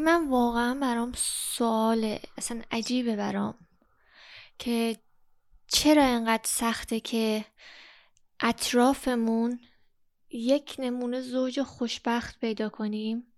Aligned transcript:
من 0.00 0.28
واقعا 0.28 0.74
برام 0.74 1.12
سواله 1.16 2.20
اصلا 2.38 2.62
عجیبه 2.70 3.16
برام 3.16 3.54
که 4.58 4.96
چرا 5.68 6.04
اینقدر 6.04 6.44
سخته 6.44 7.00
که 7.00 7.44
اطرافمون 8.40 9.60
یک 10.30 10.76
نمونه 10.78 11.20
زوج 11.20 11.62
خوشبخت 11.62 12.40
پیدا 12.40 12.68
کنیم 12.68 13.32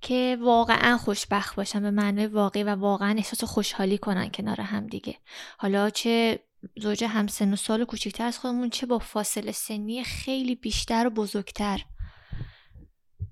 که 0.00 0.38
واقعا 0.40 0.96
خوشبخت 0.98 1.56
باشن 1.56 1.82
به 1.82 1.90
معنای 1.90 2.26
واقعی 2.26 2.62
و 2.62 2.74
واقعا 2.74 3.14
احساس 3.16 3.44
خوشحالی 3.44 3.98
کنن 3.98 4.30
کنار 4.30 4.60
هم 4.60 4.86
دیگه. 4.86 5.16
حالا 5.58 5.90
چه 5.90 6.40
زوج 6.76 7.04
همسن 7.04 7.52
و 7.52 7.56
سال 7.56 7.84
کوچکتر 7.84 8.24
از 8.24 8.38
خودمون 8.38 8.70
چه 8.70 8.86
با 8.86 8.98
فاصله 8.98 9.52
سنی 9.52 10.04
خیلی 10.04 10.54
بیشتر 10.54 11.06
و 11.06 11.10
بزرگتر. 11.10 11.84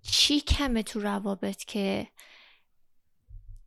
چی 0.02 0.40
کمه 0.40 0.82
تو 0.82 1.00
روابط 1.00 1.64
که 1.64 2.06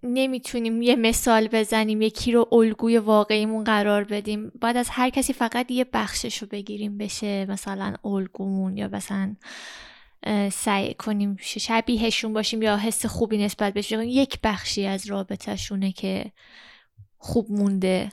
نمی‌تونیم 0.04 0.82
یه 0.82 0.96
مثال 0.96 1.48
بزنیم 1.48 2.02
یکی 2.02 2.32
رو 2.32 2.50
الگوی 2.52 2.98
واقعیمون 2.98 3.64
قرار 3.64 4.04
بدیم؟ 4.04 4.52
باید 4.62 4.78
از 4.78 4.90
هر 4.90 5.10
کسی 5.10 5.34
فقط 5.34 5.72
یه 5.72 5.86
بخشش 5.94 6.38
رو 6.38 6.48
بگیریم 6.48 6.98
بشه 6.98 7.46
مثلا 7.46 7.96
الگومون 8.06 8.78
یا 8.78 8.88
مثلا 8.88 9.36
سعی 10.52 10.94
کنیم 10.94 11.38
شبیهشون 11.42 12.34
باشیم 12.34 12.62
یا 12.62 12.78
حس 12.78 13.06
خوبی 13.06 13.38
نسبت 13.38 13.74
بهش 13.74 13.92
یک 13.92 14.40
بخشی 14.44 14.86
از 14.86 15.08
رابطهشونه 15.08 15.92
که 15.92 16.32
خوب 17.18 17.52
مونده. 17.52 18.12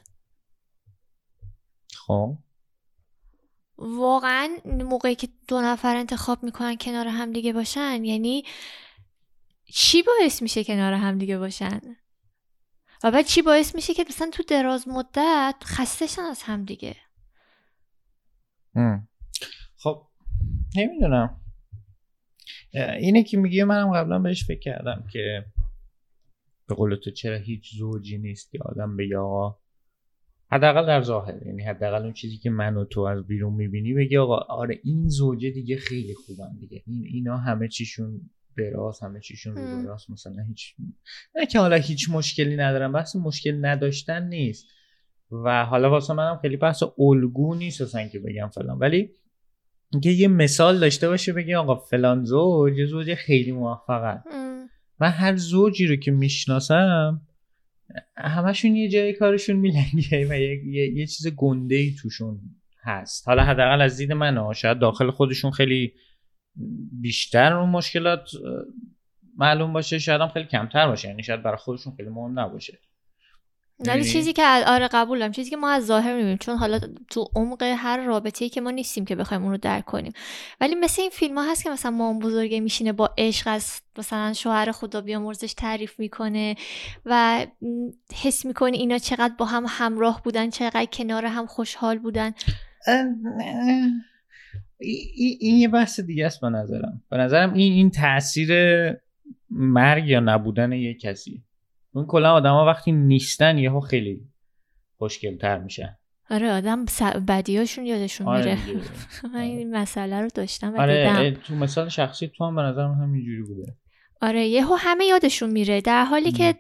خب. 2.06 2.36
واقعا 3.78 4.56
موقعی 4.64 5.14
که 5.14 5.28
دو 5.48 5.60
نفر 5.60 5.96
انتخاب 5.96 6.42
می‌کنن 6.42 6.77
کنار 6.77 7.06
هم 7.06 7.32
دیگه 7.32 7.52
باشن 7.52 8.05
یعنی 8.05 8.45
چی 9.64 10.02
باعث 10.02 10.42
میشه 10.42 10.64
کنار 10.64 10.92
هم 10.92 11.19
دیگه 11.19 11.38
باشن؟ 11.38 11.80
و 13.05 13.11
بعد 13.11 13.27
چی 13.27 13.42
باعث 13.42 13.75
میشه 13.75 13.94
که 13.94 14.05
مثلا 14.08 14.30
تو 14.30 14.42
دراز 14.42 14.89
مدت 14.89 15.56
خستشن 15.64 16.22
از 16.22 16.42
هم 16.42 16.64
دیگه؟ 16.64 16.97
خب 19.77 20.06
نمی‌دونم. 20.77 21.41
اینه 23.00 23.22
که 23.22 23.36
میگه 23.36 23.64
منم 23.64 23.92
قبلا 23.92 24.19
بهش 24.19 24.45
فکر 24.45 24.61
کردم 24.61 25.05
که 25.12 25.45
به 26.67 26.74
قول 26.74 26.97
تو 26.97 27.11
چرا 27.11 27.36
هیچ 27.36 27.74
زوجی 27.78 28.19
نیست 28.19 28.50
که 28.50 28.58
آدم 28.64 28.97
بگه 28.97 29.19
آقا 29.19 29.58
حداقل 30.50 30.86
در 30.86 31.02
ظاهر 31.02 31.46
یعنی 31.46 31.62
حداقل 31.62 32.02
اون 32.02 32.12
چیزی 32.12 32.36
که 32.36 32.50
من 32.50 32.77
و 32.77 32.84
تو 32.84 33.00
از 33.00 33.27
بیرون 33.27 33.54
می‌بینی 33.54 33.94
بگی 33.94 34.16
آقا 34.16 34.36
آره 34.36 34.80
این 34.84 35.08
زوجه 35.08 35.50
دیگه 35.50 35.77
خیلی 35.77 36.14
خوبن 36.14 36.56
دیگه. 36.60 36.82
این 36.86 37.05
اینا 37.12 37.36
همه 37.36 37.68
چیشون 37.68 38.20
براز 38.58 39.00
همه 39.00 39.20
چیشون 39.20 39.56
رو 39.56 39.82
براز 39.82 40.10
مثلا 40.10 40.42
هیچ 40.48 40.74
نه 41.34 41.46
که 41.46 41.58
حالا 41.58 41.77
هیچ 41.77 42.10
مشکلی 42.10 42.56
ندارم 42.56 42.92
بحث 42.92 43.16
مشکل 43.16 43.64
نداشتن 43.64 44.28
نیست. 44.28 44.66
و 45.44 45.64
حالا 45.64 45.90
واسه 45.90 46.14
منم 46.14 46.38
خیلی 46.42 46.56
بحث 46.56 46.83
الگو 46.98 47.55
نیست 47.55 47.80
اصلا 47.80 48.08
که 48.08 48.18
بگم 48.18 48.48
فلان. 48.48 48.78
ولی 48.78 49.10
اینکه 49.92 50.10
یه 50.10 50.28
مثال 50.28 50.78
داشته 50.80 51.08
باشه 51.08 51.33
بگی 51.33 51.55
آقا 51.55 51.74
فلان 51.74 52.24
زوج 52.24 52.78
یه 52.78 52.86
زوج 52.86 53.14
خیلی 53.14 53.52
موفقن. 53.52 54.22
من 55.00 55.08
هر 55.08 55.36
زوجی 55.36 55.86
رو 55.86 55.96
که 55.96 56.10
می‌شناسم 56.10 57.20
همشون 58.17 58.77
یه 58.77 58.89
جای 58.89 59.12
کارشون 59.12 59.56
میلنگه 59.56 60.27
و 60.31 60.33
یه, 60.33 60.67
یه،, 60.67 60.89
یه 60.97 61.06
چیز 61.06 61.34
گنده 61.36 61.75
ای 61.75 61.95
توشون 62.03 62.41
هست. 62.83 63.28
حالا 63.28 63.45
حداقل 63.45 63.80
از 63.80 63.97
دید 63.97 64.12
من 64.12 64.53
شاید 64.53 64.78
داخل 64.78 65.11
خودشون 65.11 65.50
خیلی 65.50 65.92
بیشتر 67.00 67.53
اون 67.53 67.69
مشکلات 67.69 68.30
معلوم 69.36 69.72
باشه. 69.72 69.98
شاید 69.98 70.20
هم 70.20 70.28
خیلی 70.28 70.47
کمتر 70.47 70.86
باشه. 70.86 71.08
یعنی 71.08 71.22
شاید 71.22 71.42
برای 71.42 71.56
خودشون 71.56 71.95
خیلی 71.97 72.08
مهم 72.08 72.39
نباشه. 72.39 72.78
ولی 73.86 74.04
چیزی 74.04 74.32
که 74.32 74.42
آره 74.66 74.88
قبولم. 74.88 75.32
چیزی 75.32 75.50
که 75.50 75.56
ما 75.56 75.70
از 75.70 75.86
ظاهر 75.86 76.14
می‌بینیم 76.14 76.36
چون 76.36 76.56
حالا 76.56 76.80
تو 77.11 77.30
عمق 77.36 77.62
هر 77.62 78.05
رابطه‌ای 78.05 78.48
که 78.48 78.61
ما 78.61 78.70
نیستیم 78.70 79.05
که 79.05 79.16
بخوایم 79.16 79.42
اون 79.42 79.52
رو 79.52 79.58
درک 79.58 79.84
کنیم. 79.84 80.12
ولی 80.61 80.74
مثل 80.74 81.02
این 81.02 81.11
فیلم 81.11 81.39
ها 81.39 81.50
هست 81.50 81.64
که 81.64 81.70
مثلا 81.70 81.90
مام 81.90 82.18
بزرگه 82.18 82.61
میشینه 82.61 82.92
با 82.92 83.14
عشق 83.18 83.48
از 83.48 83.80
مثلا 83.98 84.33
شوهر 84.33 84.72
خدا 84.72 85.00
بیامرزش 85.00 85.55
تعریف 85.55 85.98
می‌کنه 85.98 86.56
و 87.05 87.46
حس 88.22 88.44
می‌کنه 88.44 88.77
اینا 88.77 88.98
چقدر 88.98 89.34
با 89.38 89.44
هم 89.44 89.64
همراه 89.68 90.22
بودن 90.24 90.50
چقدر 90.50 90.86
کنار 90.92 91.24
هم 91.24 91.46
خوشحال 91.46 91.98
بودن. 91.98 92.33
این 95.40 95.58
یه 95.58 95.68
بحث 95.68 96.00
دیگه 96.00 96.27
است 96.27 96.40
به 96.40 96.48
نظرم. 96.48 97.02
به 97.11 97.17
نظرم 97.17 97.52
این 97.52 97.72
این 97.72 97.90
تاثیر 97.90 98.50
مرگ 99.50 100.08
یا 100.08 100.20
نبودن 100.20 100.72
یه 100.72 100.94
کسی. 100.94 101.42
اون 101.92 102.06
کلا 102.06 102.32
آدما 102.32 102.66
وقتی 102.66 102.92
نیستن 102.92 103.58
یهو 103.58 103.80
خیلی 103.80 104.20
تر 105.40 105.58
میشن. 105.58 105.96
آره 106.30 106.52
آدم 106.52 106.84
بدیاشون 107.28 107.86
یادشون 107.86 108.28
آره 108.28 108.66
میره. 108.66 108.80
من 109.34 109.40
این 109.40 109.76
مسئله 109.76 110.20
رو 110.20 110.28
داشتم 110.34 110.74
و 110.74 110.80
آره 110.80 111.30
تو 111.30 111.54
مثال 111.54 111.88
شخصی 111.88 112.28
تو 112.28 112.44
هم 112.44 112.56
به 112.56 112.62
نظرم 112.62 112.92
همینجوری 112.92 113.42
بوده. 113.42 113.76
آره 114.20 114.46
یهو 114.46 114.74
همه 114.74 115.04
یادشون 115.04 115.50
میره. 115.50 115.80
در 115.80 116.04
حالی 116.04 116.32
که 116.32 116.54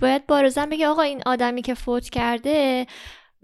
باید 0.00 0.26
بارزن 0.26 0.70
بگه 0.70 0.86
آقا 0.86 1.02
این 1.02 1.22
آدمی 1.26 1.62
که 1.62 1.74
فوت 1.74 2.08
کرده 2.08 2.86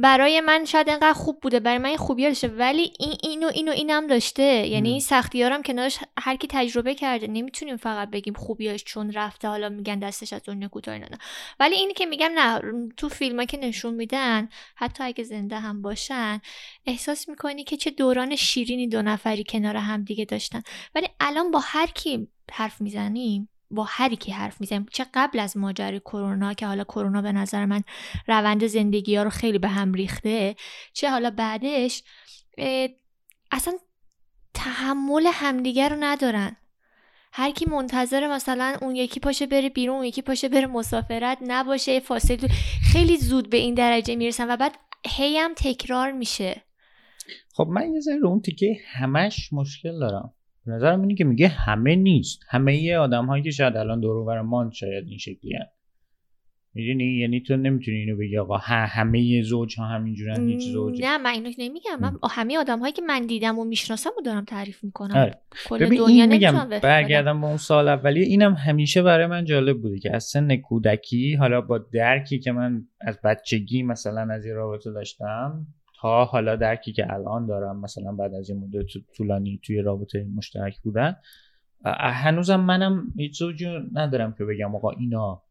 برای 0.01 0.41
من 0.41 0.65
شاید 0.65 0.91
انقدر 0.91 1.13
خوب 1.13 1.41
بوده 1.41 1.61
برای 1.61 1.79
من 1.79 1.89
این 1.89 1.97
خوبی 1.97 2.23
داشته. 2.23 2.49
ولی 2.49 2.93
این 2.99 3.17
اینو 3.23 3.47
اینو 3.47 3.73
اینم 3.73 4.07
داشته. 4.07 4.43
یعنی 4.43 4.91
این 4.91 5.01
سختیارم 5.01 5.63
کنارش 5.63 5.99
هر 6.19 6.37
کی 6.37 6.47
تجربه 6.51 6.95
کرده 6.95 7.27
نمی‌تونیم 7.27 7.77
فقط 7.77 8.11
بگیم 8.11 8.35
خوبیاش 8.35 8.85
چون 8.85 9.13
رفته 9.13 9.49
حالا 9.49 9.69
میگن 9.69 9.99
دستش 9.99 10.33
از 10.33 10.41
اون 10.49 10.69
کوتاه 10.69 10.99
نه. 10.99 11.19
ولی 11.61 11.75
اینی 11.75 11.95
که 11.95 12.07
میگم 12.07 12.31
نه 12.35 12.61
تو 12.97 13.09
فیلم 13.09 13.45
که 13.45 13.57
نشون 13.57 13.95
میدن 13.95 14.49
حتی 14.77 15.05
اگه 15.05 15.25
زنده 15.25 15.59
هم 15.59 15.83
باشن 15.83 16.41
احساس 16.87 17.29
می‌کنی 17.29 17.65
که 17.65 17.77
چه 17.77 17.91
دوران 17.91 18.37
شیرینی 18.37 18.89
دو 18.89 19.03
نفری 19.03 19.45
کنار 19.45 19.77
هم 19.77 20.05
دیگه 20.05 20.25
داشتن. 20.25 20.63
ولی 20.95 21.09
الان 21.21 21.51
با 21.51 21.59
هر 21.63 21.87
کی 21.87 22.29
حرف 22.53 22.81
می‌زنیم 22.81 23.49
با 23.71 23.85
هر 23.89 24.15
کی 24.15 24.33
حرف 24.33 24.61
می‌زنیم. 24.61 24.87
چه 24.93 25.07
قبل 25.15 25.39
از 25.39 25.57
ماجرای 25.57 26.01
کرونا 26.01 26.55
که 26.55 26.67
حالا 26.67 26.85
کرونا 26.85 27.23
به 27.23 27.33
نظر 27.33 27.65
من 27.65 27.83
روند 28.29 28.67
زندگی 28.67 29.17
ها 29.17 29.23
رو 29.23 29.31
خیلی 29.31 29.59
به 29.59 29.69
هم 29.69 29.93
ریخته 29.93 30.57
چه 30.93 31.11
حالا 31.11 31.31
بعدش 31.31 32.03
اصلا 33.53 33.75
تحمل 34.55 35.27
همدیگه 35.33 35.89
رو 35.89 35.97
ندارن. 36.01 36.57
هر 37.33 37.51
کی 37.51 37.67
منتظر 37.71 38.29
مثلا 38.35 38.77
اون 38.83 38.97
یکی 38.97 39.21
پاشه 39.21 39.47
بره 39.47 39.69
بیرون 39.69 39.97
اون 39.97 40.05
یکی 40.05 40.23
پاشه 40.23 40.49
بره 40.49 40.67
مسافرت 40.67 41.39
نباشه 41.41 42.01
فاصله 42.01 42.49
خیلی 42.93 43.17
زود 43.17 43.51
به 43.51 43.57
این 43.57 43.75
درجه 43.75 44.17
می‌رسن 44.17 44.51
و 44.51 44.57
بعد 44.57 44.79
هی 45.07 45.39
هم 45.39 45.55
تکرار 45.57 46.13
میشه. 46.13 46.63
خب 47.53 47.67
من 47.71 47.95
یه 47.95 48.01
ذره 48.01 48.27
اون 48.27 48.41
تیکه 48.41 48.77
همش 48.87 49.53
مشکل 49.53 49.99
دارم. 50.01 50.35
نظرم 50.69 51.01
اینه 51.01 51.15
که 51.15 51.25
میگه 51.25 51.49
همه 51.49 51.97
نیست. 51.97 52.41
همه 52.49 52.77
یه 52.77 52.99
آدم 52.99 53.27
هایی 53.27 53.43
که 53.43 53.51
شاید 53.51 53.77
الان 53.77 54.01
دور 54.01 54.43
مان 54.43 54.71
شاید 54.71 55.09
این 55.09 55.19
شکلی 55.19 55.55
هست 55.55 55.79
می‌دونی؟ 56.75 57.05
یعنی 57.05 57.41
تو 57.41 57.57
نمی‌تونی 57.57 57.97
اینو 57.97 58.17
بگی 58.17 58.39
آقا 58.39 58.57
همه 58.57 59.43
زوج 59.43 59.79
ها 59.79 59.85
همینجورن 59.85 60.49
هیچ 60.49 60.73
زوج 60.73 61.01
نه 61.03 61.19
من 61.19 61.31
اینو 61.31 61.51
نمیگم. 61.59 62.01
من 62.01 62.19
همه 62.31 62.59
آدم 62.59 62.79
هایی 62.79 62.93
که 62.93 63.03
من 63.03 63.27
دیدم 63.27 63.59
و 63.59 63.65
می‌شناسم 63.65 64.11
و 64.19 64.23
دارم 64.23 64.45
تعریف 64.45 64.85
می‌کنم. 64.85 65.17
آره. 65.17 65.39
ببین 65.81 66.03
این 66.03 66.27
میگم 66.27 66.69
برگردم 66.83 67.41
با 67.41 67.49
اون 67.49 67.57
سال 67.57 67.89
اولیه. 67.89 68.27
اینم 68.27 68.55
همیشه 68.55 69.03
برای 69.03 69.27
من 69.27 69.45
جالب 69.45 69.83
بوده 69.83 69.99
که 69.99 70.15
از 70.15 70.25
سن 70.25 70.57
کودکی 70.57 71.35
حالا 71.35 71.61
با 71.61 71.79
درکی 71.79 72.39
که 72.39 72.53
من 72.53 72.85
از 73.01 73.19
بچگی 73.25 73.83
مثلا 73.83 74.35
از 74.35 74.45
این 74.45 74.55
رابطه 74.55 74.93
داشتم 74.93 75.67
تا 76.01 76.25
حالا 76.25 76.57
درکی 76.57 76.93
که 76.93 77.13
الان 77.13 77.47
دارم 77.47 77.81
مثلا 77.81 78.13
بعد 78.13 78.35
از 78.35 78.51
این 78.51 78.59
مدت 78.59 78.87
طولانی 79.17 79.61
توی 79.63 79.83
رابطه 79.83 80.27
مشترک 80.37 80.81
بودن 80.81 81.17
هنوزم 81.85 82.61
منم 82.61 83.13
هیچ 83.17 83.39
زوجی 83.39 83.67
ندارم 83.93 84.35
که 84.39 84.45
بگم 84.45 84.75
آقا 84.75 84.91
اینا 84.91 85.43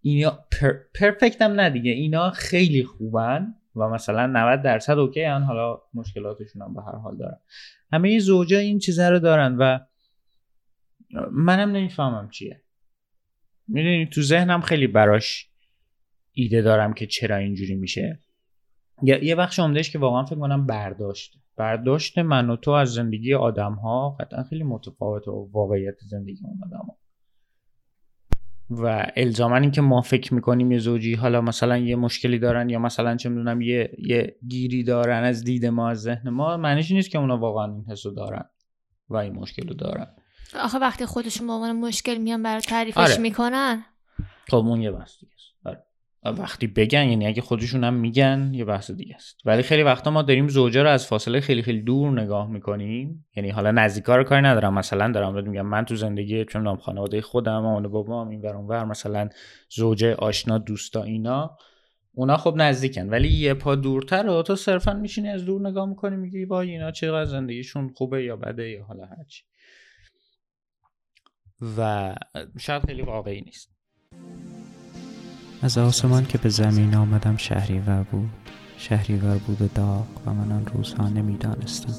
اینا 0.00 0.38
پر، 0.60 0.72
پرفکت 1.00 1.42
نه 1.42 1.70
دیگه 1.70 1.90
اینا 1.90 2.30
خیلی 2.30 2.84
خوبن 2.84 3.54
و 3.76 3.88
مثلا 3.88 4.26
90 4.26 4.62
درصد 4.62 4.98
اوکی 4.98 5.22
هن 5.22 5.42
حالا 5.42 5.78
مشکلاتشون 5.94 6.62
هم 6.62 6.74
به 6.74 6.82
هر 6.82 6.96
حال 6.96 7.16
دارن. 7.16 7.40
همه 7.92 8.08
این 8.08 8.18
زوجا 8.18 8.58
این 8.58 8.78
چیزه 8.78 9.08
رو 9.08 9.18
دارن 9.18 9.56
و 9.56 9.78
منم 11.32 11.70
نمی‌فهمم 11.70 12.30
چیه. 12.30 12.62
می‌دونی 13.68 14.06
تو 14.06 14.22
ذهنم 14.22 14.60
خیلی 14.60 14.86
براش 14.86 15.50
ایده 16.32 16.62
دارم 16.62 16.94
که 16.94 17.06
چرا 17.06 17.36
اینجوری 17.36 17.74
میشه. 17.74 18.20
یه 19.02 19.34
بخش 19.34 19.58
عمدهش 19.58 19.90
که 19.90 19.98
واقعا 19.98 20.24
فکر 20.24 20.38
کنم 20.38 20.66
برداشت 20.66 21.38
برداشت 21.56 22.18
من 22.18 22.50
و 22.50 22.56
تو 22.56 22.70
از 22.70 22.94
زندگی 22.94 23.34
آدم 23.34 23.72
ها 23.72 24.16
قطعا 24.20 24.42
خیلی 24.42 24.62
متفاوت 24.62 25.28
و 25.28 25.50
واقعیت 25.52 25.94
زندگی 26.00 26.40
اون 26.44 26.60
آدم 26.64 26.86
ها. 26.86 26.96
و 28.70 29.06
الزاما 29.16 29.56
این 29.56 29.70
که 29.70 29.80
ما 29.80 30.00
فکر 30.00 30.34
می‌کنیم 30.34 30.72
یه 30.72 30.78
زوجی 30.78 31.14
حالا 31.14 31.40
مثلا 31.40 31.78
یه 31.78 31.96
مشکلی 31.96 32.38
دارن 32.38 32.70
یا 32.70 32.78
مثلا 32.78 33.16
چه 33.16 33.28
می‌دونم 33.28 33.60
یه 33.60 33.90
یه 33.98 34.36
گیری 34.48 34.84
دارن 34.84 35.24
از 35.24 35.44
دید 35.44 35.66
ما 35.66 35.90
از 35.90 36.02
ذهن 36.02 36.30
ما 36.30 36.56
معنیش 36.56 36.90
نیست 36.90 37.10
که 37.10 37.18
اونا 37.18 37.38
واقعا 37.38 37.72
این 37.74 37.84
حسو 37.84 38.10
دارن 38.10 38.44
و 39.08 39.16
این 39.16 39.34
مشکل 39.34 39.68
رو 39.68 39.74
دارن 39.74 40.06
آخه 40.60 40.78
وقتی 40.78 41.06
خودشون 41.06 41.46
با 41.46 41.54
عنوان 41.54 41.76
مشکل 41.76 42.18
میان 42.18 42.42
برای 42.42 42.60
تعریفش 42.60 42.98
آره. 42.98 43.18
می‌کنن 43.18 43.84
خب 44.48 44.56
اون 44.56 44.82
یه 44.82 44.90
بحث 44.90 45.20
دیگه 45.20 45.32
آره. 45.64 45.85
وقتی 46.32 46.66
بگن 46.66 47.08
یعنی 47.08 47.26
اگه 47.26 47.42
خودشون 47.42 47.84
هم 47.84 47.94
میگن 47.94 48.50
یه 48.54 48.64
بحث 48.64 48.90
دیگه 48.90 49.14
است. 49.14 49.40
ولی 49.44 49.62
خیلی 49.62 49.82
وقتا 49.82 50.10
ما 50.10 50.22
داریم 50.22 50.48
زوجا 50.48 50.82
رو 50.82 50.88
از 50.88 51.06
فاصله 51.06 51.40
خیلی 51.40 51.62
خیلی 51.62 51.82
دور 51.82 52.20
نگاه 52.20 52.50
می‌کنیم. 52.50 53.26
یعنی 53.36 53.50
حالا 53.50 53.70
نزدیکا 53.70 54.16
رو 54.16 54.24
کاری 54.24 54.42
ندارم. 54.42 54.74
مثلا 54.74 55.12
دارم 55.12 55.34
بهت 55.34 55.44
میگم 55.44 55.66
من 55.66 55.84
تو 55.84 55.96
زندگی 55.96 56.44
چون 56.44 56.62
نام 56.62 56.76
خانواده 56.76 57.20
خودم 57.20 57.58
مامان 57.58 57.88
بابام 57.88 58.28
این 58.28 58.40
ور 58.40 58.56
اونور 58.56 58.84
مثلا 58.84 59.28
زوجه 59.70 60.14
آشنا 60.14 60.58
دوستا 60.58 61.02
اینا 61.02 61.56
اونا 62.14 62.36
خب 62.36 62.54
نزدیکن. 62.56 63.08
ولی 63.08 63.28
یه 63.28 63.54
پا 63.54 63.74
دورتر 63.74 64.28
و 64.28 64.42
تو 64.42 64.56
صرفا 64.56 64.92
میشینی 64.92 65.28
از 65.28 65.44
دور 65.44 65.68
نگاه 65.68 65.88
می‌کنی 65.88 66.16
میگی 66.16 66.46
با 66.46 66.60
اینا 66.60 66.90
چقدر 66.90 67.24
زندگیشون 67.24 67.92
خوبه 67.96 68.24
یا 68.24 68.36
بده 68.36 68.70
یا 68.70 68.84
حالا 68.84 69.04
هرچی 69.04 69.42
و 71.78 72.14
شاید 72.58 72.82
خیلی 72.86 73.02
واقعی 73.02 73.40
نیست. 73.40 73.76
از 75.62 75.78
آسمان 75.78 76.26
که 76.26 76.38
به 76.38 76.48
زمین 76.48 76.94
آمدم 76.94 77.36
شهریور 77.36 78.02
بود. 78.02 78.30
شهریور 78.78 79.38
بود 79.38 79.62
و 79.62 79.68
داغ 79.74 80.06
و 80.26 80.30
من 80.30 80.52
آن 80.52 80.66
روزها 80.66 81.08
نمی‌دانستم 81.08 81.94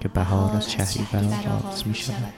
که 0.00 0.08
بهار 0.08 0.56
از 0.56 0.72
شهریور 0.72 1.48
آغاز 1.48 1.86
می 1.86 1.94
شود 1.94 2.34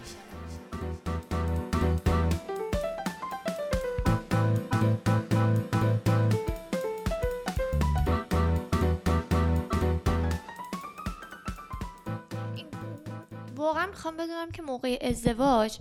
واقعا 13.56 13.86
می‌خوام 13.86 14.16
بدونم 14.16 14.50
که 14.50 14.62
موقع 14.62 14.98
ازدواج 15.02 15.78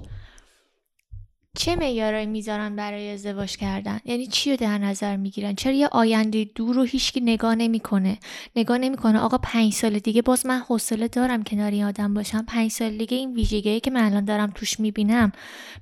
چه 1.59 1.75
معیارایی 1.75 2.25
می‌ذارن 2.25 2.75
برای 2.75 3.11
ازدواج 3.11 3.57
کردن؟ 3.57 3.99
یعنی 4.05 4.27
چی 4.27 4.51
رو 4.51 4.57
در 4.57 4.77
نظر 4.77 5.17
می‌گیرن؟ 5.17 5.55
چرا 5.55 5.73
یه 5.73 5.87
آینده 5.87 6.43
دور 6.55 6.75
رو 6.75 6.83
هیچکی 6.83 7.19
نگاه 7.19 7.55
نمی‌کنه؟ 7.55 8.17
نگاه 8.55 8.77
نمی‌کنه. 8.77 9.19
آقا 9.19 9.37
پنج 9.37 9.73
سال 9.73 9.99
دیگه 9.99 10.21
باز 10.21 10.45
من 10.45 10.59
حوصله 10.59 11.07
دارم 11.07 11.43
کنار 11.43 11.71
این 11.71 11.83
آدم 11.83 12.13
باشم. 12.13 12.45
پنج 12.47 12.71
سال 12.71 12.97
دیگه 12.97 13.17
این 13.17 13.33
ویژگی 13.33 13.79
که 13.79 13.91
من 13.91 14.05
الان 14.05 14.25
دارم 14.25 14.51
توش 14.55 14.79
می‌بینم 14.79 15.31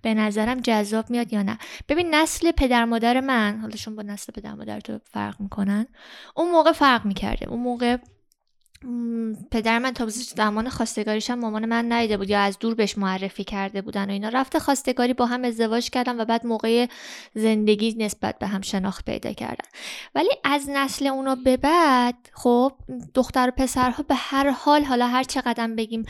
به 0.01 0.13
نظرم 0.13 0.59
جذاب 0.59 1.09
میاد 1.09 1.33
یا 1.33 1.41
نه؟ 1.43 1.57
ببین 1.89 2.15
نسل 2.15 2.51
پدر 2.51 2.85
مادر 2.85 3.21
من 3.21 3.59
حالا 3.61 3.75
شما 3.75 3.95
با 3.95 4.01
نسل 4.03 4.33
پدر 4.33 4.53
مادر 4.53 4.79
تو 4.79 4.99
فرق 5.03 5.41
می‌کنن؟ 5.41 5.87
اون 6.35 6.51
موقع 6.51 6.71
فرق 6.71 7.05
می‌کرده. 7.05 7.49
اون 7.49 7.59
موقع 7.59 7.97
پدر 9.51 9.79
من 9.79 9.91
تا 9.91 10.07
زمان 10.09 10.69
خواستگاریش 10.69 11.29
هم 11.29 11.39
مامان 11.39 11.65
من 11.65 11.91
ندیده 11.91 12.17
بود 12.17 12.29
یا 12.29 12.39
از 12.39 12.59
دور 12.59 12.75
بهش 12.75 12.97
معرفی 12.97 13.43
کرده 13.43 13.81
بودن 13.81 14.09
و 14.09 14.11
اینا. 14.11 14.29
رفته 14.29 14.59
خواستگاری 14.59 15.13
با 15.13 15.25
هم 15.25 15.43
ازدواج 15.43 15.89
کردن 15.89 16.21
و 16.21 16.25
بعد 16.25 16.45
موقع 16.45 16.87
زندگی 17.35 17.95
نسبت 17.97 18.39
به 18.39 18.47
هم 18.47 18.61
شناخت 18.61 19.05
پیدا 19.05 19.33
کردن. 19.33 19.69
ولی 20.15 20.29
از 20.43 20.69
نسل 20.69 21.07
اونا 21.07 21.35
به 21.35 21.57
بعد 21.57 22.15
خب 22.33 22.73
دختر 23.13 23.47
و 23.47 23.51
پسرها 23.51 24.03
به 24.03 24.15
هر 24.15 24.49
حال 24.49 24.83
حالا 24.83 25.07
هر 25.07 25.23
چقدر 25.23 25.67
بگیم 25.67 26.05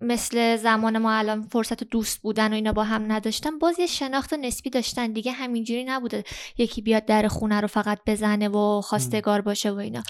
مثل 0.00 0.56
زمان 0.56 0.98
ما 0.98 1.12
الان 1.12 1.42
فرصت 1.42 1.84
دوست 1.84 2.22
بودن 2.22 2.52
و 2.52 2.54
اینا 2.54 2.72
با 2.72 2.84
هم 2.84 3.12
نداشتن 3.12 3.58
باز 3.58 3.78
یه 3.78 3.86
شناخت 3.86 4.34
نسبی 4.34 4.70
داشتن. 4.70 5.12
دیگه 5.12 5.32
همینجوری 5.32 5.84
نبوده 5.84 6.24
یکی 6.58 6.82
بیاد 6.82 7.04
در 7.04 7.28
خونه 7.28 7.60
رو 7.60 7.68
فقط 7.68 7.98
بزنه 8.06 8.48
و 8.48 8.80
خواستگار 8.80 9.40
باشه 9.40 9.70
و 9.70 9.76
اینا. 9.76 10.02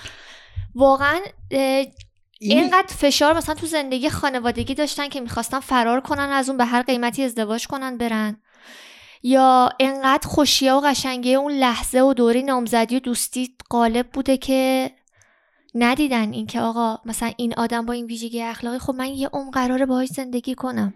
واقعا 0.74 1.20
اینقدر 2.40 2.94
فشار 2.94 3.36
مثلا 3.36 3.54
تو 3.54 3.66
زندگی 3.66 4.10
خانوادگی 4.10 4.74
داشتن 4.74 5.08
که 5.08 5.20
می‌خواستن 5.20 5.60
فرار 5.60 6.00
کنن 6.00 6.30
از 6.30 6.48
اون 6.48 6.58
به 6.58 6.64
هر 6.64 6.82
قیمتی 6.82 7.24
ازدواج 7.24 7.66
کنن 7.66 7.98
برن. 7.98 8.36
یا 9.22 9.68
انقدر 9.80 10.28
خوشیه 10.28 10.72
و 10.72 10.80
قشنگی 10.80 11.34
اون 11.34 11.52
لحظه 11.52 12.00
و 12.00 12.14
دوری 12.14 12.42
نامزدی 12.42 12.96
و 12.96 13.00
دوستی 13.00 13.56
غالب 13.70 14.08
بوده 14.12 14.36
که 14.36 14.90
ندیدن 15.74 16.32
اینکه 16.32 16.60
آقا 16.60 16.98
مثلا 17.04 17.32
این 17.36 17.54
آدم 17.54 17.86
با 17.86 17.92
این 17.92 18.06
ویژگی 18.06 18.42
اخلاقی 18.42 18.78
خب 18.78 18.94
من 18.94 19.06
یه 19.06 19.28
عمر 19.28 19.50
قراره 19.50 19.86
باهاش 19.86 20.08
زندگی 20.08 20.54
کنم. 20.54 20.94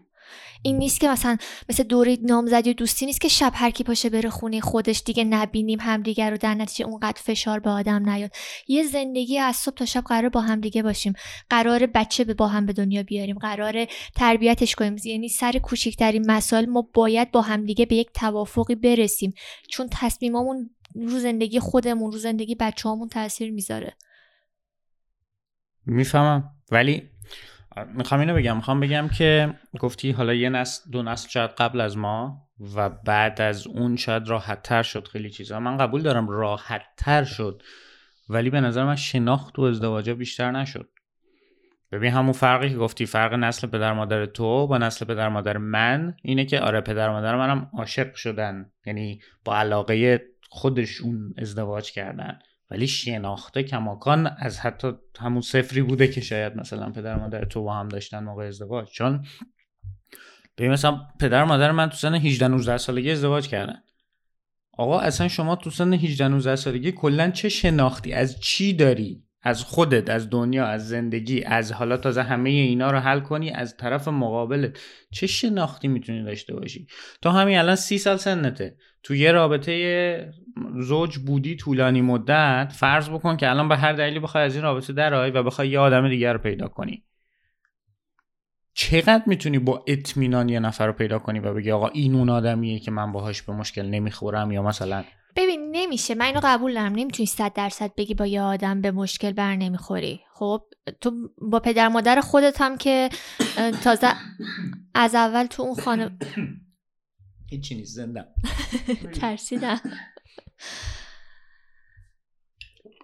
این 0.63 0.79
نیست 0.79 1.01
که 1.01 1.09
مثلا 1.09 1.37
مثل 1.69 1.83
دوره 1.83 2.19
نامزدی 2.23 2.71
و 2.71 2.73
دوستی 2.73 3.07
نیست 3.07 3.21
که 3.21 3.29
شب 3.29 3.53
هر 3.55 3.71
کی 3.71 3.85
پاشه 3.85 4.11
بره 4.11 4.31
خونه 4.31 4.61
خودش 4.61 5.03
دیگه 5.07 5.25
نبینیم 5.25 5.81
همدیگه 5.81 6.31
رو 6.31 6.37
در 6.37 6.55
نتیجه 6.55 6.87
اونقدر 6.87 7.21
فشار 7.23 7.61
به 7.61 7.71
آدم 7.71 8.09
نیاد. 8.09 8.31
یه 8.69 8.83
زندگی 8.83 9.39
از 9.39 9.57
صبح 9.57 9.75
تا 9.75 9.85
شب 9.85 10.05
قرار 10.05 10.29
با 10.29 10.41
هم 10.41 10.61
دیگه 10.61 10.83
باشیم. 10.83 11.13
قرار 11.51 11.87
بچه 11.87 12.25
به 12.25 12.35
با 12.35 12.49
هم 12.49 12.67
به 12.67 12.73
دنیا 12.73 13.03
بیاریم. 13.03 13.39
قرار 13.39 13.87
تربیتش 14.15 14.75
کنیم. 14.75 14.97
یعنی 15.05 15.29
سر 15.29 15.53
کوچکترین 15.53 16.31
مسائل 16.31 16.67
ما 16.67 16.89
باید 16.95 17.31
با 17.31 17.43
هم 17.43 17.65
دیگه 17.65 17.87
به 17.87 17.95
یک 17.97 18.11
توافقی 18.15 18.75
برسیم. 18.75 19.35
چون 19.69 19.89
تصمیمامون 19.93 20.71
رو 20.95 21.19
زندگی 21.19 21.61
خودمون 21.61 22.13
رو 22.13 22.19
زندگی 22.19 22.55
بچه‌هامون 22.55 23.09
تاثیر 23.09 23.53
می‌ذاره. 23.53 23.97
می‌فهمم. 25.87 26.51
ولی 26.71 27.12
می‌خوام 27.95 28.21
اینو 28.21 28.35
بگم. 28.35 28.57
می‌خوام 28.57 28.81
بگم 28.81 29.09
که 29.09 29.55
گفتی 29.81 30.11
حالا 30.11 30.35
یه 30.35 30.49
نسل 30.49 30.91
دو 30.91 31.03
نسل 31.03 31.29
شاید 31.29 31.51
قبل 31.51 31.81
از 31.81 31.97
ما 31.97 32.49
و 32.77 32.89
بعد 32.89 33.41
از 33.41 33.67
اون 33.67 33.97
شاید 33.97 34.29
راحت 34.29 34.63
تر 34.63 34.83
شد 34.83 35.09
خیلی 35.09 35.31
چیزا. 35.31 35.61
من 35.61 35.77
قبول 35.77 36.03
دارم 36.03 36.29
راحت 36.29 36.83
تر 36.97 37.25
شد 37.25 37.63
ولی 38.29 38.51
به 38.51 38.61
نظر 38.61 38.85
من 38.85 38.97
شناخت 38.97 39.59
و 39.59 39.63
ازدواجا 39.63 40.15
بیشتر 40.15 40.51
نشد. 40.51 40.89
ببین 41.93 42.13
همون 42.13 42.33
فرقی 42.33 42.71
که 42.71 42.77
گفتی 42.77 43.07
فرق 43.07 43.35
نسل 43.35 43.67
پدر 43.67 43.93
مادر 43.93 44.27
تو 44.27 44.67
با 44.67 44.79
نسل 44.79 45.05
پدر 45.05 45.29
مادر 45.29 45.57
من 45.57 46.17
اینه 46.23 46.45
که 46.45 46.61
آره 46.61 46.81
پدر 46.81 47.11
مادر 47.11 47.37
منم 47.37 47.71
عاشق 47.79 48.15
شدن. 48.15 48.71
یعنی 48.87 49.21
با 49.45 49.57
علاقه 49.57 50.23
خودشون 50.49 51.35
ازدواج 51.39 51.93
کردن. 51.93 52.39
ولی 52.73 52.87
شناخته 52.87 53.63
کماکان 53.63 54.27
از 54.39 54.61
حتی 54.61 54.93
همون 55.19 55.41
سفری 55.41 55.83
بوده 55.83 56.09
که 56.09 56.21
شاید 56.21 56.57
مثلا 56.57 56.91
پدر 56.91 57.17
مادر 57.17 57.45
تو 57.45 57.63
با 57.63 57.75
هم 57.75 57.89
داشتن 57.89 58.25
موقع 58.25 58.45
ازدواج. 58.45 58.91
چون 58.91 59.27
ببین 60.59 60.71
مثلا 60.71 61.01
پدر 61.21 61.45
مادر 61.45 61.73
من 61.73 61.89
تو 61.89 61.97
سن 61.97 62.15
18 62.15 62.49
19 62.49 62.77
سالگی 62.77 63.11
ازدواج 63.11 63.49
کردن. 63.49 63.83
آقا 64.73 65.01
اصلا 65.01 65.29
شما 65.29 65.57
تو 65.57 65.71
سن 65.71 65.93
18 65.93 66.29
19 66.29 66.57
سالگی 66.57 66.93
کلا 66.93 67.31
چه 67.31 67.49
شناختی؟ 67.49 68.13
از 68.13 68.41
چی 68.41 68.73
داری؟ 68.73 69.25
از 69.43 69.65
خودت 69.65 70.11
از 70.11 70.31
دنیا 70.31 70.67
از 70.67 70.89
زندگی 70.89 71.45
از 71.45 71.73
حالا 71.73 71.97
تازه 71.97 72.23
همه 72.23 72.51
اینا 72.51 72.91
رو 72.91 72.99
حل 72.99 73.21
کنی 73.21 73.51
از 73.51 73.77
طرف 73.77 74.09
مقابلت. 74.09 74.79
چه 75.11 75.27
شناختی 75.27 75.89
می‌تونی 75.89 76.23
داشته 76.23 76.55
باشی؟ 76.55 76.87
تو 77.23 77.31
همین 77.31 77.59
الان 77.59 77.77
سی 77.77 77.99
سال 77.99 78.17
سنته. 78.17 78.77
تو 79.03 79.15
یه 79.15 79.33
رابطه 79.33 80.33
زوج 80.79 81.19
بودی 81.19 81.57
طولانی 81.57 82.01
مدت 82.01 82.73
فرض 82.77 83.09
بکن 83.09 83.37
که 83.37 83.51
الان 83.51 83.69
به 83.69 83.77
هر 83.77 83.93
دلیلی 83.93 84.19
بخوای 84.19 84.45
از 84.45 84.55
این 84.55 84.65
رابطه 84.65 84.93
درای 84.93 85.31
و 85.31 85.43
بخوای 85.43 85.69
یه 85.69 85.79
آدم 85.79 86.09
دیگر 86.09 86.33
رو 86.33 86.39
پیدا 86.39 86.69
کنی. 86.69 87.05
چقدر 88.75 89.23
می‌تونی 89.27 89.59
با 89.59 89.85
اطمینان 89.87 90.49
یه 90.49 90.61
نفر 90.61 90.87
رو 90.87 90.93
پیدا 90.93 91.19
کنی 91.19 91.39
و 91.39 91.55
بگی 91.55 91.71
آقا 91.71 91.89
این 91.89 92.15
اون 92.15 92.29
آدمیه 92.29 92.79
که 92.79 92.91
من 92.91 93.13
باهاش 93.13 93.43
به 93.43 93.53
مشکل 93.53 93.87
نمی‌خورم 93.87 94.53
یا 94.53 94.63
مثلا 94.63 95.05
ببین 95.37 95.71
نمیشه. 95.73 96.15
من 96.15 96.27
اینو 96.27 96.41
قبول 96.43 96.75
دارم. 96.75 96.93
نمی‌تونی 96.95 97.27
صد 97.27 97.53
درصد 97.53 97.95
بگی 97.95 98.15
با 98.15 98.27
یه 98.27 98.43
آدم 98.43 98.81
به 98.81 98.91
مشکل 98.91 99.33
بر 99.33 99.57
نمی‌خوری. 99.57 100.21
خب 100.35 100.63
تو 101.01 101.31
با 101.39 101.61
پدر 101.61 101.89
مادر 101.89 102.21
خودت 102.21 102.61
هم 102.61 102.77
که 102.77 103.11
تازه 103.85 104.13
از 104.95 105.15
اول 105.15 105.47
تو 105.47 105.63
اون 105.63 105.75
خانه 105.75 106.19
هیچی 107.51 107.75
نیست 107.75 107.97
زنده 107.97 108.27
ترسیدم. 109.21 109.81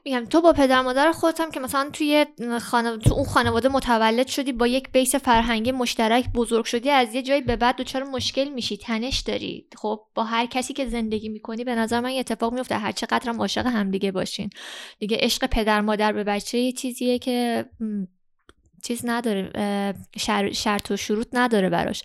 میگم 0.09 0.25
تو 0.25 0.41
با 0.41 0.53
پدر 0.53 0.81
مادر 0.81 1.13
خودت 1.13 1.41
هم 1.41 1.51
که 1.51 1.61
مثلا 1.61 1.91
توی 1.93 2.27
خانو... 2.61 2.97
تو 2.97 3.15
اون 3.15 3.25
خانواده 3.25 3.69
متولد 3.69 4.27
شدی 4.27 4.53
با 4.53 4.67
یک 4.67 4.93
بیس 4.93 5.15
فرهنگی 5.15 5.73
مشترک 5.73 6.29
بزرگ 6.35 6.65
شدی 6.65 6.91
از 6.91 7.15
یه 7.15 7.23
جایی 7.23 7.41
به 7.41 7.57
بعد 7.57 7.77
دچار 7.77 8.03
مشکل 8.03 8.49
میشی 8.49 8.77
تنش 8.77 9.21
داری. 9.21 9.67
خب 9.77 10.01
با 10.15 10.25
هر 10.25 10.47
کسی 10.47 10.73
که 10.73 10.87
زندگی 10.87 11.29
می‌کنی 11.29 11.65
به 11.65 11.75
نظر 11.75 12.01
من 12.01 12.11
اتفاق 12.11 12.53
میفته 12.53 12.79
هر 12.79 12.93
چقدر 12.93 13.31
هم 13.31 13.41
عاشق 13.41 13.67
همدیگه 13.67 14.13
باشین. 14.13 14.51
دیگه 14.99 15.17
عشق 15.21 15.47
پدر 15.47 15.81
مادر 15.81 16.13
به 16.13 16.25
بچه 16.25 16.59
یه 16.59 16.73
چیزیه 16.73 17.19
که 17.19 17.65
چیز 18.85 19.01
نداره 19.05 19.95
شرط 20.53 20.91
و 20.91 20.97
شروط 20.97 21.27
نداره 21.33 21.71
براش. 21.71 22.03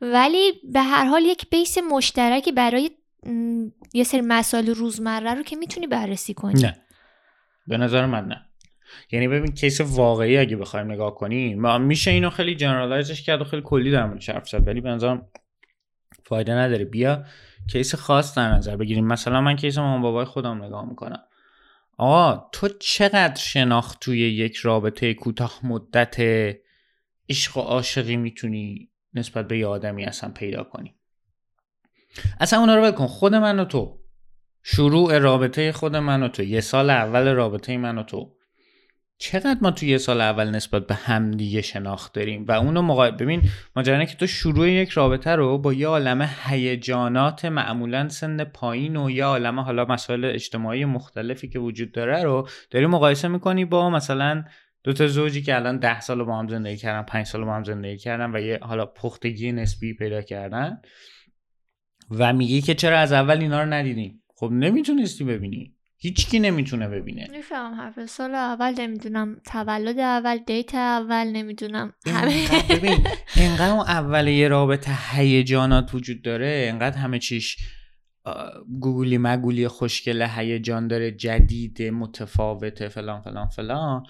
ولی 0.00 0.52
به 0.72 0.80
هر 0.80 1.04
حال 1.04 1.24
یک 1.24 1.50
بیس 1.50 1.78
مشترکی 1.78 2.52
برای 2.52 2.90
یه 3.94 4.04
سری 4.04 4.20
مسائل 4.20 4.66
روزمره 4.66 5.34
رو 5.34 5.42
که 5.42 5.56
می‌تونی 5.56 5.86
بررسی 5.86 6.34
کنی. 6.34 6.62
نه. 6.62 6.76
به 7.70 7.76
نظر 7.76 8.06
من 8.06 8.24
نه. 8.24 8.46
یعنی 9.12 9.28
ببین 9.28 9.52
کیس 9.52 9.80
واقعی 9.80 10.38
اگه 10.38 10.56
بخوایم 10.56 10.92
نگاه 10.92 11.14
کنیم 11.14 11.80
میشه 11.80 12.10
اینو 12.10 12.30
خیلی 12.30 12.54
جنرالایزش 12.54 13.22
کرد 13.22 13.40
و 13.40 13.44
خیلی 13.44 13.62
کلی 13.62 13.90
در 13.90 14.06
موردش 14.06 14.30
حرف 14.30 14.48
زد 14.48 14.68
ولی 14.68 14.80
به 14.80 14.88
نظرم 14.88 15.26
فایده 16.24 16.52
نداره. 16.52 16.84
بیا 16.84 17.24
کیس 17.72 17.94
خاص 17.94 18.34
در 18.34 18.52
نظر 18.52 18.76
بگیریم. 18.76 19.06
مثلا 19.06 19.40
من 19.40 19.56
کیس 19.56 19.78
مامان 19.78 20.02
بابای 20.02 20.24
خودم 20.24 20.64
نگاه 20.64 20.88
می‌کنم. 20.88 21.22
آقا 21.96 22.48
تو 22.52 22.68
چقدر 22.68 23.40
شناخت 23.40 24.00
توی 24.00 24.18
یک 24.18 24.56
رابطه 24.56 25.14
کوتاه 25.14 25.60
مدت 25.62 26.16
عشق 27.28 27.56
و 27.56 27.60
عاشقی 27.60 28.16
می‌تونی 28.16 28.90
نسبت 29.14 29.48
به 29.48 29.58
یه 29.58 29.66
آدمی 29.66 30.04
اصلا 30.04 30.30
پیدا 30.30 30.64
کنی؟ 30.64 30.94
اصلا 32.40 32.60
اونا 32.60 32.74
رو 32.74 32.90
کن. 32.90 33.06
خود 33.06 33.34
من 33.34 33.60
و 33.60 33.64
تو. 33.64 33.99
شروع 34.62 35.18
رابطه 35.18 35.72
خود 35.72 35.96
من 35.96 36.22
و 36.22 36.28
تو. 36.28 36.42
یه 36.42 36.60
سال 36.60 36.90
اول 36.90 37.34
رابطه 37.34 37.76
من 37.76 37.98
و 37.98 38.02
تو. 38.02 38.36
چقدر 39.22 39.56
ما 39.62 39.70
تو 39.70 39.86
یه 39.86 39.98
سال 39.98 40.20
اول 40.20 40.50
نسبت 40.50 40.86
به 40.86 40.94
همدیگه 40.94 41.62
شناخت 41.62 42.14
داریم؟ 42.14 42.44
و 42.48 42.52
اونو 42.52 42.82
مقا... 42.82 43.10
ببین 43.10 43.42
ماجرا 43.76 44.04
که 44.04 44.16
تو 44.16 44.26
شروع 44.26 44.70
یک 44.70 44.88
رابطه 44.88 45.30
رو 45.30 45.58
با 45.58 45.72
یه 45.72 45.86
عالمه 45.86 46.30
هیجانات 46.44 47.44
معمولا 47.44 48.08
سن 48.08 48.44
پایین 48.44 48.96
و 48.96 49.10
یه 49.10 49.24
عالمه 49.24 49.62
حالا 49.62 49.84
مسائل 49.84 50.24
اجتماعی 50.24 50.84
مختلفی 50.84 51.48
که 51.48 51.58
وجود 51.58 51.92
داره 51.92 52.22
رو 52.22 52.48
داری 52.70 52.86
مقایسه 52.86 53.28
می‌کنی 53.28 53.64
با 53.64 53.90
مثلا 53.90 54.44
دو 54.84 54.92
تا 54.92 55.06
زوجی 55.06 55.42
که 55.42 55.56
الان 55.56 55.78
ده 55.78 56.00
سال 56.00 56.24
با 56.24 56.38
هم 56.38 56.48
زندگی 56.48 56.76
کردن 56.76 57.02
پنج 57.02 57.26
سال 57.26 57.44
با 57.44 57.54
هم 57.54 57.64
زندگی 57.64 57.98
کردن 57.98 58.36
و 58.36 58.40
یه 58.40 58.58
حالا 58.62 58.86
پختگی 58.86 59.52
نسبی 59.52 59.94
پیدا 59.94 60.22
کردن 60.22 60.80
و 62.10 62.32
میگی 62.32 62.60
که 62.60 62.74
چرا 62.74 62.98
از 62.98 63.12
اول 63.12 63.38
اینا 63.40 63.62
رو 63.62 63.72
ندیدیم؟ 63.72 64.19
خب 64.40 64.50
نمی‌تونستی 64.52 65.24
ببینی. 65.24 65.74
هیچکی 65.96 66.38
نمی‌تونه 66.38 66.88
ببینه. 66.88 67.28
میفهم 67.30 67.74
حرف. 67.74 68.06
سال 68.06 68.34
اول 68.34 68.74
نمی‌دونم 68.78 69.40
تولد 69.46 69.98
اول 69.98 70.38
دیت 70.38 70.74
اول 70.74 71.26
نمی‌دونم 71.32 71.92
همه. 72.06 72.48
ببین 72.70 73.06
اینقدر 73.36 73.70
اون 73.70 73.80
اول 73.80 74.28
یه 74.28 74.48
رابطه 74.48 74.92
هیجانات 75.10 75.94
وجود 75.94 76.22
داره 76.22 76.46
اینقدر 76.46 76.96
همه 76.96 77.18
چیش 77.18 77.56
گوگلی 78.80 79.18
مگولی 79.18 79.68
خوشگله 79.68 80.28
هیجان 80.28 80.88
داره 80.88 81.12
جدید 81.12 81.82
متفاوته 81.82 82.88
فلان 82.88 83.20
فلان 83.20 83.48
فلان. 83.48 84.02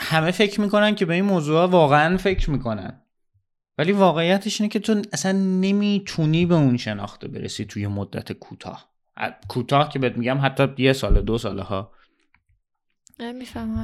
همه 0.00 0.30
فکر 0.30 0.60
می‌کنن 0.60 0.94
که 0.94 1.06
به 1.06 1.14
این 1.14 1.24
موضوع 1.24 1.64
واقعا 1.64 2.16
فکر 2.16 2.50
می‌کنن. 2.50 3.02
ولی 3.78 3.92
واقعیتش 3.92 4.60
اینه 4.60 4.72
که 4.72 4.78
تو 4.78 5.02
اصلا 5.12 5.32
نمی‌تونی 5.32 6.46
به 6.46 6.54
اون 6.54 6.76
شناخته 6.76 7.28
برسی 7.28 7.64
توی 7.64 7.86
مدت 7.86 8.32
کوتاه. 8.32 8.88
کوتاه 9.48 9.88
که 9.88 9.98
بهت 9.98 10.16
میگم 10.16 10.38
حتی 10.42 10.74
یه 10.78 10.92
سال 10.92 11.20
دو 11.20 11.38
ساله 11.38 11.62
ها 11.62 11.92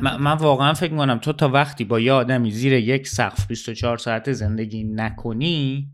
من, 0.02 0.16
من 0.16 0.36
واقعا 0.36 0.74
فکر 0.74 0.92
می‌کنم 0.92 1.18
تو 1.18 1.32
تا 1.32 1.48
وقتی 1.48 1.84
با 1.84 2.00
یه 2.00 2.12
آدمی 2.12 2.50
زیر 2.50 2.72
یک 2.72 3.08
سقف 3.08 3.46
24 3.46 3.98
ساعت 3.98 4.32
زندگی 4.32 4.84
نکنی 4.84 5.90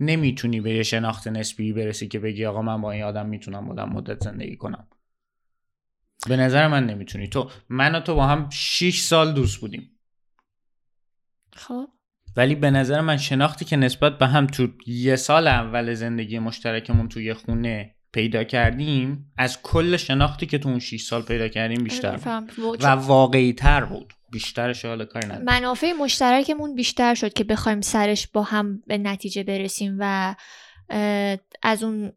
نمی‌تونی 0.00 0.60
به 0.60 0.74
یه 0.74 0.82
شناخت 0.82 1.28
نسبی 1.28 1.72
برسی 1.72 2.08
که 2.08 2.18
بگی 2.18 2.46
آقا 2.46 2.62
من 2.62 2.80
با 2.80 2.92
این 2.92 3.02
آدم 3.02 3.26
می‌تونم 3.26 3.66
بودم 3.66 3.88
مدت 3.88 4.24
زندگی 4.24 4.56
کنم. 4.56 4.86
به 6.28 6.36
نظر 6.36 6.68
من 6.68 6.86
نمی‌تونی. 6.86 7.28
تو 7.28 7.50
من 7.68 7.94
و 7.94 8.00
تو 8.00 8.14
با 8.14 8.26
هم 8.26 8.50
6 8.50 9.00
سال 9.00 9.32
دوست 9.32 9.60
بودیم. 9.60 9.90
خب. 11.52 11.88
ولی 12.36 12.54
به 12.54 12.70
نظر 12.70 13.00
من 13.00 13.16
شناختی 13.16 13.64
که 13.64 13.76
نسبت 13.76 14.18
به 14.18 14.26
هم 14.26 14.46
تو 14.46 14.68
یه 14.86 15.16
سال 15.16 15.48
اول 15.48 15.94
زندگی 15.94 16.38
مشترکمون 16.38 17.08
توی 17.08 17.34
خونه 17.34 17.94
پیدا 18.12 18.44
کردیم 18.44 19.32
از 19.38 19.62
کل 19.62 19.96
شناختی 19.96 20.46
که 20.46 20.58
تو 20.58 20.68
اون 20.68 20.78
6 20.78 21.02
سال 21.02 21.22
پیدا 21.22 21.48
کردیم 21.48 21.84
بیشتر 21.84 22.16
بود. 22.56 22.84
و 22.84 22.86
واقعی 22.86 23.52
تر 23.52 23.84
بود. 23.84 24.12
بیشترش 24.32 24.84
حال 24.84 25.04
کاری 25.04 25.26
نداره 25.26 25.44
منافع 25.44 25.92
مشترکمون 25.92 26.74
بیشتر 26.74 27.14
شد 27.14 27.32
که 27.32 27.44
بخوایم 27.44 27.80
سرش 27.80 28.26
با 28.26 28.42
هم 28.42 28.82
به 28.86 28.98
نتیجه 28.98 29.42
برسیم 29.42 29.96
و 30.00 30.34
از 31.62 31.82
اون 31.82 32.12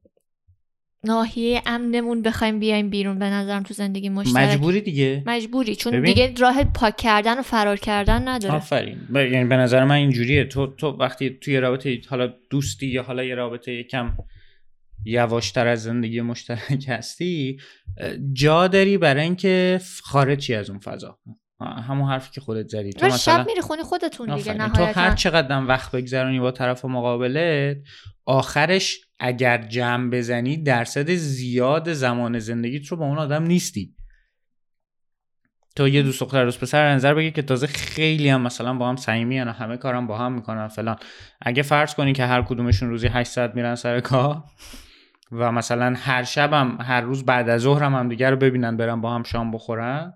ناحیه 1.06 1.62
امنمون 1.66 2.22
بخوایم 2.22 2.60
بیایم 2.60 2.90
بیرون 2.90 3.20
به 3.20 3.26
نظرم 3.26 3.64
تو 3.64 3.74
زندگی 3.74 4.10
مشترک. 4.10 4.36
مجبوری 4.36 4.82
دیگه. 4.82 5.24
مجبوری 5.26 5.76
چون 5.76 5.94
ببین. 5.94 6.14
دیگه 6.14 6.34
راه 6.40 6.64
پاک 6.64 6.98
کردن 6.98 7.40
و 7.40 7.42
فرار 7.42 7.78
کردن 7.78 8.28
نداره. 8.28 8.56
آفرین. 8.56 8.98
یعنی 9.14 9.46
به 9.46 9.58
نظر 9.58 9.84
من 9.84 9.96
اینجوریه. 9.96 10.44
تو 10.44 10.68
تو 10.68 10.88
وقتی 10.88 11.30
توی 11.30 11.60
رابطه 11.60 12.02
حالا 12.10 12.34
دوستی 12.50 12.88
یا 12.88 13.04
حالا 13.04 13.24
یه 13.24 13.36
رابطه 13.36 13.74
یکم 13.74 14.18
یواشتر 15.06 15.68
از 15.68 15.84
زندگی 15.84 16.22
مشترک 16.22 16.86
هستی 16.88 17.58
جا 18.34 18.68
داری 18.68 18.98
برای 18.98 19.24
اینکه 19.24 19.80
خارجی 20.04 20.56
از 20.56 20.70
اون 20.70 20.80
فضا. 20.80 21.20
همون 21.60 22.10
حرفی 22.10 22.32
که 22.32 22.42
خودت 22.42 22.68
زدی. 22.68 22.94
تو 22.94 23.06
مثلا 23.06 23.18
شب 23.18 23.48
میری 23.48 23.62
خونه 23.62 23.84
خودتون 23.84 24.36
دیگه 24.36 24.54
نهایتا 24.54 24.94
تو 24.94 25.00
هر 25.00 25.16
چقدر 25.16 25.66
وقت 25.66 25.92
بگذرونی 25.92 26.40
با 26.40 26.52
طرف 26.52 26.86
مقابلت 26.86 27.78
آخرش 28.26 29.02
اگر 29.20 29.58
جمع 29.58 30.10
بزنی 30.10 30.58
درصد 30.58 31.10
زیاد 31.10 31.94
زمان 31.94 32.40
زندگیت 32.40 32.88
رو 32.88 32.98
با 32.98 33.06
اون 33.06 33.18
آدم 33.18 33.44
نیستی. 33.44 33.96
تو 35.76 35.88
یه 35.88 36.04
دوست 36.04 36.20
دختر 36.20 36.46
دوست 36.46 36.60
پسر 36.60 36.94
نظر 36.94 37.14
بگی 37.14 37.32
که 37.32 37.42
تازه 37.42 37.68
خیلی 37.68 38.30
هم 38.30 38.42
مثلا 38.42 38.74
با 38.74 38.90
هم 38.90 38.96
صمیمی 38.96 39.42
و 39.42 39.52
همه 39.52 39.78
کارم 39.78 40.08
با 40.08 40.18
هم 40.18 40.34
می‌کنن 40.34 40.68
فلان. 40.68 40.96
اگه 41.42 41.64
فرض 41.64 41.96
کنی 41.96 42.14
که 42.14 42.26
هر 42.26 42.42
کدومشون 42.42 42.90
روزی 42.90 43.08
8 43.08 43.32
ساعت 43.32 43.56
میرن 43.56 43.76
سر 43.76 44.00
کار 44.00 44.44
و 45.32 45.52
مثلا 45.52 45.94
هر 45.98 46.24
شبم 46.24 46.78
هر 46.82 47.02
روز 47.02 47.26
بعد 47.26 47.50
از 47.50 47.62
ظهر 47.62 47.84
هم, 47.84 47.96
هم 47.96 48.10
دیگر 48.10 48.32
رو 48.32 48.38
ببینن 48.38 48.78
برن 48.78 49.02
با 49.02 49.16
هم 49.16 49.24
شام 49.24 49.52
بخورن 49.52 50.14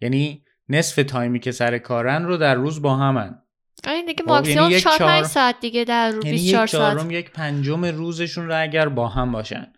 یعنی 0.00 0.44
نصف 0.68 1.02
time 1.02 1.32
ی 1.32 1.40
که 1.40 1.52
سر 1.52 1.78
کارن 1.78 2.24
رو 2.24 2.36
در 2.36 2.54
روز 2.54 2.82
با 2.82 2.96
همن. 2.96 3.42
این 4.00 4.06
دیگه 4.06 4.24
خب، 4.24 4.46
یعنی 4.46 4.80
4 4.80 4.98
5 4.98 5.24
ساعت 5.24 5.60
دیگه 5.60 5.84
در 5.84 6.10
روز 6.10 6.24
یعنی 6.24 6.36
24 6.36 6.64
یک 6.64 7.00
ساعت. 7.00 7.12
یک 7.12 7.30
پنجم 7.30 7.84
روزشون 7.84 8.46
رو 8.46 8.62
اگر 8.62 8.88
با 8.88 9.08
هم 9.08 9.32
باشن. 9.32 9.72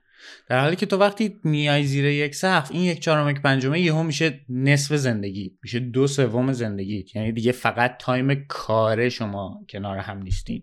در 0.48 0.60
حالی 0.60 0.76
که 0.76 0.86
تو 0.86 0.96
وقتی 0.96 1.40
میای 1.44 1.84
زیر 1.84 2.04
یک 2.04 2.34
سقف 2.34 2.70
این 2.72 2.82
یک 2.82 3.00
چهارم 3.00 3.30
یک 3.30 3.40
پنجمه 3.40 3.80
یهو 3.80 4.02
میشه 4.02 4.40
نصف 4.48 4.94
زندگی 4.94 5.58
میشه 5.62 5.78
دو 5.78 6.06
سوم 6.06 6.52
زندگی. 6.52 7.04
یعنی 7.14 7.32
دیگه 7.32 7.52
فقط 7.52 7.96
time 8.00 8.46
کار 8.48 9.08
شما 9.08 9.60
کنار 9.70 9.98
هم 9.98 10.22
نیستین. 10.22 10.62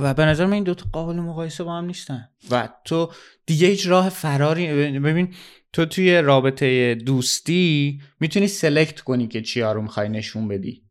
و 0.00 0.14
به 0.14 0.24
نظر 0.24 0.46
من 0.46 0.52
این 0.52 0.64
دوتا 0.64 0.86
قابل 0.92 1.14
مقایسه 1.14 1.64
با 1.64 1.78
هم 1.78 1.84
نیستن. 1.84 2.28
و 2.50 2.68
تو 2.84 3.12
دیگه 3.46 3.68
هیچ 3.68 3.86
راه 3.86 4.08
فراری 4.08 4.98
ببین 4.98 5.34
تو 5.72 5.86
توی 5.86 6.18
رابطه 6.18 6.94
دوستی 6.94 8.00
می‌تونی 8.20 8.46
سلکت 8.46 9.00
کنی 9.00 9.28
که 9.28 9.42
چیا 9.42 9.72
رو 9.72 9.82
می‌خوای 9.82 10.08
نشون 10.08 10.48
بدی. 10.48 10.85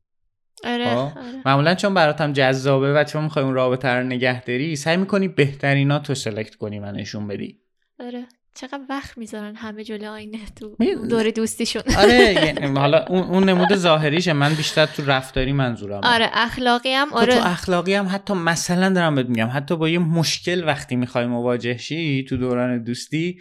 آره, 0.65 0.85
خب؟ 0.85 1.17
آره. 1.17 1.41
معمولا 1.45 1.75
چون 1.75 1.93
براتم 1.93 2.33
جذابه 2.33 2.93
و 2.93 3.03
چون 3.03 3.23
می‌خوای 3.23 3.45
اون 3.45 3.53
رابطه 3.53 3.87
رو 3.87 4.03
نگه 4.03 4.43
داری 4.43 4.75
سعی 4.75 4.97
می‌کنی 4.97 5.27
بهترینا 5.27 5.99
تو 5.99 6.15
سلکت 6.15 6.55
کنی 6.55 6.79
و 6.79 6.91
نشون 6.91 7.27
بدی. 7.27 7.59
آره. 7.99 8.25
چقدر 8.55 8.81
وقت 8.89 9.17
می‌ذارن 9.17 9.55
همه 9.55 9.83
جلو 9.83 10.11
آینه 10.11 10.39
تو 10.55 10.75
دور 11.09 11.29
دوستیشون. 11.29 11.81
آره 11.97 12.55
حالا 12.75 13.05
اون, 13.09 13.23
اون 13.23 13.49
نمود 13.49 13.75
ظاهریشه. 13.75 14.33
من 14.33 14.53
بیشتر 14.53 14.85
تو 14.85 15.05
رفتاری 15.05 15.53
منظورم 15.53 16.01
آره 16.03 16.29
اخلاقی 16.33 16.93
هم 16.93 17.09
خب 17.09 17.15
آره. 17.15 17.33
تو 17.33 17.47
اخلاقی 17.47 17.93
هم 17.93 18.07
حتی 18.11 18.33
مثلا 18.33 18.89
دارم 18.89 19.15
بهت 19.15 19.29
میگم 19.29 19.49
حتی 19.53 19.77
با 19.77 19.89
یه 19.89 19.99
مشکل 19.99 20.63
وقتی 20.67 20.95
می‌خوای 20.95 21.25
مواجه 21.25 21.77
شی 21.77 22.25
تو 22.29 22.37
دوران 22.37 22.83
دوستی 22.83 23.39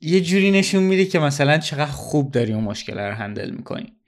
یه 0.00 0.20
جوری 0.20 0.50
نشون 0.50 0.82
میده 0.82 1.04
که 1.04 1.18
مثلا 1.18 1.58
چقدر 1.58 1.86
خوب 1.86 2.32
داری 2.32 2.52
اون 2.52 2.64
مشکل 2.64 2.98
رو 2.98 3.14
هندل 3.14 3.50
می‌کنی. 3.50 3.99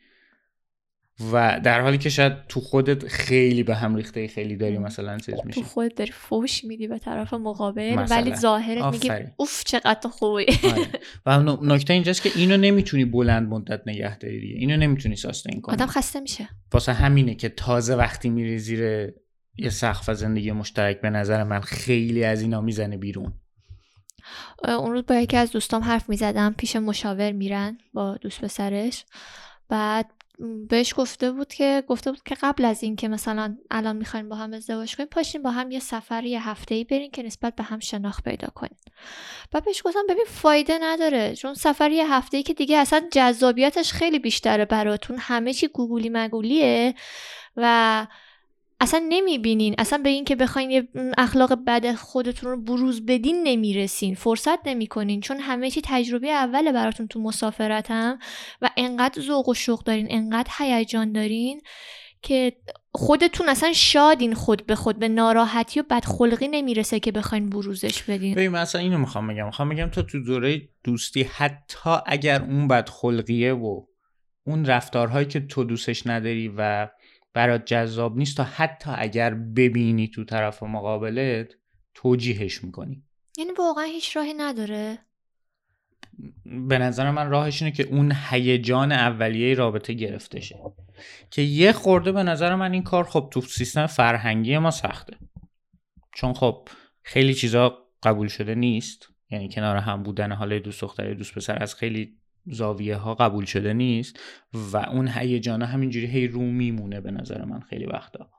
و 1.32 1.60
در 1.64 1.80
حالی 1.80 1.98
که 1.98 2.08
شاید 2.08 2.46
تو 2.48 2.60
خودت 2.60 3.08
خیلی 3.08 3.62
به 3.62 3.74
هم 3.74 3.94
ریخته 3.96 4.28
خیلی 4.28 4.56
داری 4.56 4.78
مثلا 4.78 5.18
چیز 5.18 5.34
میشی. 5.44 5.60
تو 5.60 5.66
خودت 5.66 5.94
داری 5.94 6.12
فوش 6.12 6.64
میدی 6.64 6.88
به 6.88 6.98
طرف 6.98 7.34
مقابل 7.34 8.06
ولی 8.10 8.34
ظاهرت 8.34 8.84
میگی 8.84 9.10
اوف 9.36 9.64
چقدر 9.64 10.08
خوبی. 10.10 10.46
آره. 10.64 10.88
و 11.26 11.56
نکته 11.62 11.92
اینجاست 11.92 12.22
که 12.22 12.30
اینو 12.34 12.56
نمی‌تونی 12.56 13.04
بلند 13.04 13.48
مدت 13.48 13.82
نگه 13.86 14.18
داری. 14.18 14.40
دیگه 14.40 14.54
اینو 14.54 14.76
نمی‌تونی 14.76 15.16
ساستین 15.16 15.60
کنی. 15.60 15.74
آدم 15.74 15.86
خسته 15.86 16.20
میشه. 16.20 16.48
واسه 16.72 16.92
همینه 16.92 17.34
که 17.34 17.48
تازه 17.48 17.94
وقتی 17.94 18.30
میری 18.30 18.58
زیر 18.58 19.12
یه 19.58 19.70
سقف 19.70 20.10
زندگی 20.10 20.52
مشترک 20.52 21.00
به 21.00 21.10
نظر 21.10 21.44
من 21.44 21.60
خیلی 21.60 22.24
از 22.24 22.42
اینا 22.42 22.60
می‌زنه 22.60 22.96
بیرون. 22.96 23.32
اون 24.68 24.92
روز 24.92 25.04
با 25.06 25.14
یکی 25.14 25.36
از 25.36 25.50
دوستام 25.50 25.82
حرف 25.82 26.08
می‌زدم 26.08 26.54
پیش 26.58 26.76
مشاور 26.76 27.32
میرن 27.32 27.78
با 27.92 28.16
دوست 28.16 28.40
پسرش. 28.40 29.04
بعد 29.68 30.10
بهش 30.68 30.94
گفته 30.96 31.32
بود 31.32 31.48
که 31.54 31.84
گفته 31.86 32.10
بود 32.10 32.22
که 32.22 32.34
قبل 32.42 32.64
از 32.64 32.82
اینکه 32.82 33.08
مثلا 33.08 33.56
الان 33.70 33.96
می‌خواین 33.96 34.28
با 34.28 34.36
هم 34.36 34.52
ازدواج 34.52 34.96
کنیم 34.96 35.08
پاشین 35.08 35.42
با 35.42 35.50
هم 35.50 35.70
یه 35.70 35.80
سفر 35.80 36.24
یه 36.24 36.48
هفته 36.48 36.74
ای 36.74 36.84
برین 36.84 37.10
که 37.10 37.22
نسبت 37.22 37.54
به 37.54 37.62
هم 37.62 37.78
شناخت 37.78 38.24
پیدا 38.24 38.48
کنین 38.54 38.76
و 39.52 39.60
بهش 39.60 39.82
گفتم 39.84 40.06
ببین 40.08 40.24
فایده 40.28 40.78
نداره 40.82 41.34
چون 41.34 41.54
سفر 41.54 41.90
یه 41.90 42.12
هفته 42.14 42.36
ای 42.36 42.42
که 42.42 42.54
دیگه 42.54 42.78
اصلا 42.78 43.08
جذابیتش 43.12 43.92
خیلی 43.92 44.18
بیشتره 44.18 44.64
براتون. 44.64 45.16
همه 45.20 45.52
چی 45.52 45.68
گوگولی 45.68 46.10
مگولیه 46.12 46.94
و 47.56 48.06
اصلا 48.82 49.06
نمی‌بینین. 49.08 49.74
اصلا 49.78 49.98
به 49.98 50.08
این 50.08 50.24
که 50.24 50.36
بخواین 50.36 50.70
یه 50.70 50.88
اخلاق 51.18 51.54
بد 51.66 51.94
خودتون 51.94 52.50
رو 52.50 52.62
بروز 52.62 53.06
بدین 53.06 53.42
نمی‌رسین. 53.42 54.14
فرصت 54.14 54.66
نمی‌کنین. 54.66 55.20
چون 55.20 55.38
همه 55.40 55.70
چی 55.70 55.80
تجربه 55.84 56.30
اوله 56.30 56.72
براتون 56.72 57.06
تو 57.06 57.20
مسافرتم 57.20 58.18
و 58.62 58.70
انقدر 58.76 59.22
ذوق 59.22 59.48
و 59.48 59.54
شوق 59.54 59.82
دارین 59.82 60.06
انقدر 60.10 60.50
هیجان 60.58 61.12
دارین 61.12 61.60
که 62.22 62.52
خودتون 62.92 63.48
اصلا 63.48 63.72
شادین 63.72 64.34
خود 64.34 64.66
به 64.66 64.74
خود. 64.74 64.98
به 64.98 65.08
ناراحتی 65.08 65.80
و 65.80 65.84
بدخلقی 65.90 66.48
نمی‌رسه 66.48 67.00
که 67.00 67.12
بخواین 67.12 67.50
بروزش 67.50 68.02
بدین. 68.02 68.34
ببین 68.34 68.48
مثلا 68.48 68.80
اینو 68.80 68.98
می‌خوام 68.98 69.28
بگم. 69.28 69.46
می‌خوام 69.46 69.68
بگم 69.68 69.86
تو 69.86 70.02
تو 70.02 70.24
دوره 70.24 70.62
دوستی 70.84 71.22
حتی 71.22 71.90
اگر 72.06 72.42
اون 72.42 72.68
بدخلقیه 72.68 73.52
و 73.52 73.82
اون 74.46 74.66
رفتارهایی 74.66 75.26
که 75.26 75.40
تو 75.40 75.64
دوستش 75.64 76.06
نداری 76.06 76.52
و 76.56 76.88
برات 77.34 77.64
جذاب 77.64 78.16
نیست 78.16 78.36
تا 78.36 78.44
حتی 78.44 78.90
اگر 78.94 79.34
ببینی 79.34 80.08
تو 80.08 80.24
طرف 80.24 80.62
مقابلت 80.62 81.54
توجیهش 81.94 82.64
می‌کنی. 82.64 83.02
یعنی 83.38 83.50
واقعا 83.58 83.84
هیچ 83.84 84.16
راهی 84.16 84.34
نداره؟ 84.34 84.98
به 86.44 86.78
نظر 86.78 87.10
من 87.10 87.30
راهش 87.30 87.62
اینه 87.62 87.74
که 87.74 87.82
اون 87.82 88.12
هیجان 88.30 88.92
اولیه 88.92 89.54
رابطه 89.54 89.92
گرفته 89.92 90.40
شه 90.40 90.58
که 91.30 91.42
یه 91.42 91.72
خورده 91.72 92.12
به 92.12 92.22
نظر 92.22 92.54
من 92.54 92.72
این 92.72 92.82
کار 92.82 93.04
خب 93.04 93.28
تو 93.32 93.40
سیستم 93.40 93.86
فرهنگی 93.86 94.58
ما 94.58 94.70
سخته. 94.70 95.16
چون 96.14 96.32
خب 96.32 96.68
خیلی 97.02 97.34
چیزا 97.34 97.78
قبول 98.02 98.28
شده 98.28 98.54
نیست. 98.54 99.08
یعنی 99.30 99.48
کنار 99.48 99.76
هم 99.76 100.02
بودن 100.02 100.32
حالا 100.32 100.58
دوست 100.58 100.80
دختر 100.80 101.14
دوست 101.14 101.34
پسر 101.34 101.62
از 101.62 101.74
خیلی 101.74 102.18
زاویه 102.46 102.96
ها 102.96 103.14
قبول 103.14 103.44
شده 103.44 103.72
نیست 103.72 104.20
و 104.54 104.76
اون 104.76 105.08
هیجانه 105.08 105.66
همینجوری 105.66 106.06
هی 106.06 106.28
رو 106.28 106.40
می‌مونه 106.40 107.00
به 107.00 107.10
نظر 107.10 107.44
من 107.44 107.60
خیلی 107.60 107.86
وقتا. 107.86 108.30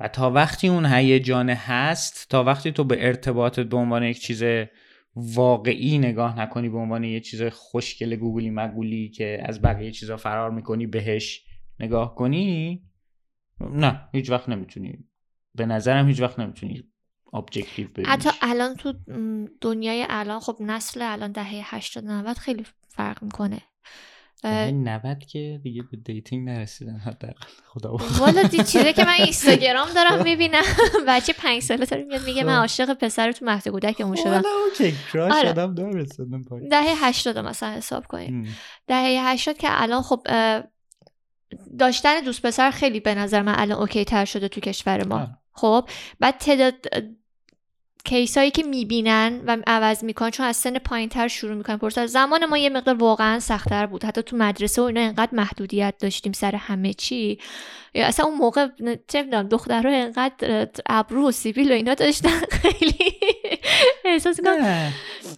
و 0.00 0.08
تا 0.08 0.30
وقتی 0.30 0.68
اون 0.68 0.86
هیجانه 0.86 1.54
هست 1.54 2.26
تا 2.30 2.44
وقتی 2.44 2.72
تو 2.72 2.84
به 2.84 3.06
ارتباط 3.06 3.60
به 3.60 3.76
عنوان 3.76 4.02
یک 4.02 4.20
چیز 4.20 4.42
واقعی 5.16 5.98
نگاه 5.98 6.40
نکنی 6.40 6.68
به 6.68 6.78
عنوان 6.78 7.04
یه 7.04 7.20
چیز 7.20 7.42
خوشگل 7.42 8.16
گوگلی 8.16 8.50
مگولی 8.50 9.08
که 9.08 9.42
از 9.44 9.62
بقیه 9.62 9.90
چیزا 9.90 10.16
فرار 10.16 10.50
می‌کنی 10.50 10.86
بهش 10.86 11.44
نگاه 11.80 12.14
کنی 12.14 12.82
نه 13.60 14.08
هیچ 14.12 14.30
وقت 14.30 14.48
نمی‌تونی. 14.48 15.04
به 15.54 15.66
نظرم 15.66 16.08
هیچ 16.08 16.20
وقت 16.20 16.38
نمی‌تونی 16.38 16.84
objective 17.32 17.88
ببینی 17.88 18.08
حتی 18.08 18.30
الان 18.42 18.74
تو 18.74 18.94
دنیای 19.60 20.06
الان 20.08 20.40
خب 20.40 20.56
نسل 20.60 21.02
الان 21.02 21.32
دهه 21.32 21.74
80 21.74 22.04
90 22.04 22.36
خیلی 22.36 22.66
فرق 22.88 23.22
می‌کنه 23.22 23.60
دهه 24.42 24.70
90 24.70 25.18
که 25.18 25.60
دیگه 25.62 25.82
به 25.82 25.96
dating 25.96 26.48
نرسیدن 26.48 26.96
حداقل 26.96 27.46
خدا 27.66 27.96
والا 28.18 28.56
چیزی 28.56 28.92
که 28.92 29.04
من 29.04 29.14
اینستاگرام 29.24 29.88
دارم 29.94 30.22
می‌بینم 30.22 30.62
بچه 31.08 31.32
5 31.32 31.62
ساله 31.62 31.86
داره 31.86 32.04
میاد 32.04 32.24
میگه 32.24 32.44
من 32.44 32.54
خب. 32.54 32.60
عاشق 32.60 32.94
پسر 32.94 33.32
تو 33.32 33.44
مهد 33.44 33.68
کودکمون 33.68 34.16
شدم 34.16 34.30
والا 34.30 34.48
okay 34.68 34.94
crush 35.12 35.32
آره. 35.32 35.48
آدم 35.48 35.74
داره. 35.74 36.06
دهه 36.70 37.06
80 37.06 37.38
مثلا 37.38 37.72
حساب 37.72 38.06
کنیم. 38.06 38.56
دهه 38.86 39.32
80 39.32 39.56
که 39.58 39.68
الان 39.70 40.02
خب 40.02 40.26
داشتن 41.78 42.20
دوست 42.20 42.42
پسر 42.42 42.70
خیلی 42.70 43.00
به 43.00 43.14
نظر 43.14 43.42
من 43.42 43.54
الان 43.58 43.78
okay 43.78 44.04
تر 44.04 44.24
شده 44.24 44.48
تو 44.48 44.60
کشور 44.60 45.06
ما 45.06 45.16
آه. 45.16 45.38
خب 45.56 45.88
بعد 46.20 46.38
تعداد 46.38 46.74
کیس 48.04 48.38
هایی 48.38 48.50
که 48.50 48.62
می‌بینن 48.62 49.40
و 49.46 49.56
عوض 49.66 50.04
می‌کنن 50.04 50.30
چون 50.30 50.46
از 50.46 50.56
سن 50.56 50.78
پایین 50.78 51.08
تر 51.08 51.28
شروع 51.28 51.54
می‌کنن 51.54 51.76
پرسر 51.76 52.06
زمان 52.06 52.46
ما 52.46 52.58
یه 52.58 52.70
مقدار 52.70 52.94
واقعا 52.94 53.40
سختتر 53.40 53.86
بود. 53.86 54.04
حتی 54.04 54.22
تو 54.22 54.36
مدرسه 54.36 54.82
و 54.82 54.84
اینا 54.84 55.00
اینقدر 55.00 55.34
محدودیت 55.34 55.94
داشتیم 56.00 56.32
سر 56.32 56.54
همه 56.54 56.92
چی. 56.92 57.38
یا 57.94 58.06
اصلا 58.06 58.26
اون 58.26 58.38
موقع 58.38 58.68
چه 59.08 59.22
می‌دونم 59.22 59.48
دخترها 59.48 59.92
اینقدر 59.92 60.68
ابرو 60.86 61.28
و 61.28 61.30
سیبیل 61.30 61.70
و 61.70 61.74
اینا 61.74 61.94
داشتن. 61.94 62.40
خیلی 62.62 62.98
احساس 64.04 64.40
نه. 64.40 64.92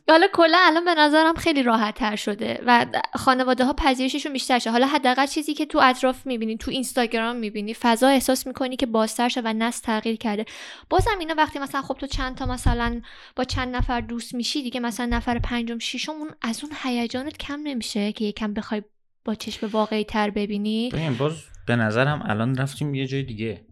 حالا 0.09 0.27
کلا 0.33 0.59
الان 0.61 0.85
به 0.85 0.95
نظرم 0.95 1.35
خیلی 1.35 1.63
راحت 1.63 1.95
تر 1.95 2.17
شده 2.17 2.63
و 2.67 2.87
خانواده 3.15 3.65
ها 3.65 3.73
پذیرششون 3.73 4.33
بیشتر 4.33 4.59
شده 4.59 4.71
حالا 4.71 4.87
حداقل 4.87 5.27
چیزی 5.27 5.55
که 5.55 5.67
تو 5.67 5.79
اطراف 5.83 6.27
می‌بینی 6.27 6.57
تو 6.57 6.71
اینستاگرام 6.71 7.37
می‌بینی 7.37 7.75
فضا 7.75 8.09
احساس 8.09 8.47
می‌کنی 8.47 8.77
که 8.77 8.87
بازتر 8.87 9.29
شده 9.29 9.49
و 9.49 9.53
نسل 9.53 9.85
تغییر 9.85 10.17
کرده. 10.17 10.45
بازم 10.91 11.19
اینا 11.21 11.35
وقتی 11.39 11.59
مثلا 11.59 11.83
خب 11.83 11.95
تو 11.95 12.07
چند 12.07 12.37
تا 12.37 12.47
مثلا 12.47 13.01
با 13.37 13.45
چند 13.45 13.77
نفر 13.77 14.01
دوست 14.01 14.35
میشی 14.35 14.63
دیگه 14.63 14.81
مثلا 14.81 15.07
نفر 15.07 15.39
پنجم 15.39 15.79
ششم 15.79 16.13
اون 16.13 16.31
از 16.43 16.65
اون 16.65 16.73
هیجانت 16.83 17.39
کم 17.39 17.61
نمیشه 17.63 18.13
که 18.13 18.25
یکم 18.25 18.55
بخوای 18.55 18.83
با 19.25 19.35
چشم 19.35 19.67
واقعی 19.67 20.05
تر 20.05 20.31
ببینی. 20.31 20.91
ببین 20.93 21.17
باز 21.17 21.33
به 21.67 21.77
نظرم 21.77 22.23
الان 22.25 22.57
رفتیم 22.57 22.95
یه 22.95 23.07
جای 23.07 23.23
دیگه. 23.23 23.65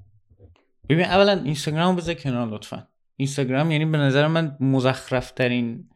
ببین 0.88 1.04
اولا 1.04 1.32
اینستاگرام 1.32 1.96
بذار 1.96 2.14
کنار 2.14 2.48
لطفا. 2.48 2.88
اینستاگرام 3.16 3.70
یعنی 3.70 3.84
به 3.84 3.98
نظر 3.98 4.26
من 4.26 4.56
مزخرف 4.60 5.30
ترین 5.30 5.88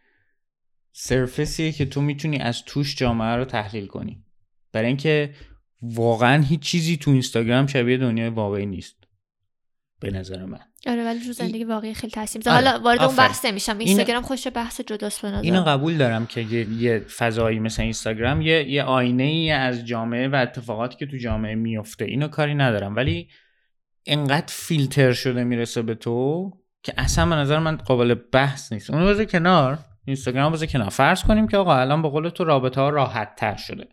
سرفسیه 0.92 1.72
که 1.72 1.86
تو 1.86 2.00
می‌تونی 2.00 2.38
از 2.38 2.62
توش 2.64 2.96
جامعه 2.96 3.36
رو 3.36 3.44
تحلیل 3.44 3.86
کنی. 3.86 4.24
برای 4.72 4.86
اینکه 4.86 5.34
واقعا 5.82 6.42
هیچ 6.42 6.60
چیزی 6.60 6.96
تو 6.96 7.10
اینستاگرام 7.10 7.66
شبیه 7.66 7.96
دنیای 7.96 8.28
واقعی 8.28 8.66
نیست. 8.66 8.96
به 10.00 10.10
نظر 10.10 10.44
من. 10.44 10.60
آره 10.86 11.04
ولی 11.04 11.26
رو 11.26 11.32
زندگی 11.32 11.64
واقعی 11.64 11.94
خیلی 11.94 12.10
تاثیر 12.10 12.38
می‌ذاره. 12.38 12.56
آره، 12.56 12.68
حالا 12.68 12.82
وارد 12.84 13.02
اون. 13.02 13.16
بحث 13.16 13.44
نمیشم. 13.44 13.78
اینستاگرام 13.78 14.22
خوش 14.22 14.46
بحث 14.54 14.80
جداست 14.80 15.22
به 15.22 15.28
نظر. 15.28 15.42
اینو 15.42 15.62
قبول 15.62 15.96
دارم 15.96 16.26
که 16.26 16.40
یه, 16.40 16.68
یه 16.68 16.98
فضایی 16.98 17.58
مثل 17.58 17.82
اینستاگرام 17.82 18.40
یه, 18.40 18.70
یه 18.70 18.82
آینه 18.82 19.22
ای 19.22 19.50
از 19.50 19.84
جامعه 19.86 20.28
و 20.28 20.34
اتفاقاتی 20.34 20.96
که 20.96 21.06
تو 21.06 21.16
جامعه 21.16 21.54
میفته 21.54 22.04
اینو 22.04 22.28
کاری 22.28 22.54
ندارم. 22.54 22.96
ولی 22.96 23.28
انقدر 24.06 24.46
فیلتر 24.48 25.12
شده 25.12 25.44
می‌رسه 25.44 25.82
به 25.82 25.94
تو 25.94 26.50
که 26.82 26.94
اصلا 26.98 27.26
به 27.26 27.34
نظر 27.34 27.58
من 27.58 27.76
قابل 27.76 28.14
بحث 28.14 28.72
نیست. 28.72 28.90
اونو 28.90 29.06
بذار 29.06 29.24
کنار. 29.24 29.78
اینستاگرام 30.04 30.52
بذار 30.52 30.68
کنار. 30.68 30.88
فرض 30.88 31.22
کنیم 31.22 31.48
که 31.48 31.56
آقا 31.56 31.76
الان 31.76 32.02
به 32.02 32.08
قول 32.08 32.28
تو 32.28 32.44
رابطه 32.44 32.80
ها 32.80 32.88
راحت 32.88 33.36
تر 33.36 33.56
شده. 33.56 33.88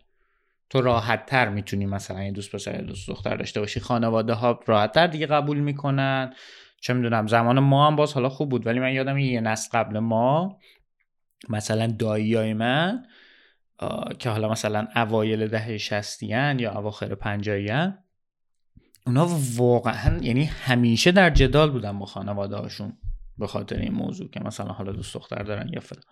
تو 0.70 0.80
راحت 0.80 1.26
تر 1.26 1.48
می‌تونی 1.48 1.86
مثلا 1.86 2.24
یه 2.24 2.32
دوست 2.32 2.52
پسر 2.52 2.72
دوست 2.72 3.08
دختر 3.08 3.36
داشته 3.36 3.60
باشی. 3.60 3.80
خانواده 3.80 4.32
ها 4.32 4.60
راحت 4.66 4.92
تر 4.92 5.06
دیگه 5.06 5.26
قبول 5.26 5.58
می‌کنن. 5.58 6.34
چه 6.80 6.92
می‌دونم 6.94 7.26
زمان 7.26 7.58
ما 7.58 7.86
هم 7.86 7.96
باز 7.96 8.14
حالا 8.14 8.28
خوب 8.28 8.48
بود. 8.48 8.66
ولی 8.66 8.80
من 8.80 8.92
یادم 8.92 9.18
یه 9.18 9.40
نسل 9.40 9.78
قبل 9.78 9.98
ما 9.98 10.58
مثلا 11.48 11.86
دایی 11.86 12.54
من 12.54 13.06
که 14.18 14.30
حالا 14.30 14.48
مثلا 14.48 14.88
اوایل 14.96 15.46
دهه 15.48 15.78
شستیان 15.78 16.58
یا 16.58 16.78
اواخر 16.78 17.14
پنجاهیان 17.14 17.98
اونا 19.08 19.28
واقعا 19.56 20.18
یعنی 20.22 20.44
همیشه 20.44 21.12
در 21.12 21.30
جدال 21.30 21.70
بودن 21.70 21.98
با 21.98 22.06
خانواده 22.06 22.56
هاشون 22.56 22.92
به 23.38 23.46
خاطر 23.46 23.76
این 23.76 23.92
موضوع 23.92 24.30
که 24.30 24.40
مثلا 24.40 24.72
حالا 24.72 24.92
دوست 24.92 25.14
دختر 25.14 25.42
دارن 25.42 25.68
یا 25.72 25.80
فلان. 25.80 26.02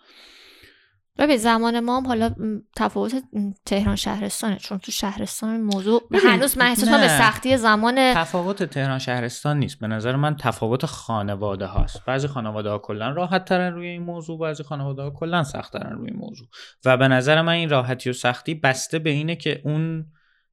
ببین 1.19 1.37
زمان 1.37 1.81
ما 1.81 1.97
هم 1.97 2.07
حالا 2.07 2.35
تفاوت 2.77 3.23
تهران 3.65 3.97
شهرستانه 3.97 4.57
چون 4.57 4.79
تو 4.79 4.93
شهرستان 4.93 5.61
موضوع 5.61 6.03
هنوز 6.25 6.59
من 6.59 6.67
احساس 6.67 6.89
به. 6.89 7.09
سختی 7.09 7.57
زمان 7.57 8.15
تفاوت 8.15 8.63
تهران 8.63 8.99
شهرستان 8.99 9.59
نیست. 9.59 9.81
به 9.81 9.87
نظر 9.87 10.17
من 10.17 10.37
تفاوت 10.37 10.87
خانواده 10.87 11.67
هاست. 11.67 12.05
بعضی 12.05 12.27
خانواده 12.27 12.71
ها 12.71 12.79
کلا 12.79 13.11
راحت 13.11 13.45
ترن 13.45 13.73
روی 13.73 13.87
این 13.87 14.03
موضوع 14.03 14.39
بعضی 14.39 14.63
خانواده 14.63 15.03
ها 15.03 15.11
کلا 15.11 15.43
سخت 15.43 15.73
ترن 15.73 15.93
روی 15.93 16.11
این 16.11 16.19
موضوع. 16.19 16.49
و 16.85 16.97
به 16.97 17.09
نظر 17.09 17.43
من 17.43 17.53
این 17.53 17.69
راحتی 17.69 18.11
و 18.11 18.13
سختی 18.13 18.55
بسته 18.55 18.99
به 18.99 19.11
اینه 19.11 19.37
که 19.37 19.61
اون 19.65 20.07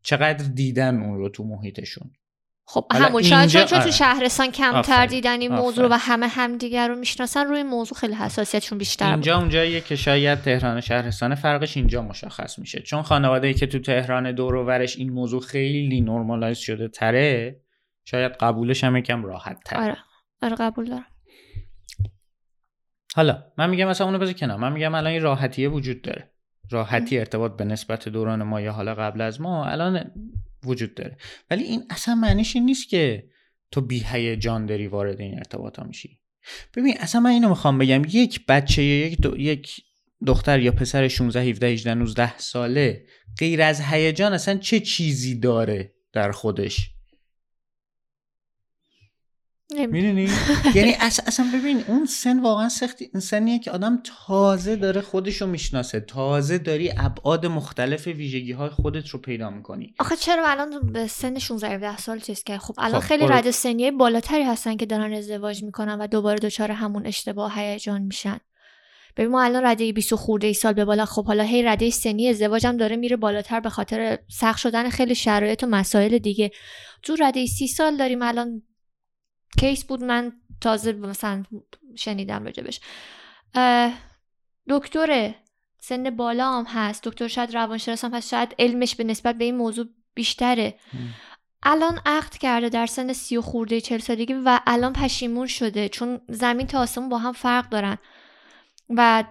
چقدر 0.03 0.45
دیدن 0.45 1.03
اون 1.03 1.17
رو 1.17 1.29
تو 1.29 1.43
محیطشون. 1.43 2.11
خب 2.65 2.85
همون 2.91 3.21
شاید 3.21 3.49
چون, 3.49 3.79
تو. 3.79 3.91
شهرستان 3.91 4.51
کمتر. 4.51 5.05
دیدن 5.05 5.41
این 5.41 5.55
موضوع 5.55 5.83
رو 5.83 5.89
و 5.91 5.97
همه 5.97 6.27
همدیگر 6.27 6.87
رو 6.87 6.95
می‌شناسن 6.95 7.47
روی 7.47 7.63
موضوع 7.63 7.97
خیلی 7.97 8.13
حساسیتشون 8.13 8.77
بیشتر 8.77 9.05
بود. 9.05 9.13
اینجا 9.13 9.37
اونجاییه 9.37 9.81
که 9.81 9.95
شاید 9.95 10.41
تهران 10.41 10.77
و 10.77 10.81
شهرستان 10.81 11.35
فرقش 11.35 11.77
اینجا 11.77 12.01
مشخص 12.01 12.59
میشه. 12.59 12.81
چون 12.81 13.01
خانواده 13.01 13.47
ای 13.47 13.53
که 13.53 13.67
تو 13.67 13.79
تهران 13.79 14.31
دور 14.31 14.55
و 14.55 14.65
برش 14.65 14.97
این 14.97 15.09
موضوع 15.09 15.41
خیلی 15.41 16.01
نرمالایز 16.01 16.57
شده 16.57 16.87
تره 16.87 17.59
شاید 18.05 18.31
قبولش 18.31 18.83
هم 18.83 18.97
یکم 18.97 19.25
راحت 19.25 19.57
تر 19.65 19.77
آره. 19.77 19.97
آره 20.41 20.55
قبول 20.55 20.89
دارم. 20.89 21.05
حالا 23.15 23.43
من 23.57 23.69
میگم 23.69 23.87
مثلا 23.87 24.07
اونو 24.07 24.19
بذار 24.19 24.33
کنار. 24.33 24.57
من 24.57 24.73
میگم 24.73 24.95
الان 24.95 25.13
این 25.13 25.21
راحتیه 25.21 25.69
وجود 25.69 26.01
داره. 26.01 26.31
راحتی 26.71 27.19
ارتباط 27.19 27.57
به 27.57 27.65
نسبت 27.65 28.09
دوران 28.09 28.43
ما 28.43 28.61
یا 28.61 28.71
حالا 28.71 28.95
قبل 28.95 29.21
از 29.21 29.41
ما 29.41 29.65
الان 29.65 30.11
وجود 30.65 30.95
داره. 30.95 31.17
ولی 31.51 31.63
این 31.63 31.83
اصلا 31.89 32.15
معنیش 32.15 32.55
این 32.55 32.65
نیست 32.65 32.89
که 32.89 33.29
تو 33.71 33.81
بی 33.81 34.03
هیجان 34.07 34.65
داری 34.65 34.87
وارد 34.87 35.21
این 35.21 35.37
ارتباط 35.37 35.79
ها 35.79 35.85
میشی. 35.85 36.19
ببین 36.75 36.97
اصلا 36.99 37.21
من 37.21 37.29
اینو 37.29 37.49
می‌خوام 37.49 37.77
بگم 37.77 38.01
یک 38.09 38.45
بچه 38.45 38.83
یک, 38.83 39.21
دو- 39.21 39.37
یک 39.37 39.81
دختر 40.25 40.59
یا 40.59 40.71
پسر 40.71 41.07
16 41.07 41.41
17 41.41 41.67
18 41.67 41.93
19 41.93 42.37
ساله 42.37 43.05
غیر 43.39 43.61
از 43.61 43.81
هیجان 43.81 44.33
اصلا 44.33 44.57
چه 44.57 44.79
چیزی 44.79 45.39
داره 45.39 45.93
در 46.13 46.31
خودش؟ 46.31 46.89
می‌دونی؟ 49.71 50.29
یعنی 50.75 50.93
اص- 50.93 51.27
اصلا 51.27 51.45
ببین 51.53 51.83
اون 51.87 52.05
سن 52.05 52.39
واقعا 52.39 52.69
سختی 52.69 53.09
این 53.13 53.21
سنیه 53.21 53.59
که 53.59 53.71
آدم 53.71 54.01
تازه 54.27 54.75
داره 54.75 55.01
خودشو 55.01 55.47
می‌شناسه. 55.47 55.99
تازه 55.99 56.57
داری 56.57 56.91
ابعاد 56.97 57.45
مختلف 57.45 58.07
ویژگی 58.07 58.51
های 58.51 58.69
خودت 58.69 59.07
رو 59.07 59.19
پیدا 59.19 59.49
می‌کنی. 59.49 59.93
آخه 59.99 60.15
چرا 60.15 60.47
الان 60.47 60.91
به 60.91 61.07
سن 61.07 61.39
16 61.39 61.69
17 61.69 61.97
سال 61.97 62.19
چیز 62.19 62.43
که 62.43 62.57
خب 62.57 62.73
الان 62.77 63.01
خب، 63.01 63.07
خیلی. 63.07 63.27
رد 63.27 63.51
سنی 63.51 63.91
بالاتری 63.91 64.43
هستن 64.43 64.77
که 64.77 64.85
دارن 64.85 65.13
ازدواج 65.13 65.63
می‌کنن 65.63 66.01
و 66.01 66.07
دوباره 66.07 66.39
دچار 66.39 66.71
همون 66.71 67.05
اشتباه 67.05 67.59
هیجان 67.59 68.01
میشن. 68.01 68.37
ببین 69.17 69.31
ما 69.31 69.43
الان 69.43 69.65
رده 69.65 69.91
20 69.93 70.15
خورده 70.15 70.47
ای 70.47 70.53
سال 70.53 70.73
به 70.73 70.85
بالا 70.85 71.05
خب 71.05 71.25
حالا 71.25 71.43
هی 71.43 71.63
رده 71.63 71.89
سنی 71.89 72.27
ازدواج 72.27 72.67
هم 72.67 72.77
داره 72.77 72.95
میره 72.95 73.15
بالاتر 73.17 73.59
به 73.59 73.69
خاطر 73.69 74.19
سخت 74.29 74.59
شدن 74.59 74.89
خیلی 74.89 75.15
شرایط 75.15 75.63
و 75.63 75.67
مسائل 75.67 76.17
دیگه. 76.17 76.51
تو 77.03 77.15
رده 77.19 77.45
30 77.45 77.67
سال 77.67 77.97
داریم 77.97 78.21
الان 78.21 78.61
کیس 79.59 79.83
بود 79.83 80.03
من 80.03 80.33
تازه 80.61 80.91
مثلا 80.91 81.43
شنیدم 81.95 82.45
راجبش. 82.45 82.79
دکتر 84.69 85.33
سن 85.79 86.09
بالا 86.09 86.51
هم 86.51 86.65
هست. 86.65 87.03
دکتر 87.03 87.27
شاید 87.27 87.53
روانشناس 87.53 88.05
هم 88.05 88.13
هست. 88.13 88.29
شاید 88.29 88.55
علمش 88.59 88.95
به 88.95 89.03
نسبت 89.03 89.37
به 89.37 89.43
این 89.43 89.55
موضوع 89.55 89.85
بیشتره. 90.13 90.79
الان 91.63 91.99
عقد 92.05 92.37
کرده 92.37 92.69
در 92.69 92.85
سن 92.85 93.13
سی 93.13 93.37
و 93.37 93.41
خورده 93.41 93.81
چل 93.81 93.97
سالگی 93.97 94.33
و 94.33 94.59
الان 94.67 94.93
پشیمون 94.93 95.47
شده. 95.47 95.89
چون 95.89 96.21
زمین 96.29 96.67
تا 96.67 96.79
آسمون 96.79 97.09
با 97.09 97.17
هم 97.17 97.33
فرق 97.33 97.69
دارن. 97.69 97.97
و 98.89 99.23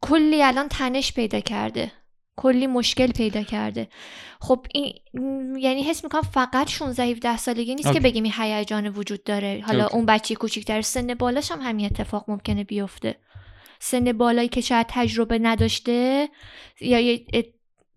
کلی 0.00 0.42
الان 0.42 0.68
تنش 0.68 1.12
پیدا 1.12 1.40
کرده. 1.40 1.92
کلی 2.36 2.66
مشکل 2.66 3.12
پیدا 3.12 3.42
کرده. 3.42 3.88
خب 4.40 4.66
این 4.74 4.92
یعنی 5.58 5.82
حس 5.82 6.04
می‌کنم 6.04 6.22
فقط 6.22 6.68
16 6.68 7.02
17 7.02 7.36
سالگی 7.36 7.74
نیست 7.74 7.92
که 7.92 8.00
بگیم 8.00 8.24
این 8.24 8.32
هیجان 8.36 8.88
وجود 8.88 9.24
داره. 9.24 9.64
حالا 9.66 9.86
اون 9.86 10.06
بچه 10.06 10.34
کوچیک‌تر 10.34 10.80
سن 10.80 11.14
بالاش 11.14 11.50
هم 11.50 11.60
همین 11.60 11.86
اتفاق 11.86 12.24
ممکنه 12.28 12.64
بیفته. 12.64 13.16
سن 13.78 14.12
بالایی 14.12 14.48
که 14.48 14.60
شاید 14.60 14.86
تجربه 14.90 15.38
نداشته 15.38 16.28
یا 16.80 17.18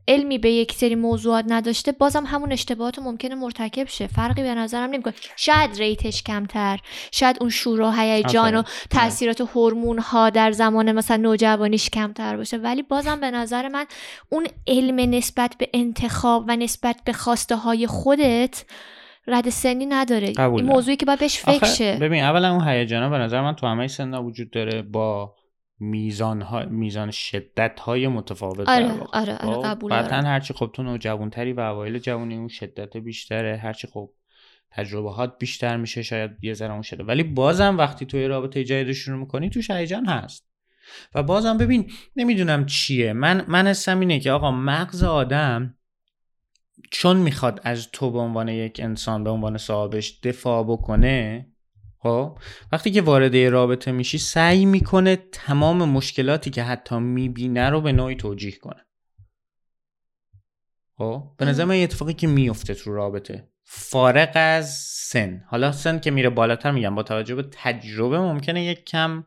علمی 0.10 0.38
به 0.38 0.52
یک 0.52 0.72
سری 0.72 0.96
موضوعات 0.96 1.46
نداشته 1.48 1.92
بازم 1.92 2.26
همون 2.26 2.52
اشتباهات 2.52 3.00
ممکنه 3.00 3.36
مرتکب 3.36 3.88
شه. 3.88 4.08
فرقی 4.08 4.44
به 4.44 4.56
نظرم 4.56 4.90
نمی‌کنه. 4.90 5.14
شاید 5.36 5.78
ریتش 5.78 6.24
کمتر 6.24 6.80
شاید 7.12 7.38
اون 7.42 7.50
شور 7.50 7.82
و 7.82 7.92
هیجان 7.92 8.56
و 8.56 8.64
تاثیرات 8.90 9.42
هورمون 9.42 10.00
ها 10.00 10.30
در 10.30 10.52
زمان 10.52 10.92
مثلا 10.92 11.18
نوجوانیش 11.18 11.90
کمتر 11.90 12.38
باشه. 12.38 12.58
ولی 12.58 12.84
بازم 12.84 13.20
به 13.20 13.32
نظر 13.32 13.68
من 13.68 13.86
اون 14.30 14.48
علم 14.68 15.16
نسبت 15.16 15.56
به 15.60 15.70
انتخاب 15.74 16.46
و 16.48 16.56
نسبت 16.56 16.96
به 17.06 17.14
خواسته 17.14 17.56
های 17.56 17.88
خودت 17.88 18.66
رد 19.28 19.50
سنی 19.50 19.86
نداره. 19.86 20.34
این 20.40 20.66
موضوعی 20.66 20.98
که 20.98 21.06
باید 21.06 21.20
بهش 21.20 21.38
فکر 21.38 21.66
شه. 21.66 21.98
ببین 22.02 22.24
اولا 22.24 22.52
اون 22.52 22.68
هیجانا 22.68 23.10
به 23.10 23.18
نظر 23.18 23.42
من 23.42 23.56
تو 23.56 23.68
همه 23.68 23.88
سنها 23.88 24.24
وجود 24.24 24.52
داره 24.52 24.82
با 24.82 25.36
میزان, 25.80 26.42
ها، 26.42 26.66
میزان 26.66 27.12
شدت 27.12 27.80
های 27.80 28.08
متفاوت 28.08 28.70
آره 28.70 28.92
آره 28.92 29.38
آره 29.38 29.56
خب، 29.56 29.66
قبول 29.66 29.92
هرچی 29.92 30.54
خب 30.54 30.70
تو 30.74 30.98
جوانتری 30.98 31.54
و 31.54 31.60
اوایل 31.60 32.00
جوانی 32.00 32.36
اون 32.36 32.48
شدت 32.48 32.98
بیشتره 32.98 33.58
هرچی 33.58 33.88
خب 33.88 34.12
تجربه 34.72 35.12
هات 35.12 35.38
بیشتر 35.40 35.78
میشه 35.78 36.02
شاید 36.02 36.32
یه 36.42 36.54
ذره 36.54 36.74
اون 36.74 36.82
شده. 36.82 37.04
ولی 37.04 37.24
بازم 37.24 37.78
وقتی 37.78 38.06
توی 38.06 38.28
رابطه 38.28 38.64
جدید 38.64 38.94
شروع 38.94 39.20
می‌کنی 39.20 39.50
تو 39.50 39.74
هیجان 39.74 40.06
هست. 40.06 40.50
و 41.16 41.24
بازم 41.24 41.58
ببین 41.58 41.92
نمی‌دونم 42.16 42.66
چیه. 42.66 43.14
من 43.14 43.46
من 43.48 43.68
حسم 43.68 44.00
اینه 44.00 44.20
که 44.20 44.32
آقا 44.32 44.52
مغز 44.52 45.04
آدم 45.04 45.76
چون 46.92 47.18
می‌خواد 47.18 47.62
از 47.64 47.92
تو 47.92 48.12
به 48.12 48.20
عنوان 48.20 48.48
یک 48.48 48.80
انسان 48.84 49.24
به 49.24 49.30
عنوان 49.30 49.58
صاحبش 49.58 50.20
دفاع 50.24 50.64
بکنه 50.64 51.48
خب 52.02 52.38
وقتی 52.72 52.92
که 52.92 53.02
وارد 53.02 53.36
رابطه 53.38 53.92
میشی 53.92 54.18
سعی 54.18 54.66
می‌کنه 54.66 55.16
تمام 55.32 55.90
مشکلاتی 55.90 56.50
که 56.50 56.64
حتی 56.64 57.00
می‌بینه 57.00 57.70
رو 57.70 57.82
به 57.82 57.92
نوعی 57.92 58.16
توجیه 58.16 58.52
کنه. 58.52 58.86
خب 60.98 61.24
به 61.38 61.46
نظر 61.46 61.66
من 61.66 61.76
اتفاقی 61.76 62.14
که 62.14 62.28
میفته 62.28 62.74
تو 62.74 62.94
رابطه 62.94 63.50
فارق 63.64 64.32
از 64.36 64.70
سن. 64.84 65.44
حالا 65.48 65.72
سن 65.72 66.00
که 66.00 66.12
میره 66.12 66.30
بالاتر 66.30 66.72
میگم 66.72 66.96
با 66.96 67.04
توجه 67.04 67.36
به 67.36 67.44
تجربه 67.52 68.20
ممکنه 68.20 68.66
یک 68.66 68.86
کم 68.86 69.24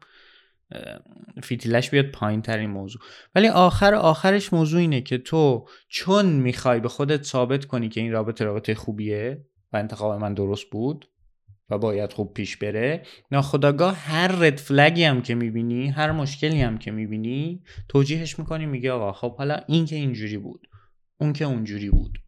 فیتیلش 1.43 1.91
بیاد 1.91 2.07
پایین 2.07 2.43
تر 2.43 2.59
این 2.59 2.71
موضوع. 2.71 3.03
ولی 3.35 3.49
آخر 3.49 3.95
آخرش 3.95 4.53
موضوع 4.53 4.81
اینه 4.81 5.01
که 5.01 5.19
تو 5.19 5.69
چون 5.89 6.27
می‌خوای 6.27 6.81
به 6.81 6.89
خودت 6.89 7.23
ثابت 7.23 7.65
کنی 7.65 7.89
که 7.89 8.01
این 8.01 8.13
رابطه 8.13 8.45
رابطه 8.45 8.75
خوبیه 8.75 9.45
و 9.73 9.77
انتخاب 9.77 10.21
من 10.21 10.35
درست 10.35 10.71
بود 10.71 11.09
و 11.71 11.79
باید 11.79 12.13
خوب 12.13 12.35
پیش 12.35 12.57
بره. 12.57 13.03
ناخداگاه 13.31 13.97
هر 13.97 14.29
رد 14.29 14.57
فلگی 14.57 15.05
هم 15.05 15.23
که 15.23 15.35
می‌بینی 15.35 15.89
هر 15.89 16.13
مشکلی 16.13 16.63
هم 16.63 16.79
که 16.79 16.91
می‌بینی 16.91 17.63
توجیهش 17.89 18.39
می‌کنی 18.39 18.67
میگه 18.67 18.93
آقا 18.93 19.13
خب 19.13 19.37
حالا 19.37 19.61
این 19.69 19.87
که 19.87 19.97
اینجوری 19.97 20.39
بود 20.39 20.69
اون 21.19 21.33
که 21.33 21.45
اونجوری 21.45 21.91
بود. 21.91 22.19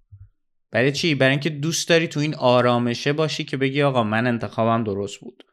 برای 0.70 0.92
چی؟ 0.92 1.14
برای 1.14 1.30
اینکه 1.30 1.50
دوست 1.50 1.88
داری 1.88 2.08
تو 2.08 2.20
این 2.20 2.34
آرامشه 2.34 3.12
باشی 3.12 3.44
که 3.44 3.56
بگی 3.56 3.82
آقا 3.82 4.02
من 4.02 4.26
انتخابم 4.26 4.84
درست 4.84 5.20
بود. 5.20 5.44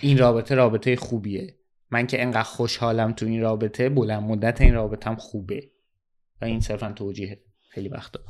این 0.00 0.18
رابطه 0.18 0.54
رابطه 0.54 0.96
خوبیه. 0.96 1.54
من 1.90 2.06
که 2.06 2.22
انقدر 2.22 2.42
خوشحالم 2.42 3.12
تو 3.12 3.26
این 3.26 3.40
رابطه 3.40 3.88
بلند 3.88 4.22
مدت 4.22 4.60
این 4.60 4.74
رابطم 4.74 5.16
خوبه. 5.16 5.70
و 6.42 6.44
این 6.44 6.60
صرفا 6.60 6.92
توجیه. 6.92 7.40
خیلی 7.68 7.88
وقتا. 7.88 8.20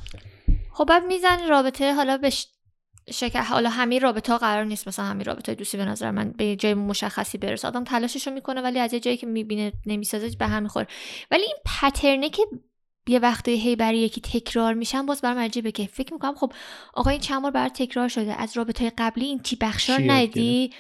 خب 0.73 0.85
بعد 0.85 1.03
میزن 1.05 1.49
رابطه 1.49 1.95
حالا 1.95 2.19
بهش 2.19 2.47
شکر 3.13 3.43
حالا 3.43 3.71
همین 3.71 4.01
رابطه 4.01 4.33
ها 4.33 4.39
قرار 4.39 4.65
نیست 4.65 4.89
مثلا 4.89 5.05
همین 5.05 5.25
رابطه 5.25 5.55
دوستی 5.55 5.77
به 5.77 5.85
نظر 5.85 6.11
من 6.11 6.31
به 6.31 6.57
جای 6.57 6.75
مشخصی 6.75 7.39
برسه. 7.39 7.69
آدم 7.69 7.85
تلاشش 7.85 8.27
رو 8.27 8.33
می‌کنه 8.33 8.61
ولی 8.61 8.79
از 8.79 8.93
یه 8.93 9.01
جایی 9.01 9.17
که 9.17 9.27
می‌بینه 9.27 9.73
نمی‌سازه 9.87 10.37
به 10.39 10.47
هم 10.47 10.63
می‌خوره. 10.63 10.87
ولی 11.31 11.43
این 11.43 11.57
پترنه 11.65 12.31
که 12.31 12.43
یه 13.09 13.19
وقتی 13.19 13.51
هی 13.51 13.77
برای 13.77 13.99
یکی 13.99 14.21
تکرار 14.21 14.75
میشن 14.75 15.07
باز 15.07 15.21
برام 15.21 15.39
عجیبه 15.39 15.73
که 15.73 15.87
فکر 15.93 16.13
می‌کنم 16.13 16.35
خب 16.35 16.53
آقا 16.95 17.11
این 17.11 17.21
چند 17.21 17.43
بار 17.43 17.51
برای 17.51 17.71
تکرار 17.71 18.09
شده 18.09 18.41
از 18.41 18.57
رابطه 18.57 18.93
قبلی 18.99 19.25
این 19.25 19.39
تی 19.39 19.57
بخشار 19.57 20.01
ندی 20.07 20.71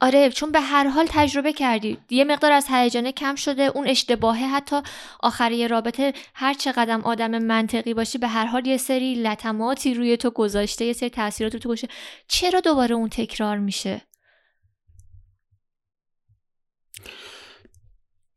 آره 0.00 0.30
چون 0.30 0.52
به 0.52 0.60
هر 0.60 0.88
حال 0.88 1.06
تجربه 1.08 1.52
کردی. 1.52 1.98
یه 2.10 2.24
مقدار 2.24 2.52
از 2.52 2.66
هیجانه 2.70 3.12
کم 3.12 3.34
شده 3.34 3.62
اون 3.62 3.88
اشتباهه. 3.88 4.46
حتی 4.46 4.76
آخری 5.20 5.68
رابطه 5.68 6.12
هر 6.34 6.54
چه 6.54 6.72
قدم 6.72 7.00
آدم 7.00 7.38
منطقی 7.38 7.94
باشی 7.94 8.18
به 8.18 8.28
هر 8.28 8.46
حال 8.46 8.66
یه 8.66 8.76
سری 8.76 9.14
لطماتی 9.14 9.94
روی 9.94 10.16
تو 10.16 10.30
گذاشته 10.30 10.84
یه 10.84 10.92
سری 10.92 11.10
تاثیرات 11.10 11.54
رو 11.54 11.58
تو 11.58 11.68
گذاشته 11.68 11.88
چرا 12.28 12.60
دوباره 12.60 12.94
اون 12.94 13.08
تکرار 13.08 13.58
میشه؟ 13.58 14.02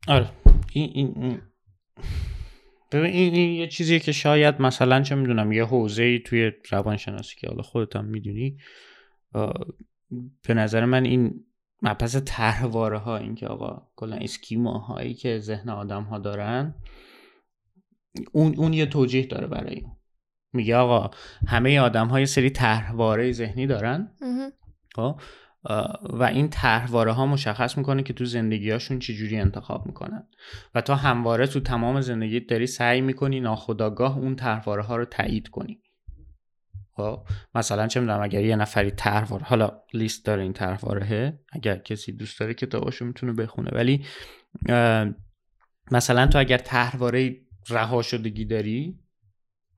آره. 0.08 0.30
این, 0.72 0.90
این. 0.94 1.42
ببین 2.92 3.10
این, 3.10 3.34
یه 3.34 3.66
چیزیه 3.66 3.98
که 3.98 4.12
شاید 4.12 4.62
مثلا 4.62 5.02
چه 5.02 5.14
می‌دونم 5.14 5.52
یه 5.52 5.64
حوزه 5.64 6.02
ای 6.02 6.18
توی 6.18 6.52
روانشناسی 6.70 7.36
که 7.40 7.48
حالا 7.48 7.62
خودت 7.62 7.96
هم 7.96 8.04
می‌دونی 8.04 8.58
به 10.42 10.54
نظر 10.54 10.84
من 10.84 11.04
این 11.04 11.44
مبحث 11.82 12.16
طرحواره 12.16 12.98
ها 12.98 13.16
این 13.16 13.34
که 13.34 13.46
آقا 13.46 13.86
کلا 13.96 14.16
اسکیما 14.16 14.78
هایی 14.78 15.14
که 15.14 15.38
ذهن 15.38 15.68
آدم 15.68 16.02
ها 16.02 16.18
دارن 16.18 16.74
اون 18.32 18.54
اون 18.56 18.72
یه 18.72 18.86
توجیه 18.86 19.26
داره 19.26 19.46
برای 19.46 19.74
این. 19.74 19.92
میگه 20.52 20.76
آقا 20.76 21.10
همه 21.46 21.80
آدم 21.80 22.08
های 22.08 22.26
سری 22.26 22.50
طرحواره 22.50 23.32
ذهنی 23.32 23.66
دارن. 23.66 24.16
و 26.12 26.22
این 26.22 26.48
طرحواره 26.48 27.12
ها 27.12 27.26
مشخص 27.26 27.78
می‌کنه 27.78 28.02
که 28.02 28.12
تو 28.12 28.24
زندگیهاشون 28.24 28.98
چجوری 28.98 29.36
انتخاب 29.36 29.86
می‌کنن. 29.86 30.28
و 30.74 30.80
تا 30.80 30.94
همواره 30.94 31.46
تو 31.46 31.60
تمام 31.60 32.00
زندگیت 32.00 32.46
داری 32.46 32.66
سعی 32.66 33.00
می‌کنی 33.00 33.40
ناخداگاه 33.40 34.18
اون 34.18 34.36
طرحواره 34.36 34.82
ها 34.82 34.96
رو 34.96 35.04
تایید 35.04 35.48
کنی. 35.48 35.82
خب 36.92 37.22
مثلا 37.54 37.86
چه 37.86 38.00
می‌دونم 38.00 38.22
اگر 38.22 38.44
یه 38.44 38.56
نفری 38.56 38.90
طرحواره 38.90 39.44
حالا 39.44 39.82
لیست 39.94 40.26
داره 40.26 40.42
این 40.42 40.52
طرحواره 40.52 41.38
اگر 41.52 41.76
کسی 41.76 42.12
دوست 42.12 42.40
داره 42.40 42.54
کتاباشو 42.54 43.04
می‌تونه 43.04 43.32
بخونه. 43.32 43.70
ولی 43.72 44.04
مثلا 45.90 46.26
تو 46.26 46.38
اگر 46.38 46.58
طرحواره 46.58 47.36
رها 47.68 48.02
شدگی 48.02 48.44
داری 48.44 48.98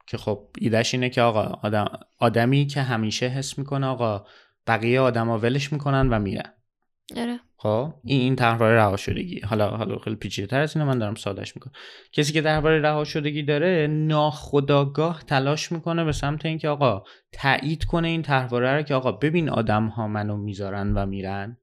که 0.07 0.17
خب 0.17 0.49
ایدهش 0.59 0.95
اینه 0.95 1.11
که 1.11 1.23
آقا 1.23 1.43
آدم 1.43 1.89
آدمی 2.19 2.67
که 2.67 2.83
همیشه 2.83 3.27
حس 3.27 3.59
می‌کنه 3.59 3.87
آقا 3.87 4.27
بقیه 4.67 5.01
آدما 5.01 5.39
ولش 5.39 5.73
می‌کنن 5.73 6.09
و 6.09 6.19
میرن. 6.19 6.53
آره. 7.17 7.41
خب 7.57 7.95
این 8.05 8.21
این 8.21 8.37
طرحواره 8.37 8.77
رها 8.77 8.97
شدگی 8.97 9.41
حالا 9.41 9.69
حالا 9.69 9.99
خیلی 9.99 10.17
پیچیده 10.17 10.47
تر 10.47 10.61
از 10.61 10.77
اینو 10.77 10.89
من 10.89 10.99
دارم 10.99 11.15
سادهش 11.15 11.57
می‌کنم. 11.57 11.73
کسی 12.13 12.33
که 12.33 12.41
درباره 12.41 12.81
رها 12.81 13.05
شدگی 13.05 13.43
داره 13.43 13.87
ناخداگاه 13.91 15.23
تلاش 15.27 15.73
می‌کنه 15.73 16.05
به 16.05 16.13
سمت 16.13 16.47
اینکه 16.47 16.69
آقا 16.69 17.03
تایید 17.33 17.85
کنه 17.85 18.09
این 18.09 18.23
طرحواره 18.23 18.77
رو 18.77 18.83
که 18.83 18.95
آقا 18.95 19.13
ببین 19.13 19.49
آدم 19.49 19.87
ها 19.87 20.09
منو 20.09 20.37
می‌ذارن 20.37 20.93
و 20.93 21.07
میرن. 21.07 21.57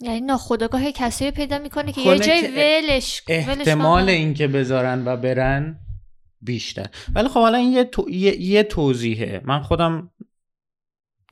یعنی 0.00 0.20
ناخداگاه 0.20 0.92
کسی 0.92 1.30
پیدا 1.30 1.58
می‌کنه 1.58 1.92
که 1.92 2.00
یه 2.00 2.18
جای 2.18 2.48
ولش 2.56 3.22
احتمال 3.28 4.08
اینکه 4.08 4.48
بذارن 4.48 5.02
و 5.06 5.16
برن 5.16 5.78
بیشتر. 6.40 6.86
ولی 7.14 7.28
خب 7.28 7.40
حالا 7.40 7.58
این 7.58 7.72
یه, 7.72 7.84
تو... 7.84 8.10
یه... 8.10 8.40
یه 8.40 8.62
توضیحه. 8.62 9.40
من 9.44 9.62
خودم 9.62 10.10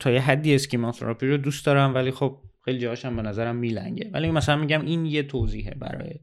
تا 0.01 0.11
یه 0.11 0.21
حدی 0.21 0.55
اسکیما 0.55 0.91
تراپی 0.91 1.27
رو 1.27 1.37
دوست 1.37 1.65
دارم 1.65 1.93
ولی 1.95 2.11
خب 2.11 2.37
خیلی 2.65 2.79
جاهاشم 2.79 3.15
به 3.15 3.21
نظرم 3.21 3.55
میلنگه. 3.55 4.09
ولی 4.13 4.31
مثلا 4.31 4.57
میگم 4.57 4.81
این 4.81 5.05
یه 5.05 5.23
توضیحه 5.23 5.71
برای 5.71 6.19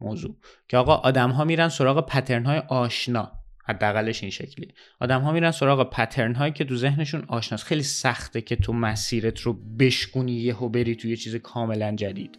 موضوع. 0.00 0.36
که 0.68 0.76
آقا 0.76 0.94
آدم 0.94 1.30
ها 1.30 1.44
میرن 1.44 1.68
سراغ 1.68 2.06
پترن 2.06 2.46
های 2.46 2.58
آشنا. 2.58 3.32
حداقلش 3.64 4.22
این 4.22 4.30
شکلی. 4.30 4.68
آدم 5.00 5.20
ها 5.20 5.32
میرن 5.32 5.50
سراغ 5.50 5.90
پترن 5.90 6.34
هایی 6.34 6.52
که 6.52 6.64
تو 6.64 6.76
ذهنشون 6.76 7.24
آشناست. 7.28 7.64
خیلی 7.64 7.82
سخته 7.82 8.40
که 8.40 8.56
تو 8.56 8.72
مسیرت 8.72 9.40
رو 9.40 9.52
بشکنی 9.78 10.32
یهو 10.32 10.68
بری 10.68 10.96
توی 10.96 11.10
یه 11.10 11.16
چیز 11.16 11.36
کاملا 11.36 11.96
جدید. 11.96 12.38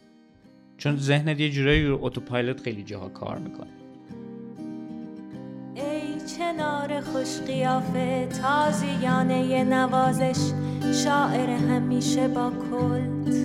چون 0.78 0.98
ذهنت 0.98 1.40
یه 1.40 1.50
جورایی 1.50 1.86
اتوپایلوت 1.86 2.62
خیلی 2.62 2.84
جاها 2.84 3.10
کار 3.10 3.38
می‌کنه. 3.38 3.85
کنار 6.26 7.02
خوش 7.02 7.40
قیافه 7.48 8.28
تازیانه 8.42 9.64
نوازش 9.64 10.38
شاعر 11.04 11.50
همیشه 11.50 12.28
با 12.28 12.52
کلت. 12.72 13.36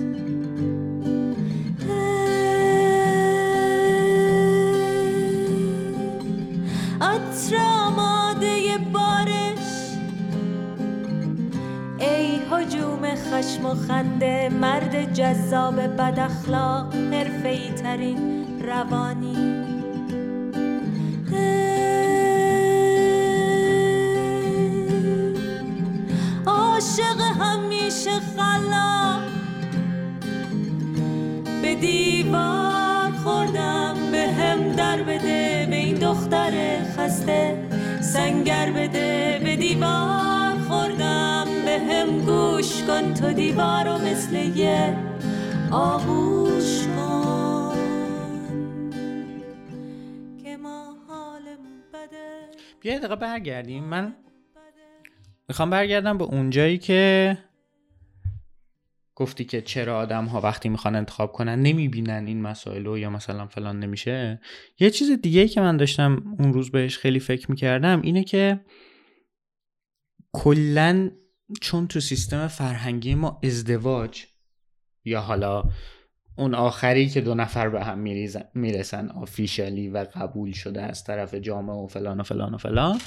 عطر 7.01 7.57
آماده 7.57 8.77
بارش. 8.93 9.97
ای 11.99 12.39
حجوم 12.51 13.15
خشم 13.15 13.65
و 13.65 13.75
خنده 13.75 14.49
مرد 14.49 15.13
جذاب 15.13 15.81
بد 15.81 16.19
اخلاق 16.19 16.95
ترین 17.75 18.45
روانی. 18.63 19.70
دیوار 32.31 33.11
خوردم 33.11 34.11
به 34.11 34.27
هم 34.27 34.71
در 34.71 35.03
بده 35.03 35.67
به 35.69 35.75
این 35.75 35.95
دختر 35.95 36.83
خسته. 36.97 37.69
سنگر 38.01 38.71
بده 38.71 39.41
به 39.43 39.55
دیوار 39.55 40.59
خوردم 40.67 41.45
به 41.65 41.79
هم 41.79 42.19
گوش 42.19 42.83
کن 42.83 43.13
تو 43.13 43.33
دیوار 43.33 43.87
و 43.87 43.97
مثل 43.97 44.35
یه 44.35 44.97
آغوش 45.71 46.87
کن. 46.87 47.77
بیا 52.81 52.97
دقیقه 52.97 53.15
برگردیم. 53.15 53.83
من 53.83 54.15
می‌خوام 55.49 55.69
برگردم 55.69 56.17
به 56.17 56.23
اونجایی 56.23 56.77
که 56.77 57.37
گفتی 59.21 59.45
که 59.45 59.61
چرا 59.61 59.97
آدم 59.97 60.25
ها 60.25 60.41
وقتی 60.41 60.69
می‌خوان 60.69 60.95
انتخاب 60.95 61.31
کنن 61.31 61.61
نمی‌بینن 61.61 62.27
این 62.27 62.41
مسائل 62.41 62.85
رو 62.85 62.97
یا 62.97 63.09
مثلا 63.09 63.47
فلان 63.47 63.79
نمیشه. 63.79 64.41
یه 64.79 64.89
چیز 64.89 65.11
دیگه 65.11 65.47
که 65.47 65.61
من 65.61 65.77
داشتم 65.77 66.35
اون 66.39 66.53
روز 66.53 66.71
بهش 66.71 66.97
خیلی 66.97 67.19
فکر 67.19 67.51
می‌کردم 67.51 68.01
اینه 68.01 68.23
که 68.23 68.59
کلا 70.33 71.11
چون 71.61 71.87
تو 71.87 71.99
سیستم 71.99 72.47
فرهنگی 72.47 73.15
ما 73.15 73.39
ازدواج 73.43 74.25
یا 75.05 75.21
حالا 75.21 75.63
اون 76.37 76.55
آخری 76.55 77.09
که 77.09 77.21
دو 77.21 77.35
نفر 77.35 77.69
به 77.69 77.83
هم 77.83 77.99
می‌رسن 78.53 79.09
آفیشلی 79.09 79.89
و 79.89 80.05
قبول 80.15 80.51
شده 80.51 80.81
از 80.81 81.03
طرف 81.03 81.33
جامعه 81.33 81.75
و 81.75 81.87
فلان 81.87 82.19
و 82.19 82.23
فلان 82.23 82.53
و 82.53 82.57
فلان 82.57 82.99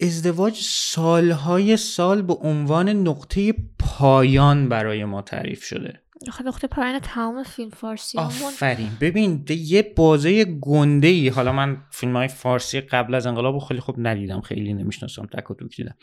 ازدواج 0.00 0.56
سالهای 0.60 1.76
سال 1.76 2.22
به 2.22 2.34
عنوان 2.34 2.88
نقطه 2.88 3.54
پایان 3.78 4.68
برای 4.68 5.04
ما 5.04 5.22
تعریف 5.22 5.64
شده. 5.64 6.02
نقطه 6.44 6.66
پایان 6.66 6.98
تمام 6.98 7.42
فیلم 7.42 7.70
فارسی 7.70 8.18
آفرین. 8.18 8.90
ببین 9.00 9.44
یه 9.48 9.92
بازه 9.96 10.44
گنده 10.44 11.08
ای 11.08 11.28
حالا 11.28 11.52
من 11.52 11.82
فیلم 11.90 12.16
های 12.16 12.28
فارسی 12.28 12.80
قبل 12.80 13.14
از 13.14 13.26
انقلاب 13.26 13.58
خیلی 13.58 13.80
خوب 13.80 13.96
ندیدم. 13.98 14.40
خیلی 14.40 14.74
نمی‌شناسم. 14.74 15.26
تک 15.26 15.50
و 15.50 15.54
توک 15.54 15.76
دیدم. 15.76 15.96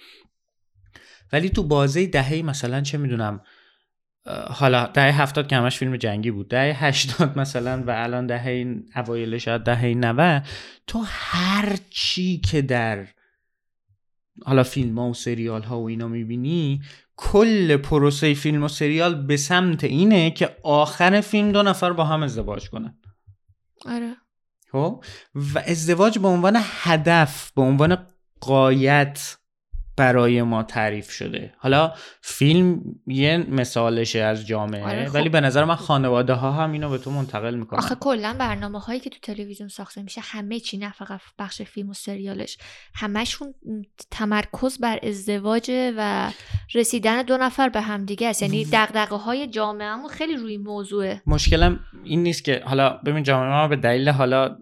ولی 1.33 1.49
تو 1.49 1.63
بازه 1.63 2.07
دهه 2.07 2.41
مثلا 2.41 2.81
چه 2.81 2.97
می‌دونم 2.97 3.41
حالا 4.47 4.87
دهه 4.87 5.21
هفتاد 5.21 5.47
که 5.47 5.55
همش 5.55 5.77
فیلم 5.77 5.97
جنگی 5.97 6.31
بود. 6.31 6.49
دهه 6.49 6.85
هشتاد 6.85 7.39
مثلا 7.39 7.83
و 7.87 7.91
الان 7.91 8.27
دهه 8.27 8.65
اوایل 8.95 9.37
شاید 9.37 9.63
دهه 9.63 9.85
90 9.85 10.43
تو 10.87 11.03
هر 11.07 11.77
چی 11.89 12.37
که 12.37 12.61
در 12.61 13.07
حالا 14.41 14.63
فیلم 14.63 14.99
ها 14.99 15.09
و 15.09 15.13
سریال 15.13 15.63
ها 15.63 15.79
و 15.79 15.87
اینا 15.87 16.07
می‌بینی 16.07 16.81
کل 17.15 17.77
پروسه 17.77 18.33
فیلم 18.33 18.63
و 18.63 18.67
سریال 18.67 19.25
به 19.25 19.37
سمت 19.37 19.83
اینه 19.83 20.31
که 20.31 20.57
آخر 20.63 21.21
فیلم 21.21 21.51
دو 21.51 21.63
نفر 21.63 21.93
با 21.93 22.03
هم 22.03 22.23
ازدواج 22.23 22.69
کنن. 22.69 22.97
آره. 23.85 24.15
خب؟ 24.71 25.03
و 25.35 25.63
ازدواج 25.67 26.19
به 26.19 26.27
عنوان 26.27 26.59
هدف 26.59 27.51
به 27.51 27.61
عنوان 27.61 28.07
قایت 28.39 29.37
برای 29.97 30.41
ما 30.41 30.63
تعریف 30.63 31.11
شده. 31.11 31.53
حالا 31.57 31.93
فیلم 32.21 32.81
یه 33.07 33.37
مثالشه 33.37 34.19
از 34.19 34.47
جامعه 34.47 34.83
آره، 34.83 35.05
خب. 35.05 35.15
ولی 35.15 35.29
به 35.29 35.41
نظر 35.41 35.63
من 35.65 35.75
خانواده 35.75 36.33
ها 36.33 36.51
هم 36.51 36.71
اینو 36.71 36.89
به 36.89 36.97
تو 36.97 37.11
منتقل 37.11 37.55
می‌کنن. 37.55 37.79
آخه 37.79 37.95
کلا 37.95 38.35
برنامه 38.39 38.79
هایی 38.79 38.99
که 38.99 39.09
تو 39.09 39.17
تلویزیون 39.21 39.69
ساخته 39.69 40.01
میشه 40.01 40.21
همه 40.23 40.59
چی 40.59 40.77
نه 40.77 40.91
فقط 40.91 41.19
بخش 41.39 41.61
فیلم 41.61 41.89
و 41.89 41.93
سریالش. 41.93 42.57
همشون 42.95 43.53
تمرکز 44.11 44.79
بر 44.79 44.99
ازدواجه 45.03 45.93
و 45.97 46.31
رسیدن 46.73 47.21
دو 47.21 47.37
نفر 47.37 47.69
به 47.69 47.81
همدیگه 47.81 48.27
است. 48.27 48.41
یعنی 48.41 48.67
دغدغه 48.71 49.15
های 49.15 49.47
جامعهمون 49.47 50.09
خیلی 50.09 50.35
روی 50.35 50.57
موضوعه. 50.57 51.21
مشکلم 51.27 51.79
این 52.03 52.23
نیست 52.23 52.43
که 52.43 52.61
حالا 52.65 52.89
ببین 52.89 53.23
جامعه 53.23 53.49
ما 53.49 53.67
به 53.67 53.75
دلیل 53.75 54.09
حالا 54.09 54.57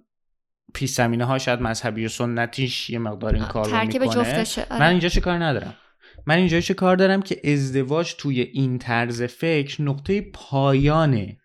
پیش 0.73 0.89
زمینه 0.89 1.25
ها 1.25 1.37
شاید 1.37 1.61
مذهبی 1.61 2.05
و 2.05 2.09
سنتیش 2.09 2.89
یه 2.89 2.99
مقدار 2.99 3.35
این 3.35 3.45
کار 3.45 3.69
رو 3.69 3.87
می‌کنه. 3.87 4.07
جفتشه 4.07 4.65
آره. 4.69 4.79
من 4.79 4.89
اینجا 4.89 5.09
چه 5.09 5.21
کار 5.21 5.43
ندارم. 5.43 5.75
من 6.25 6.35
اینجا 6.35 6.61
چه 6.61 6.73
کار 6.73 6.95
دارم 6.95 7.21
که 7.21 7.51
ازدواج 7.51 8.15
توی 8.17 8.41
این 8.41 8.77
طرز 8.77 9.23
فکر 9.23 9.81
نقطه 9.81 10.21
پایانه. 10.21 11.37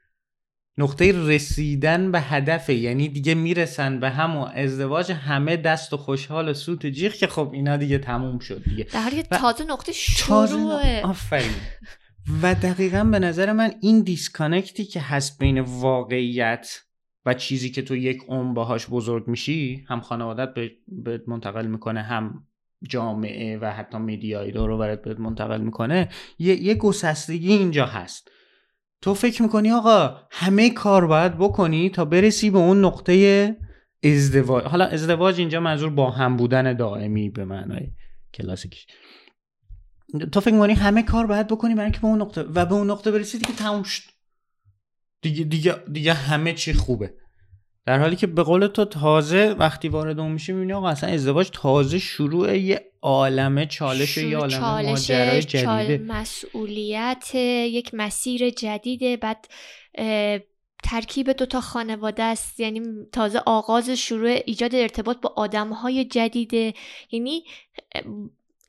نقطه 0.79 1.13
رسیدن 1.29 2.13
به 2.13 2.21
هدفه. 2.21 2.75
یعنی 2.75 3.09
دیگه 3.09 3.35
می‌رسن 3.35 4.01
به 4.01 4.11
هم 4.11 4.37
و 4.37 4.49
ازدواج 4.55 5.13
همه 5.13 5.57
دست 5.57 5.93
و 5.93 5.97
خوشحال 5.97 6.49
و 6.49 6.55
سوت 6.55 6.85
و 6.85 6.89
جیغ 6.89 7.13
که 7.13 7.27
خب 7.27 7.51
اینا 7.53 7.77
دیگه 7.77 7.99
تموم 7.99 8.39
شد 8.39 8.65
دیگه. 8.65 8.85
در 8.85 9.01
حالی 9.01 9.25
و- 9.31 9.37
تازه 9.37 9.65
نقطه 9.65 9.93
تازه 10.19 10.53
شروعه. 10.57 11.03
آفرین. 11.03 11.55
و 12.43 12.55
دقیقا 12.55 13.05
به 13.05 13.19
نظر 13.19 13.53
من 13.53 13.73
این 13.83 14.03
دیسکانکتی 14.03 14.85
که 14.85 15.01
هست 15.01 15.39
بین 15.39 15.61
واقعیت 15.61 16.81
و 17.27 17.35
چیزی 17.35 17.71
که 17.71 17.83
تو 17.83 17.97
یک 17.97 18.23
عمر 18.29 18.53
باهاش 18.53 18.87
بزرگ 18.87 19.29
میشی 19.29 19.85
هم 19.89 20.01
خانوادت 20.01 20.49
به 20.89 21.23
منتقل 21.27 21.67
می‌کنه 21.67 22.03
هم 22.03 22.47
جامعه 22.89 23.59
و 23.59 23.73
حتی 23.73 23.99
میدیای 23.99 24.53
دور 24.53 24.71
و 24.71 24.79
بهت 24.79 25.21
منتقل 25.21 25.61
می‌کنه. 25.61 26.09
یه, 26.39 26.63
یه 26.63 26.75
گسستگی 26.75 27.53
اینجا 27.53 27.87
هست. 27.87 28.31
تو 29.03 29.15
فکر 29.15 29.43
می‌کنی 29.43 29.71
آقا 29.71 30.17
همه 30.31 30.71
کار 30.71 31.07
باید 31.07 31.39
بکنی 31.39 31.91
تا 31.91 32.05
برسی 32.05 32.51
به 32.51 32.59
اون 32.59 32.85
نقطه 32.85 33.57
ازدواج. 34.05 34.65
حالا 34.65 34.85
ازدواج 34.85 35.39
اینجا 35.39 35.61
منظور 35.61 35.91
با 35.91 36.11
هم 36.11 36.37
بودن 36.37 36.77
دائمی 36.77 37.31
به 37.31 37.45
معنای 37.45 37.91
کلاسیکش. 38.35 38.87
تو 40.33 40.41
فکر 40.41 40.55
می‌کنی 40.55 40.73
همه 40.73 41.03
کار 41.03 41.27
باید 41.27 41.47
بکنی 41.47 41.75
برای 41.75 41.85
اینکه 41.85 42.01
به 42.01 42.07
اون 42.07 42.21
نقطه 42.21 42.43
و 42.43 42.67
به 42.67 42.75
اون 42.75 42.91
نقطه 42.91 43.11
برسی 43.11 43.39
دیگه 43.39 43.53
تموم 43.53 43.83
شد. 43.83 44.16
دیگه 45.27 45.45
دیگه 45.45 45.77
دیگه 45.93 46.15
همه 46.15 46.53
چی 46.53 46.73
خوبه. 46.73 47.15
در 47.87 47.99
حالی 47.99 48.17
که 48.17 48.27
به 48.27 48.43
قول 48.43 48.67
تو 48.67 48.85
تازه 48.85 49.57
وقتی 49.59 49.89
وارد 49.89 50.19
اون 50.21 50.33
میشه 50.33 50.53
می‌بینی 50.53 50.73
آقا 50.73 50.89
اصلا 50.89 51.11
ازدواج 51.11 51.51
تازه 51.53 51.99
شروع 51.99 52.59
یه 52.59 52.81
عالمه 53.03 53.67
چالش 53.67 54.17
یه 54.17 54.37
عالمه 54.37 54.59
چالشه، 54.61 54.91
ماجرای 54.91 55.43
چال- 55.43 55.85
جدیده. 55.87 56.05
مسئولیت 56.05 57.35
یک 57.35 57.91
مسیر 57.93 58.51
جدیده 58.51 59.17
بعد 59.17 59.49
ترکیب 60.85 61.33
دوتا 61.33 61.61
خانواده 61.61 62.23
است. 62.23 62.61
یعنی 62.61 62.81
تازه 63.13 63.39
آغاز 63.47 63.91
شروع 63.91 64.39
ایجاد 64.47 64.75
ارتباط 64.75 65.21
با 65.21 65.33
آدمهای 65.37 66.05
جدیده. 66.05 66.75
یعنی 67.11 67.45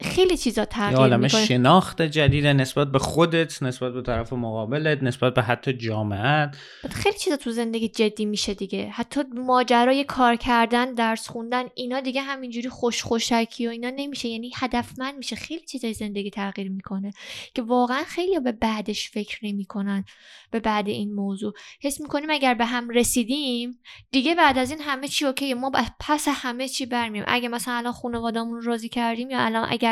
خیلی 0.02 0.38
چیزا 0.38 0.66
تغییر 0.66 0.98
عالمه 0.98 1.24
می‌کنه. 1.24 1.46
شناخت 1.46 2.02
جدیده 2.02 2.54
نسبت 2.54 2.92
به 2.92 3.00
خودت 3.00 3.64
نسبت 3.64 3.94
به 3.94 4.02
طرف 4.02 4.34
مقابلت 4.34 5.04
نسبت 5.04 5.34
به 5.34 5.42
حتی 5.42 5.74
جامعت 5.74 6.58
خیلی 6.92 7.18
چیزا 7.18 7.38
تو 7.38 7.52
زندگی 7.52 7.88
جدی 7.88 8.26
میشه 8.26 8.54
دیگه. 8.54 8.90
حتی 8.90 9.22
ماجرای 9.36 10.04
کار 10.04 10.36
کردن 10.36 10.94
درس 10.94 11.28
خوندن 11.30 11.64
اینا 11.76 12.00
دیگه 12.00 12.22
همینجوری 12.22 12.70
خوش 12.70 13.04
خوشکی 13.04 13.68
و 13.68 13.70
اینا 13.70 13.90
نمیشه. 13.96 14.28
یعنی 14.28 14.52
هدفمند 14.56 15.16
میشه. 15.16 15.36
خیلی 15.36 15.66
چیزای 15.66 15.94
زندگی 15.94 16.30
تغییر 16.30 16.70
می‌کنه 16.70 17.14
که 17.54 17.62
واقعا 17.62 18.04
خیلی 18.04 18.40
به 18.40 18.52
بعدش 18.52 19.10
فکر 19.10 19.46
نمی‌کنن 19.46 20.06
به 20.52 20.60
بعد 20.60 20.88
این 20.88 21.14
موضوع. 21.14 21.54
حس 21.82 22.02
می‌کنیم 22.02 22.30
اگر 22.30 22.54
به 22.54 22.66
هم 22.66 22.90
رسیدیم 22.90 23.80
دیگه 24.12 24.36
بعد 24.36 24.58
از 24.58 24.72
این 24.72 24.82
همه 24.82 25.08
چی 25.08 25.26
اوکی 25.26 25.54
ما 25.54 25.72
پس 26.00 26.28
همه 26.32 26.68
چی 26.68 26.86
برمیم 26.86 27.24
اگه 27.28 27.48
مثلا 27.48 27.74
الان 27.74 27.94
خانواده‌مون 27.94 28.54
رو 28.54 28.62
راضی 28.62 28.90
کردیم 28.90 29.30
یا 29.30 29.40
الان 29.40 29.68
اگر 29.70 29.87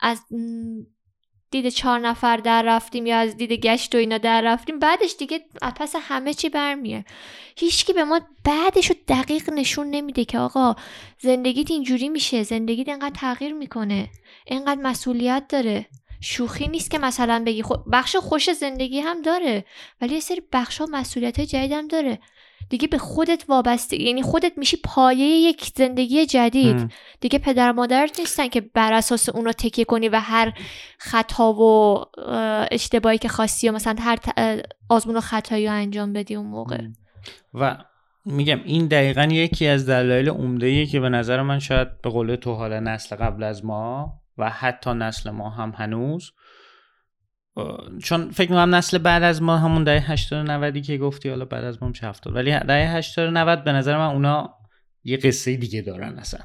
از 0.00 0.22
م، 0.30 0.82
دید 1.50 1.68
چهار 1.68 2.00
نفر 2.00 2.36
در 2.36 2.62
رفتیم 2.62 3.06
یا 3.06 3.18
از 3.18 3.36
دید 3.36 3.52
گشت 3.52 3.94
و 3.94 3.98
اینا 3.98 4.18
در 4.18 4.40
رفتیم 4.40 4.78
بعدش 4.78 5.14
دیگه 5.18 5.40
از 5.62 5.72
پس 5.76 5.94
همه 6.00 6.34
چی 6.34 6.48
برمیه. 6.48 7.04
هیچکی 7.56 7.92
به 7.92 8.04
ما 8.04 8.20
بعدش 8.44 8.90
رو 8.90 8.96
دقیق 9.08 9.50
نشون 9.50 9.90
نمیده 9.90 10.24
که 10.24 10.38
آقا 10.38 10.74
زندگیت 11.18 11.70
اینجوری 11.70 12.08
میشه 12.08 12.42
زندگیت 12.42 12.88
اینقدر 12.88 13.14
تغییر 13.14 13.52
می‌کنه 13.52 14.08
اینقدر 14.46 14.80
مسئولیت 14.80 15.44
داره. 15.48 15.86
شوخی 16.20 16.68
نیست 16.68 16.90
که 16.90 16.98
مثلا 16.98 17.42
بگی 17.46 17.62
خب 17.62 17.84
بخش 17.92 18.16
خوش 18.16 18.52
زندگی 18.52 19.00
هم 19.00 19.22
داره 19.22 19.64
ولی 20.00 20.14
یه 20.14 20.20
سری 20.20 20.42
بخش 20.52 20.78
ها 20.78 20.86
مسئولیت 20.86 21.40
جدید 21.40 21.72
هم 21.72 21.88
داره. 21.88 22.18
دیگه 22.70 22.88
به 22.88 22.98
خودت 22.98 23.44
وابسته. 23.48 24.02
یعنی 24.02 24.22
خودت 24.22 24.52
میشی 24.56 24.76
پایه 24.84 25.26
یک 25.26 25.72
زندگی 25.76 26.26
جدید. 26.26 26.76
هم. 26.76 26.88
دیگه 27.20 27.38
پدر 27.38 27.72
مادرت 27.72 28.20
نیستن 28.20 28.48
که 28.48 28.60
بر 28.60 28.92
اساس 28.92 29.28
اونا 29.28 29.52
تکیه 29.52 29.84
کنی 29.84 30.08
و 30.08 30.20
هر 30.20 30.52
خطا 30.98 31.52
و 31.52 31.60
اه، 31.62 32.66
اشتباهی 32.70 33.18
که 33.18 33.28
خواستی 33.28 33.68
و 33.68 33.72
مثلا 33.72 33.96
هر 33.98 34.18
آزمون 34.88 35.16
و 35.16 35.20
خطایی 35.20 35.66
رو 35.66 35.72
انجام 35.72 36.12
بدی 36.12 36.34
اون 36.34 36.46
موقع. 36.46 36.80
و 37.54 37.76
میگم 38.24 38.60
این 38.64 38.86
دقیقا 38.86 39.22
یکی 39.22 39.66
از 39.66 39.88
دلایل 39.88 40.28
عمده 40.28 40.86
که 40.86 41.00
به 41.00 41.08
نظر 41.08 41.42
من 41.42 41.58
شاید 41.58 42.00
به 42.02 42.10
قول 42.10 42.36
تو 42.36 42.54
حالا 42.54 42.80
نسل 42.80 43.16
قبل 43.16 43.42
از 43.42 43.64
ما 43.64 44.12
و 44.38 44.50
حتی 44.50 44.90
نسل 44.90 45.30
ما 45.30 45.50
هم 45.50 45.72
هنوز 45.76 46.32
چون 48.02 48.30
فکر 48.30 48.50
می‌کنم 48.50 48.74
نسل 48.74 48.98
بعد 48.98 49.22
از 49.22 49.42
ما 49.42 49.56
همون 49.56 49.84
دهه 49.84 50.12
80 50.12 50.50
90 50.50 50.82
که 50.82 50.98
گفتی 50.98 51.28
حالا 51.28 51.44
بعد 51.44 51.64
از 51.64 51.82
ما 51.82 51.88
میشه 51.88 52.06
70 52.06 52.34
ولی 52.36 52.58
دهه 52.58 52.96
80 52.96 53.32
90 53.32 53.64
به 53.64 53.72
نظر 53.72 53.98
من 53.98 54.14
اونا 54.14 54.54
یه 55.04 55.16
قصه 55.16 55.56
دیگه 55.56 55.82
دارن 55.82 56.18
اصلا. 56.18 56.40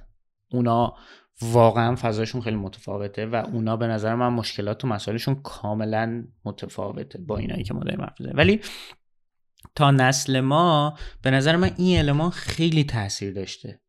اونا 0.51 0.95
واقعا 1.41 1.95
فضاشون 1.95 2.41
خیلی 2.41 2.55
متفاوته 2.55 3.25
و 3.25 3.35
اونا 3.35 3.77
به 3.77 3.87
نظر 3.87 4.15
من 4.15 4.27
مشکلات 4.27 4.83
و 4.83 4.87
مسائلشون 4.87 5.35
کاملا 5.35 6.23
متفاوته 6.45 7.19
با 7.19 7.37
اینایی 7.37 7.63
که 7.63 7.73
ما 7.73 7.83
داریم 7.83 8.01
حرف 8.01 8.15
ولی 8.33 8.61
تا 9.75 9.91
نسل 9.91 10.39
ما 10.39 10.97
به 11.21 11.31
نظر 11.31 11.55
من 11.55 11.71
این 11.77 11.99
المان 11.99 12.29
خیلی 12.29 12.83
تاثیر 12.83 13.33
داشته. 13.33 13.81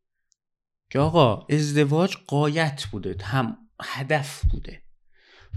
که 0.89 0.99
آقا 0.99 1.47
ازدواج 1.49 2.17
قایت 2.27 2.83
بوده 2.91 3.15
هم 3.23 3.57
هدف 3.81 4.41
بوده. 4.51 4.82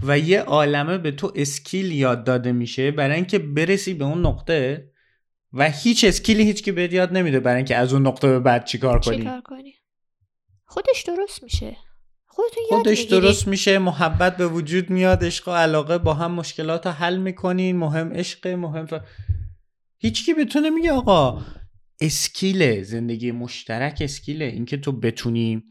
و 0.03 0.19
یه 0.19 0.41
عالمه 0.41 0.97
به 0.97 1.11
تو 1.11 1.31
اسکیل 1.35 1.91
یاد 1.91 2.23
داده 2.23 2.51
میشه 2.51 2.91
برای 2.91 3.15
اینکه 3.15 3.39
برسی 3.39 3.93
به 3.93 4.05
اون 4.05 4.25
نقطه 4.25 4.91
و 5.53 5.69
هیچ 5.69 6.03
اسکیلی 6.03 6.43
هیچ 6.43 6.63
که 6.63 6.71
بهت 6.71 6.93
یاد 6.93 7.17
نمیده 7.17 7.39
برای 7.39 7.57
اینکه 7.57 7.75
از 7.75 7.93
اون 7.93 8.07
نقطه 8.07 8.27
به 8.27 8.39
بعد 8.39 8.65
چیکار 8.65 8.99
کنی. 8.99 9.17
چیکار 9.17 9.41
کنی؟ 9.41 9.73
خودش 10.65 11.03
درست 11.07 11.43
میشه. 11.43 11.77
خودتون 12.25 12.63
یاد 12.71 12.79
خودش 12.79 12.99
می‌گیری. 12.99 13.21
درست 13.21 13.47
میشه 13.47 13.79
محبت 13.79 14.37
به 14.37 14.47
وجود 14.47 14.89
میاد 14.89 15.23
عشق 15.23 15.47
و 15.47 15.51
علاقه 15.51 15.97
با 15.97 16.13
هم 16.13 16.31
مشکلات 16.31 16.85
رو 16.85 16.91
حل 16.91 17.17
می‌کنین 17.17 17.77
مهم 17.77 18.13
عشق 18.13 18.47
مهم 18.47 18.85
ف... 18.85 18.93
هیچ 19.97 20.25
کی 20.25 20.33
بتونه 20.33 20.69
میگه 20.69 20.91
آقا 20.91 21.41
اسکیله 22.01 22.83
زندگی 22.83 23.31
مشترک 23.31 23.97
اسکیله. 24.01 24.45
اینکه 24.45 24.77
تو 24.77 24.91
بتونی 24.91 25.63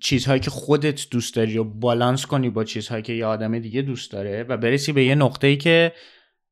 چیزهایی 0.00 0.40
که 0.40 0.50
خودت 0.50 1.10
دوست 1.10 1.36
داری 1.36 1.54
رو 1.54 1.64
بالانس 1.64 2.26
کنی 2.26 2.50
با 2.50 2.64
چیزهایی 2.64 3.02
که 3.02 3.12
یه 3.12 3.26
آدم 3.26 3.58
دیگه 3.58 3.82
دوست 3.82 4.12
داره 4.12 4.42
و 4.42 4.56
برسی 4.56 4.92
به 4.92 5.04
یه 5.04 5.14
نقطه 5.14 5.46
ای 5.46 5.56
که 5.56 5.92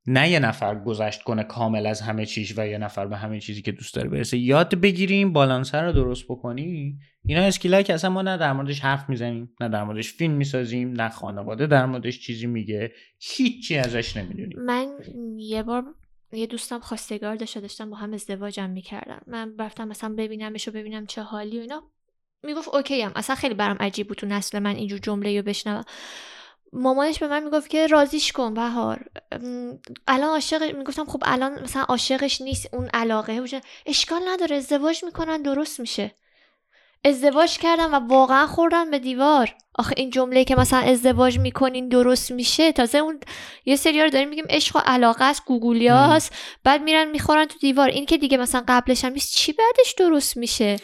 نه 0.06 0.30
یه 0.30 0.38
نفر 0.38 0.74
گذشت 0.74 1.22
کنه 1.22 1.44
کامل 1.44 1.86
از 1.86 2.00
همه 2.00 2.26
چیز 2.26 2.58
و 2.58 2.66
یه 2.66 2.78
نفر 2.78 3.06
به 3.06 3.16
همه 3.16 3.40
چیزی 3.40 3.62
که 3.62 3.72
دوست 3.72 3.94
داره 3.94 4.08
برسه. 4.08 4.38
یاد 4.38 4.74
بگیریم 4.74 5.32
بالانس 5.32 5.74
رو 5.74 5.92
درست 5.92 6.24
بکنی. 6.24 6.98
اینا 7.24 7.42
اسکیلایی 7.42 7.84
که 7.84 7.94
اصلا 7.94 8.10
ما 8.10 8.22
نه 8.22 8.36
در 8.36 8.52
موردش 8.52 8.80
حرف 8.80 9.08
می‌زنیم 9.08 9.54
نه 9.60 9.68
در 9.68 9.84
موردش 9.84 10.12
فیلم 10.12 10.34
می‌سازیم 10.34 10.92
نه 10.92 11.08
خانواده 11.08 11.66
در 11.66 11.86
موردش 11.86 12.20
چیزی 12.20 12.46
میگه. 12.46 12.92
هیچی 13.20 13.78
ازش 13.78 14.16
نمی‌دونیم. 14.16 14.60
من 14.60 14.88
یه 15.36 15.62
بار 15.62 15.84
یه 16.32 16.46
دوستم 16.46 16.78
خواستگار 16.78 17.36
داشته 17.36 17.60
داشتم 17.60 17.90
با 17.90 17.96
هم 17.96 18.12
ازدواجم 18.12 18.70
می‌کردن 18.70 19.20
من 19.26 19.54
رفتم 19.58 19.88
مثلا 19.88 20.14
ببینمش 20.18 20.68
و 20.68 20.70
ببینم 20.70 21.06
چه 21.06 21.22
حالی 21.22 21.58
و 21.58 21.60
اینا. 21.60 21.82
می‌گفت 22.42 22.68
اوکی 22.68 23.02
هم 23.02 23.12
اصلا 23.16 23.36
خیلی 23.36 23.54
برام 23.54 23.76
عجیب 23.80 24.08
بود 24.08 24.16
تو 24.16 24.26
نسل 24.26 24.58
من 24.58 24.76
اینجور 24.76 24.98
جمله 24.98 25.36
رو 25.36 25.42
بشنوم 25.42 25.84
مامانش 26.72 27.18
به 27.18 27.28
من 27.28 27.44
می‌گفت 27.44 27.70
که 27.70 27.86
رازیش 27.86 28.32
کن 28.32 28.54
بهار. 28.54 29.04
الان 30.08 30.30
عاشق 30.30 30.76
می‌گفتم 30.76 31.04
خب 31.04 31.22
الان 31.26 31.62
مثلا 31.62 31.82
عاشقش 31.82 32.40
نیست 32.40 32.74
اون 32.74 32.88
علاقه 32.94 33.40
باشه 33.40 33.60
اشکال 33.86 34.22
نداره 34.28 34.56
ازدواج 34.56 35.04
می‌کنن 35.04 35.42
درست 35.42 35.80
میشه. 35.80 36.14
ازدواج 37.04 37.58
کردم 37.58 37.94
و 37.94 37.96
واقعا 37.96 38.46
خوردم 38.46 38.90
به 38.90 38.98
دیوار. 38.98 39.54
آخه 39.74 39.94
این 39.96 40.10
جمله 40.10 40.44
که 40.44 40.56
مثلا 40.56 40.78
ازدواج 40.78 41.38
می‌کنین 41.38 41.88
درست 41.88 42.30
میشه. 42.30 42.72
تازه 42.72 42.98
اون 42.98 43.20
یه 43.64 43.76
سری 43.76 44.02
رو 44.02 44.10
داریم 44.10 44.28
میگیم 44.28 44.46
عشق 44.50 44.76
و 44.76 44.78
علاقه 44.78 45.24
است 45.24 45.44
گوگولیاست 45.44 46.34
بعد 46.64 46.82
میرن 46.82 47.10
می‌خورن 47.10 47.44
تو 47.44 47.58
دیوار. 47.58 47.88
این 47.88 48.06
که 48.06 48.18
دیگه 48.18 48.36
مثلا 48.36 48.64
قبلش 48.68 49.04
هم 49.04 49.12
نیست 49.12 49.34
چی 49.34 49.52
بعدش 49.52 49.94
درست 49.98 50.36
میشه؟ 50.36 50.76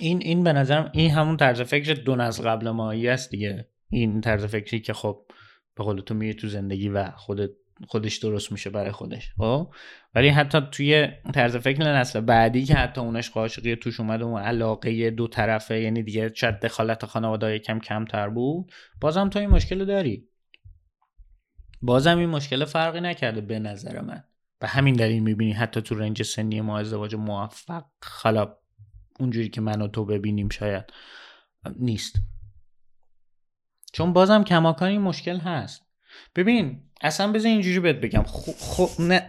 این 0.00 0.22
این 0.22 0.44
به 0.44 0.52
نظرم 0.52 0.90
این 0.94 1.10
همون 1.10 1.36
طرز 1.36 1.60
فکر 1.60 1.94
دو 1.94 2.16
نسل 2.16 2.42
قبل 2.42 2.70
مایی 2.70 3.08
است 3.08 3.30
دیگه. 3.30 3.68
این 3.88 4.20
طرز 4.20 4.44
فکری 4.44 4.80
که 4.80 4.92
خب 4.92 5.26
به 5.74 5.84
قول 5.84 6.00
تو 6.00 6.14
میره 6.14 6.34
تو 6.34 6.48
زندگی 6.48 6.88
و 6.88 7.10
خودت 7.10 7.50
خودش 7.88 8.16
درست 8.16 8.52
میشه 8.52 8.70
برای 8.70 8.92
خودش 8.92 9.32
خب؟ 9.38 9.74
ولی 10.14 10.28
حتی 10.28 10.60
توی 10.72 11.08
طرز 11.34 11.56
فکر 11.56 11.82
نسل 11.82 12.20
بعدی 12.20 12.64
که 12.64 12.74
حتی 12.74 13.00
اونش 13.00 13.30
عاشقی 13.30 13.76
توش 13.76 14.00
اومد 14.00 14.22
اون 14.22 14.42
علاقه 14.42 15.10
دو 15.10 15.28
طرفه 15.28 15.80
یعنی 15.80 16.02
دیگه 16.02 16.32
شاید 16.34 16.60
دخالت 16.60 17.06
خانواده 17.06 17.58
کم 17.58 17.78
کمتر 17.78 18.28
بود 18.28 18.72
بازم 19.00 19.28
تو 19.28 19.38
این 19.38 19.50
مشکل 19.50 19.84
داری. 19.84 20.28
بازم 21.82 22.18
این 22.18 22.28
مشکل 22.28 22.64
فرقی 22.64 23.00
نکرده 23.00 23.40
به 23.40 23.58
نظر 23.58 24.00
من. 24.00 24.24
به 24.58 24.66
همین 24.66 24.94
دلیل 24.94 25.22
می‌بینی 25.22 25.52
حتی 25.52 25.82
تو 25.82 25.94
رنج 25.94 26.22
سنی 26.22 26.60
ما 26.60 26.78
ازدواج 26.78 27.14
موفق 27.14 27.84
خلا 28.02 28.56
اونجوری 29.20 29.48
که 29.48 29.60
من 29.60 29.82
و 29.82 29.88
تو 29.88 30.04
ببینیم 30.04 30.48
شاید 30.48 30.84
نیست. 31.76 32.16
چون 33.92 34.12
بازم 34.12 34.44
کماکان 34.44 34.88
این 34.88 35.00
مشکل 35.00 35.38
هست. 35.38 35.82
ببین 36.36 36.82
اصلا 37.00 37.32
بذار 37.32 37.50
اینجوری 37.50 37.80
بهت 37.80 37.96
بگم. 37.96 38.22
خو... 38.22 38.52
خو... 38.52 39.02
نه... 39.02 39.28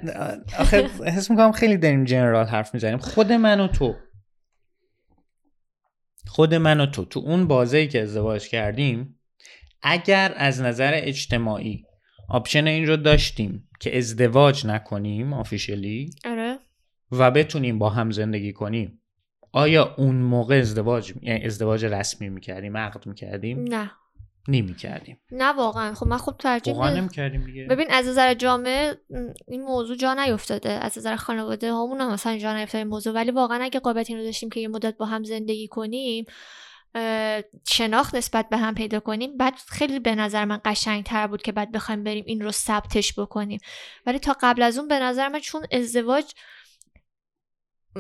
آخه 0.60 0.88
حس 0.88 1.32
می‌کنم 1.32 1.52
خیلی 1.52 1.78
داریم 1.78 2.04
جنرال 2.04 2.46
حرف 2.46 2.74
می‌زنیم. 2.74 2.98
خود 2.98 3.32
من 3.32 3.60
و 3.60 3.68
تو. 3.68 3.96
خود 6.28 6.54
من 6.54 6.80
و 6.80 6.86
تو. 6.86 7.06
تو 7.06 7.20
اون 7.20 7.48
بازه 7.48 7.88
که 7.88 8.02
ازدواج 8.02 8.48
کردیم 8.48 9.20
اگر 9.82 10.34
از 10.38 10.62
نظر 10.62 10.92
اجتماعی 10.96 11.84
option 12.30 12.68
این 12.68 12.88
رو 12.88 12.98
داشتیم 12.98 13.70
که 13.80 13.98
ازدواج 13.98 14.66
نکنیم 14.66 15.34
officially 15.34 16.10
آره. 16.26 16.60
و 17.12 17.32
بتونیم 17.32 17.80
با 17.80 17.90
هم 17.90 18.12
زندگی 18.12 18.54
کنیم 18.54 19.02
آیا 19.58 19.96
اون 19.98 20.16
موقع 20.16 20.60
ازدواج 20.60 21.14
یعنی 21.22 21.46
ازدواج 21.46 21.86
رسمی 21.86 22.30
می‌کردیم 22.30 22.78
عقد 22.78 23.08
می‌کردیم؟ 23.08 23.64
نه. 23.64 23.92
نمی‌کردیم. 24.48 25.20
نه 25.32 25.54
واقعا. 25.54 25.94
خب 25.94 26.08
من 26.08 26.18
خب 26.18 26.36
ترجیح 26.40 26.74
واقعا 26.74 27.08
دیگه. 27.46 27.68
ببین 27.70 27.88
از 27.90 28.08
نظر 28.08 28.34
جامعه 28.34 28.98
این 29.48 29.62
موضوع 29.62 29.98
جا 29.98 30.14
نیفتاده. 30.14 30.70
از 30.70 30.98
نظر 30.98 31.16
خانواده 31.16 31.74
هامون 31.74 32.02
هم 32.02 32.14
مثلا 32.14 32.38
جا 32.38 32.58
نیفتاده 32.58 32.78
این 32.78 32.88
موضوع. 32.88 33.14
ولی 33.14 33.32
واقعا 33.32 33.64
اگه 33.64 33.80
قابلیت 33.80 34.12
رو 34.12 34.24
داشتیم 34.24 34.50
که 34.50 34.60
یه 34.60 34.68
مدت 34.68 34.98
با 34.98 35.06
هم 35.06 35.24
زندگی 35.24 35.68
کنیم 35.68 36.26
شناخت 37.68 38.16
نسبت 38.16 38.50
به 38.50 38.58
هم 38.58 38.76
پیدا 38.76 39.00
کنیم 39.00 39.38
بعد 39.38 39.54
خیلی 39.68 40.00
به 40.00 40.16
نظر 40.16 40.46
من 40.46 40.60
قشنگ 40.66 41.04
تر 41.04 41.28
بود 41.28 41.42
که 41.42 41.52
بعد 41.52 41.72
بخوایم 41.72 42.04
بریم 42.04 42.24
این 42.28 42.42
رو 42.42 42.52
ثبتش 42.52 43.20
بکنیم. 43.20 43.60
ولی 44.06 44.20
تا 44.20 44.36
قبل 44.42 44.62
از 44.62 44.78
اون 44.78 44.88
به 44.88 45.00
نظر 45.00 45.28
من 45.28 45.40
چون 45.40 45.66
ازدواج 45.72 46.26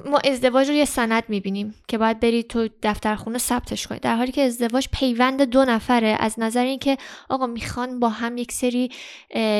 ما 0.05 0.17
ازدواج 0.17 0.69
رو 0.69 0.73
یه 0.73 0.85
سند 0.85 1.23
می‌بینیم 1.27 1.75
که 1.87 1.97
باید 1.97 2.19
بری 2.19 2.43
تو 2.43 2.69
دفترخونه 2.83 3.37
ثبتش 3.37 3.87
کنی. 3.87 3.99
در 3.99 4.15
حالی 4.15 4.31
که 4.31 4.41
ازدواج 4.41 4.87
پیوند 4.93 5.41
دو 5.41 5.65
نفره 5.65 6.17
از 6.19 6.39
نظر 6.39 6.63
اینکه 6.63 6.97
آقا 7.29 7.47
می‌خوان 7.47 7.99
با 7.99 8.09
هم 8.09 8.37
یک 8.37 8.51
سری 8.51 8.91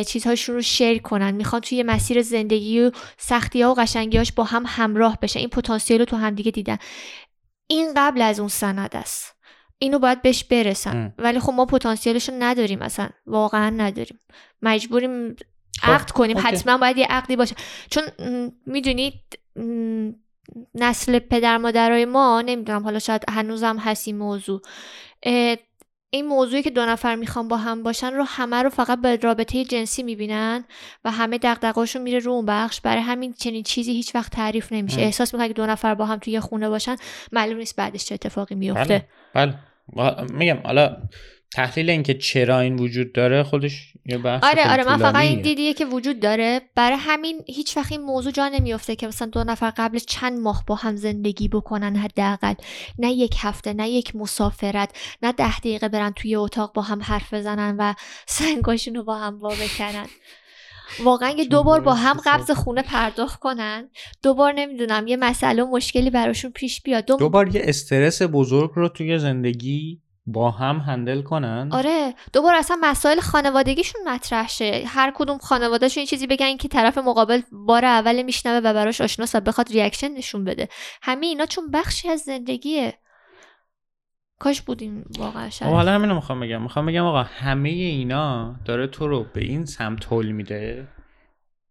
چیزهاشون 0.08 0.56
رو 0.56 0.62
شیر 0.62 1.02
کنن 1.02 1.32
می‌خوان 1.32 1.62
توی 1.62 1.84
مسیر 1.84 2.21
زندگی 2.21 2.82
و 2.82 2.91
سختی 3.17 3.62
ها 3.62 3.71
و 3.71 3.73
قشنگیاش 3.73 4.32
با 4.32 4.43
هم 4.43 4.63
همراه 4.67 5.17
بشن. 5.21 5.39
این 5.39 5.50
پتانسیل 5.50 6.00
رو 6.00 6.06
تو 6.06 6.15
هم 6.15 6.36
دیگه 6.36 6.52
دیدن. 6.52 6.78
این 7.67 7.93
قبل 7.95 8.21
از 8.21 8.39
اون 8.39 8.50
سند 8.50 8.95
است. 8.95 9.36
اینو 9.80 10.00
باید 10.00 10.21
بهش 10.21 10.43
برسن. 10.43 10.97
ام. 10.97 11.13
ولی 11.17 11.39
خب 11.39 11.54
ما 11.54 11.65
پتانسیلش 11.65 12.30
رو 12.30 12.36
نداریم 12.39 12.82
اصلا. 12.82 13.10
واقعا 13.26 13.69
نداریم. 13.69 14.19
مجبوریم 14.62 15.36
خب، 15.82 15.91
عقد 15.91 16.12
کنیم. 16.12 16.38
اوکی. 16.38 16.47
حتما 16.47 16.78
باید 16.78 16.97
یه 16.97 17.06
عقدی 17.06 17.36
باشه. 17.36 17.56
چون 17.89 18.04
می‌دونید 18.65 19.13
نسل 20.75 21.19
پدر 21.19 21.57
مادرای 21.57 22.05
ما 22.05 22.41
نمی‌دونم 22.41 22.83
حالا 22.83 22.99
شاید 22.99 23.21
هنوزم 23.29 23.77
هست 23.77 24.07
این 24.07 24.17
موضوع. 24.17 24.62
این 26.10 26.25
موضوعی 26.27 26.63
که 26.63 26.69
دو 26.69 26.86
نفر 26.86 27.15
می‌خوان 27.15 27.47
با 27.47 27.57
هم 27.57 27.83
باشن 27.83 28.13
رو 28.13 28.23
همه 28.23 28.63
رو 28.63 28.69
فقط 28.69 29.01
به 29.01 29.15
رابطه 29.15 29.63
جنسی 29.63 30.03
می‌بینن 30.03 30.65
و 31.05 31.12
همه 31.12 31.38
دغدغه‌شون 31.38 32.01
میره 32.01 32.19
رو 32.19 32.31
اون 32.31 32.45
بخش. 32.45 32.81
برای 32.81 33.01
همین 33.01 33.33
چنین 33.33 33.63
چیزی 33.63 33.91
هیچ 33.91 34.15
وقت 34.15 34.31
تعریف 34.31 34.73
نمیشه. 34.73 34.99
ام. 34.99 35.05
احساس 35.05 35.33
می‌کنه 35.33 35.47
که 35.47 35.53
دو 35.53 35.65
نفر 35.65 35.95
با 35.95 36.05
هم 36.05 36.19
توی 36.19 36.39
خونه 36.39 36.69
باشن 36.69 36.95
معلوم 37.31 37.57
نیست 37.57 37.75
بعدش 37.75 38.05
چه 38.05 38.15
اتفاقی 38.15 38.55
میفته 38.55 39.07
بله. 39.33 39.55
بله. 39.95 40.31
میگم 40.33 40.57
حالا 40.65 40.98
تحلیل 41.54 41.89
اینکه 41.89 42.13
چرا 42.13 42.60
این 42.60 42.75
وجود 42.75 43.13
داره 43.13 43.43
خودش 43.43 43.93
یه 44.06 44.17
بحث 44.17 44.43
آره 44.43 44.71
آره 44.71 44.83
من 44.83 44.98
فقط 44.98 45.15
این. 45.15 45.41
دیدیه 45.41 45.73
که 45.73 45.85
وجود 45.85 46.19
داره. 46.19 46.62
برای 46.75 46.98
همین 47.00 47.41
هیچ 47.48 47.77
وقت 47.77 47.91
این 47.91 48.02
موضوع 48.02 48.31
جا 48.31 48.48
نمیفته 48.48 48.95
که 48.95 49.08
مثلا 49.08 49.27
دو 49.27 49.43
نفر 49.43 49.73
قبلش 49.77 50.06
چند 50.06 50.39
ماه 50.39 50.63
با 50.67 50.75
هم 50.75 50.95
زندگی 50.95 51.48
بکنن 51.48 51.95
حداقل. 51.95 52.54
نه 53.00 53.12
یک 53.12 53.35
هفته 53.39 53.73
نه 53.73 53.89
یک 53.89 54.15
مسافرت 54.15 54.89
نه 55.23 55.31
ده 55.31 55.60
دقیقه 55.60 55.87
برن 55.87 56.12
توی 56.12 56.35
اتاق 56.35 56.73
با 56.73 56.81
هم 56.81 57.02
حرف 57.02 57.33
بزنن 57.33 57.75
و 57.79 57.93
سنگاشون 58.25 58.95
رو 58.95 59.04
با 59.04 59.17
هم 59.17 59.39
وا 59.39 59.50
بکنن. 59.50 60.08
واقعا 61.04 61.29
یه 61.29 61.45
دو 61.45 61.63
بار 61.63 61.81
با 61.81 61.93
هم 61.93 62.17
قبض 62.25 62.52
خونه 62.52 62.81
پرداخت 62.81 63.39
کنن. 63.39 63.89
دو 64.23 64.33
بار 64.33 64.54
نمی‌دونم 64.54 65.08
یه 65.08 65.17
مسئله 65.17 65.63
و 65.63 65.75
مشکلی 65.75 66.10
براشون 66.10 66.52
پیش 66.52 66.81
بیاد. 66.81 67.06
دو, 67.06 67.17
دو 67.17 67.29
بار 67.29 67.56
یه 67.56 67.62
استرس 67.63 68.21
بزرگ 68.21 68.71
رو 68.75 68.89
توی 68.89 69.19
زندگی 69.19 70.02
با 70.28 70.52
هم 70.52 70.78
handle 70.77 71.21
کنن 71.21 71.69
آره 71.71 72.13
دوباره 72.34 72.58
اصلا 72.58 72.78
مسائل 72.82 73.19
خانوادگیشون 73.19 74.02
مطرح 74.08 74.48
شه. 74.48 74.84
هر 74.88 75.13
کدوم 75.15 75.38
خانوادهشون 75.38 76.02
یه 76.02 76.08
چیزی 76.08 76.28
بگن 76.28 76.58
که 76.58 76.67
طرف 76.67 76.98
مقابل 76.98 77.42
بار 77.52 77.86
اول 77.86 78.21
میشنوه 78.21 78.58
و 78.58 78.73
براش 78.73 79.02
آشناس 79.02 79.36
و 79.36 79.40
بخواد 79.40 79.69
reaction 79.69 80.08
نشون 80.08 80.44
بده. 80.44 80.69
همه 81.02 81.25
اینا 81.25 81.46
چون 81.46 81.71
بخشی 81.71 82.10
از 82.10 82.19
زندگیه. 82.19 82.94
کاش 84.40 84.62
بودیم 84.62 85.06
واقعا 85.17 85.50
خب 85.50 85.56
شاید 85.56 85.71
حالا 85.71 85.92
همینو 85.92 86.15
می‌خوام 86.15 86.40
بگم. 86.40 86.62
می‌خوام 86.62 86.86
بگم 86.86 87.06
آقا 87.06 87.23
همه 87.23 87.69
اینا 87.69 88.56
داره 88.65 88.88
تو 88.88 89.08
رو 89.08 89.25
به 89.34 89.42
این 89.42 89.65
سمت 89.65 90.13
حل 90.13 90.32
میده 90.32 90.88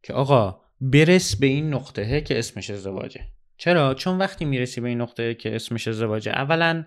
که 0.02 0.12
آقا 0.12 0.60
برس 0.80 1.36
به 1.36 1.46
این 1.46 1.74
نقطه 1.74 2.20
که 2.20 2.38
اسمش 2.38 2.70
ازدواجه. 2.70 3.20
چرا؟ 3.58 3.94
چون 3.94 4.18
وقتی 4.18 4.44
می‌رسی 4.44 4.80
به 4.80 4.88
این 4.88 5.00
نقطه 5.00 5.34
که 5.34 5.56
اسمش 5.56 5.88
ازدواجه 5.88 6.30
اولا 6.30 6.84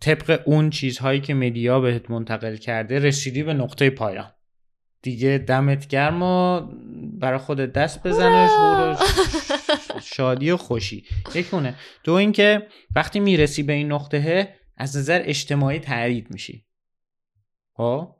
طبق 0.00 0.42
اون 0.44 0.70
چیزهایی 0.70 1.20
که 1.20 1.34
مدیا 1.34 1.80
بهت 1.80 2.10
منتقل 2.10 2.56
کرده 2.56 2.98
رسیدی 2.98 3.42
به 3.42 3.54
نقطه 3.54 3.90
پایان. 3.90 4.30
دیگه 5.02 5.38
دمت 5.38 5.88
گرم 5.88 6.22
و 6.22 6.60
برای 7.18 7.38
خودت 7.38 7.72
دست 7.72 8.06
بزنش 8.06 8.50
شادی 10.02 10.50
و 10.50 10.56
خوشی. 10.56 11.04
یک 11.34 11.54
اونه. 11.54 11.74
دو 12.04 12.12
اینکه 12.12 12.66
وقتی 12.96 13.20
می‌رسی 13.20 13.62
به 13.62 13.72
این 13.72 13.92
نقطه 13.92 14.54
از 14.76 14.96
نظر 14.96 15.22
اجتماعی 15.24 15.78
تایید 15.78 16.30
میشی. 16.30 16.64
خب؟ 17.72 18.14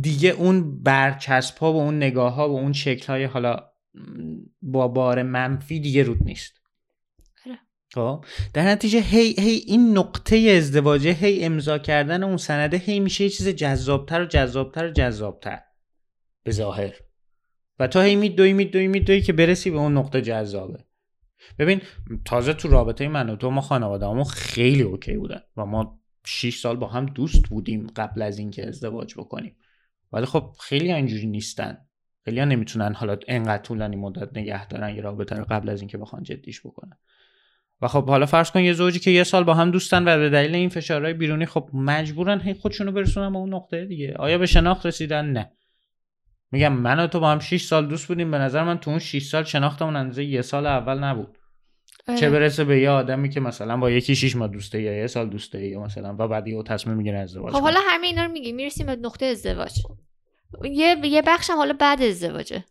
دیگه 0.00 0.30
اون 0.30 0.82
برچسب 0.82 1.58
ها 1.58 1.72
و 1.72 1.76
اون 1.76 1.96
نگاه 1.96 2.34
ها 2.34 2.48
و 2.50 2.58
اون 2.58 2.72
شکل 2.72 3.06
های 3.06 3.24
حالا 3.24 3.56
با 4.62 4.88
بار 4.88 5.22
منفی 5.22 5.80
دیگه 5.80 6.02
رود 6.02 6.22
نیست. 6.24 6.59
خب 7.94 8.24
در 8.54 8.68
نتیجه 8.68 9.00
هی 9.00 9.34
هی 9.38 9.62
این 9.66 9.98
نقطه 9.98 10.36
ازدواجه 10.36 11.12
هی 11.12 11.44
امضا 11.44 11.78
کردن 11.78 12.22
اون 12.22 12.36
سنده 12.36 12.76
هی 12.76 13.00
میشه 13.00 13.24
یه 13.24 13.30
چیز 13.30 13.48
جذابتر 13.48 14.22
و 14.22 14.26
جذابتر 14.26 14.86
و 14.86 14.90
جذابتر. 14.90 15.60
به 16.42 16.50
ظاهر. 16.50 16.94
و 17.78 17.86
تا 17.86 18.02
هی 18.02 18.16
میدوی 18.16 18.52
میدوی 18.52 18.88
میدوی 18.88 19.20
که 19.20 19.32
برسی 19.32 19.70
به 19.70 19.78
اون 19.78 19.96
نقطه 19.96 20.22
جذابه. 20.22 20.84
ببین 21.58 21.80
تازه 22.24 22.54
تو 22.54 22.68
رابطه 22.68 23.08
من 23.08 23.30
و 23.30 23.36
تو 23.36 23.50
ما 23.50 23.60
خانواده 23.60 24.24
خیلی 24.24 24.82
اوکی 24.82 25.16
بودن 25.16 25.40
و 25.56 25.66
ما 25.66 26.00
6 26.24 26.58
سال 26.58 26.76
با 26.76 26.86
هم 26.86 27.06
دوست 27.06 27.42
بودیم 27.48 27.86
قبل 27.96 28.22
از 28.22 28.38
اینکه 28.38 28.68
ازدواج 28.68 29.14
بکنیم. 29.14 29.56
ولی 30.12 30.26
خب 30.26 30.52
خیلی 30.60 30.92
اینجوری 30.92 31.26
نیستن. 31.26 31.78
خیلی 32.24 32.44
نمی‌تونن 32.44 32.94
حالا 32.94 33.16
انقدر 33.28 33.62
طولانی 33.62 33.96
مدت 33.96 34.38
نگه 34.38 34.68
دارن 34.68 34.94
یه 34.94 35.02
رابطه 35.02 35.36
رو 35.36 35.44
قبل 35.44 35.68
از 35.68 35.80
اینکه 35.80 35.98
بخوان 35.98 36.22
جدیش 36.22 36.60
بکنن. 36.60 36.98
و 37.82 37.88
خب 37.88 38.08
حالا 38.08 38.26
فرض 38.26 38.50
کن 38.50 38.60
یه 38.60 38.72
زوجی 38.72 38.98
که 38.98 39.10
یه 39.10 39.24
سال 39.24 39.44
با 39.44 39.54
هم 39.54 39.70
دوستن 39.70 40.08
و 40.08 40.18
به 40.18 40.30
دلیل 40.30 40.54
این 40.54 40.68
فشارهای 40.68 41.12
بیرونی 41.12 41.46
خب 41.46 41.70
مجبورن 41.72 42.40
هی 42.40 42.54
خودشونو 42.54 42.92
برسونن 42.92 43.32
به 43.32 43.38
اون 43.38 43.54
نقطه 43.54 43.84
دیگه. 43.84 44.14
آیا 44.18 44.38
به 44.38 44.46
شناخت 44.46 44.86
رسیدن؟ 44.86 45.24
نه. 45.24 45.52
میگم 46.52 46.72
من 46.72 47.00
و 47.00 47.06
تو 47.06 47.20
با 47.20 47.30
هم 47.30 47.38
6 47.38 47.62
سال 47.62 47.86
دوست 47.86 48.08
بودیم. 48.08 48.30
به 48.30 48.38
نظر 48.38 48.64
من 48.64 48.78
تو 48.78 48.90
اون 48.90 48.98
6 48.98 49.22
سال 49.22 49.44
شناختمون 49.44 49.96
اندازه 49.96 50.24
یه 50.24 50.42
سال 50.42 50.66
اول 50.66 50.98
نبود. 50.98 51.38
آره. 52.08 52.18
چه 52.18 52.30
برسه 52.30 52.64
به 52.64 52.80
یه 52.80 52.90
آدمی 52.90 53.28
که 53.28 53.40
مثلا 53.40 53.76
با 53.76 53.90
یکی 53.90 54.16
6 54.16 54.36
ماه 54.36 54.48
دوسته 54.48 54.82
یا 54.82 54.92
یه 54.92 55.06
سال 55.06 55.30
دوسته 55.30 55.66
یا 55.66 55.80
مثلا 55.80 56.16
و 56.18 56.28
بعد 56.28 56.48
یه 56.48 56.62
تصمیم 56.62 56.96
می‌گیره 56.96 57.18
ازدواج 57.18 57.54
خب. 57.54 57.60
حالا 57.60 57.80
همه 57.88 58.06
اینا 58.06 58.24
رو 58.24 58.32
میگیم. 58.32 58.56
می‌رسیم 58.56 58.86
به 58.86 58.96
نقطه 58.96 59.26
ازدواج. 59.26 59.72
یه 60.64 60.96
یه 61.04 61.22
بخشم 61.22 61.56
حالا 61.56 61.72
بعد 61.72 62.02
ازدواجه. 62.02 62.64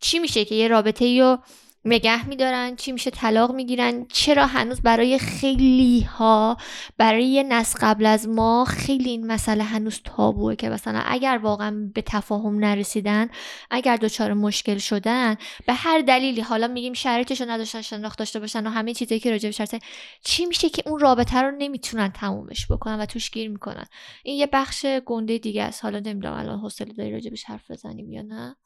چی 0.00 0.18
میشه 0.18 0.44
که 0.44 0.54
یه 0.54 0.68
رابطه 0.68 1.20
رو 1.20 1.38
نگه 1.86 2.28
میدارن 2.28 2.76
چی 2.76 2.92
میشه 2.92 3.10
طلاق 3.10 3.54
می‌گیرن. 3.54 4.06
چرا 4.06 4.46
هنوز 4.46 4.80
برای 4.80 5.18
خیلی 5.18 6.00
ها 6.00 6.56
برای 6.98 7.24
یه 7.24 7.42
نسل 7.42 7.78
قبل 7.82 8.06
از 8.06 8.28
ما 8.28 8.64
خیلی 8.64 9.10
این 9.10 9.26
مسئله 9.26 9.64
هنوز 9.64 10.00
تابوه 10.04 10.56
که 10.56 10.68
مثلا 10.68 11.02
اگر 11.06 11.40
واقعا 11.42 11.90
به 11.94 12.02
تفاهم 12.02 12.58
نرسیدن 12.58 13.28
اگر 13.70 13.96
دچار 13.96 14.34
مشکل 14.34 14.78
شدن 14.78 15.36
به 15.66 15.72
هر 15.72 16.00
دلیلی 16.00 16.40
حالا 16.40 16.68
میگیم 16.68 16.92
شرایطش 16.92 17.40
رو 17.40 17.50
نداشتن 17.50 17.80
شناخت 17.80 18.18
داشته 18.18 18.40
باشن 18.40 18.66
و 18.66 18.70
همه 18.70 18.94
چیزایی 18.94 19.20
که 19.20 19.30
راجع 19.30 19.48
به 19.48 19.78
چی 20.24 20.46
میشه 20.46 20.68
که 20.68 20.82
اون 20.86 21.00
رابطه 21.00 21.42
رو 21.42 21.50
نمی‌تونن 21.50 22.08
تمومش 22.08 22.66
بکنن 22.70 23.00
و 23.00 23.06
توش 23.06 23.30
گیر 23.30 23.50
می‌کنن؟ 23.50 23.86
این 24.22 24.38
یه 24.38 24.46
بخش 24.52 24.86
گنده 25.06 25.38
دیگه 25.38 25.62
است. 25.62 25.84
حالا 25.84 25.98
نمی‌دونم 25.98 26.34
الان 26.34 26.58
حوصله 26.58 26.92
داری 26.92 27.12
راجبش 27.12 27.44
حرف 27.44 27.70
بزنیم 27.70 28.12
یا 28.12 28.22
نه؟ 28.22 28.56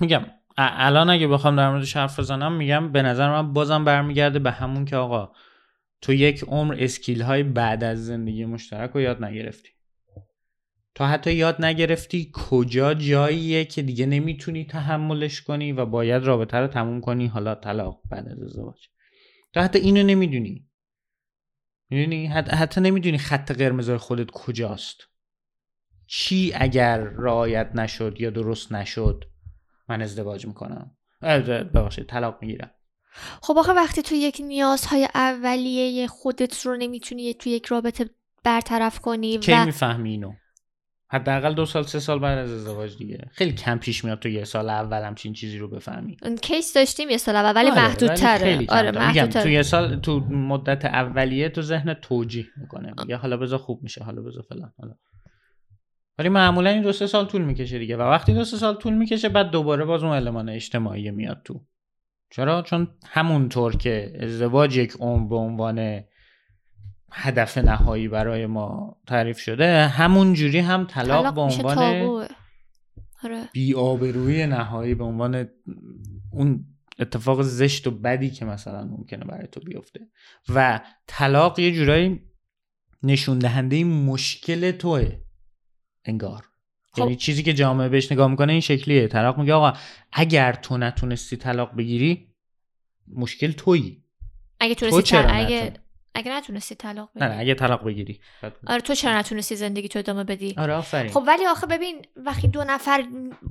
میگم 0.00 0.26
الان 0.56 1.10
اگه 1.10 1.28
بخوام 1.28 1.56
در 1.56 1.70
موردش 1.70 1.96
حرف 1.96 2.18
بزنم 2.20 2.52
میگم 2.52 2.92
به 2.92 3.02
نظر 3.02 3.30
من 3.30 3.52
بازم 3.52 3.84
برمیگرده 3.84 4.38
به 4.38 4.50
همون 4.50 4.84
که 4.84 4.96
آقا 4.96 5.32
تو 6.00 6.12
یک 6.12 6.44
عمر 6.48 6.76
اسکیل 6.78 7.22
های 7.22 7.42
بعد 7.42 7.84
از 7.84 8.06
زندگی 8.06 8.44
مشترک 8.44 8.90
رو 8.90 9.00
یاد 9.00 9.24
نگرفتی. 9.24 9.68
تا 10.94 11.06
حتی 11.06 11.32
یاد 11.32 11.64
نگرفتی 11.64 12.30
کجا 12.34 12.94
جاییه 12.94 13.64
که 13.64 13.82
دیگه 13.82 14.06
نمی‌تونی 14.06 14.64
تحملش 14.64 15.42
کنی 15.42 15.72
و 15.72 15.86
باید 15.86 16.24
رابطه 16.24 16.56
رو 16.56 16.66
تموم 16.66 17.00
کنی 17.00 17.26
حالا 17.26 17.54
طلاق 17.54 18.02
بعد 18.10 18.28
از 18.28 18.42
ازدواج. 18.42 18.88
تا 19.52 19.62
حتی 19.62 19.78
اینو 19.78 20.02
نمی‌دونی. 20.02 20.68
می‌دونی؟ 21.90 22.26
حتی, 22.26 22.80
نمی‌دونی 22.80 23.18
خط 23.18 23.52
قرمزای 23.52 23.96
خودت 23.96 24.30
کجاست. 24.30 25.13
چی 26.06 26.52
اگر 26.54 26.98
رعایت 26.98 27.70
نشد 27.74 28.16
یا 28.18 28.30
درست 28.30 28.72
نشد 28.72 29.24
من 29.88 30.02
ازدواج 30.02 30.46
می‌کنم. 30.46 30.90
ببخشید 31.22 32.06
طلاق 32.06 32.38
می‌گیرم. 32.40 32.70
خب 33.42 33.58
آخه 33.58 33.72
وقتی 33.72 34.02
تو 34.02 34.14
یک 34.14 34.40
نیازهای 34.44 35.08
اولیه 35.14 36.06
خودت 36.06 36.66
رو 36.66 36.76
نمی‌تونی 36.76 37.34
تو 37.34 37.48
یک 37.48 37.66
رابطه 37.66 38.10
برطرف 38.44 38.98
کنی 38.98 39.38
کی 39.38 39.52
و 39.52 39.64
می‌فهمی 39.64 40.10
اینو؟ 40.10 40.32
حداقل 41.08 41.54
دو 41.54 41.66
سال 41.66 41.82
سه 41.82 42.00
سال 42.00 42.18
بعد 42.18 42.38
از 42.38 42.52
ازدواج 42.52 42.96
دیگه. 42.96 43.28
خیلی 43.32 43.52
کم 43.52 43.78
پیش 43.78 44.04
میاد 44.04 44.18
تو 44.18 44.28
یه 44.28 44.44
سال 44.44 44.70
اول 44.70 45.02
همچین 45.02 45.32
چیزی 45.32 45.58
رو 45.58 45.68
بفهمی. 45.68 46.16
اون 46.22 46.36
کیس 46.36 46.74
داشتیم 46.74 47.10
یه 47.10 47.16
سال 47.16 47.36
اول 47.36 47.54
ولی 47.56 47.70
آره، 47.70 47.82
محدودتره. 47.82 48.66
آره. 48.68 48.90
میگم 48.90 49.00
تو 49.00 49.00
محدودتره. 49.00 49.52
یه 49.52 49.62
سال 49.62 49.96
تو 49.96 50.20
مدت 50.20 50.84
اولیه 50.84 51.48
تو 51.48 51.62
ذهن 51.62 51.94
توجیه 51.94 52.46
می‌کنه. 52.56 52.94
میگه 52.98 53.16
حالا 53.16 53.36
بذار 53.36 53.58
خوب 53.58 53.82
میشه 53.82 54.04
حالا 54.04 54.22
بذار 54.22 54.44
فلان 54.48 54.72
حالا. 54.78 54.94
ولی 56.18 56.28
معمولا 56.28 56.70
این 56.70 56.82
دو 56.82 56.92
سه 56.92 57.06
سال 57.06 57.26
طول 57.26 57.42
می‌کشه 57.42 57.78
دیگه. 57.78 57.96
و 57.96 58.00
وقتی 58.00 58.34
دو 58.34 58.44
سه 58.44 58.56
سال 58.56 58.74
طول 58.74 58.94
می‌کشه 58.94 59.28
بعد 59.28 59.50
دوباره 59.50 59.84
باز 59.84 60.02
اون 60.02 60.12
المان 60.12 60.48
اجتماعی 60.48 61.10
میاد 61.10 61.42
تو. 61.44 61.64
چرا؟ 62.30 62.62
چون 62.62 62.88
همونطور 63.06 63.76
که 63.76 64.12
ازدواج 64.20 64.76
یک 64.76 64.92
عمر 65.00 65.28
به 65.28 65.36
عنوان 65.36 66.00
هدف 67.12 67.58
نهایی 67.58 68.08
برای 68.08 68.46
ما 68.46 68.96
تعریف 69.06 69.38
شده 69.38 69.86
همون 69.86 70.34
جوری 70.34 70.58
هم 70.58 70.86
طلاق, 70.86 71.34
به 71.34 71.40
عنوان 71.40 71.78
آره. 73.24 73.48
بی‌آبرویی 73.52 74.46
نهایی 74.46 74.94
به 74.94 75.04
عنوان 75.04 75.48
اون 76.32 76.64
اتفاق 76.98 77.42
زشت 77.42 77.86
و 77.86 77.90
بدی 77.90 78.30
که 78.30 78.44
مثلا 78.44 78.84
ممکنه 78.84 79.24
برای 79.24 79.46
تو 79.46 79.60
بیفته. 79.60 80.00
و 80.54 80.80
طلاق 81.06 81.58
یه 81.58 81.72
جورایی 81.72 82.20
نشون 83.02 83.38
دهنده 83.38 83.84
مشکل 83.84 84.70
توه. 84.70 85.23
انگار 86.04 86.44
خب. 86.92 86.98
یعنی 86.98 87.16
چیزی 87.16 87.42
که 87.42 87.52
جامعه 87.52 87.88
بهش 87.88 88.12
نگاه 88.12 88.28
می‌کنه 88.28 88.52
این 88.52 88.60
شکلیه 88.60 89.08
طلاق 89.08 89.38
میگه 89.38 89.54
آقا 89.54 89.72
اگر 90.12 90.52
تو 90.52 90.76
نتونستی 90.76 91.36
طلاق 91.36 91.76
بگیری 91.76 92.28
مشکل 93.08 93.52
تویی 93.52 94.02
اگه 94.60 94.74
تو 94.74 95.02
چرا. 95.02 95.30
اگه؟ 95.30 95.72
اگه 96.14 96.32
نتونستی 96.32 96.74
طلاق 96.74 97.10
نه 97.16 97.26
نه 97.26 97.30
بدی 97.30 97.40
اگه 97.40 97.54
طلاق 97.54 97.84
بگیری 97.84 98.20
آره 98.66 98.80
تو 98.80 98.94
چرا 98.94 99.18
نتونستی 99.18 99.56
زندگی 99.56 99.88
تو 99.88 99.98
ادامه 99.98 100.24
بدی 100.24 100.54
آره 100.58 100.74
آفرین 100.74 101.12
خب 101.12 101.24
ولی 101.26 101.46
آخه 101.46 101.66
ببین 101.66 102.02
وقتی 102.16 102.48
دو 102.48 102.64
نفر 102.64 103.04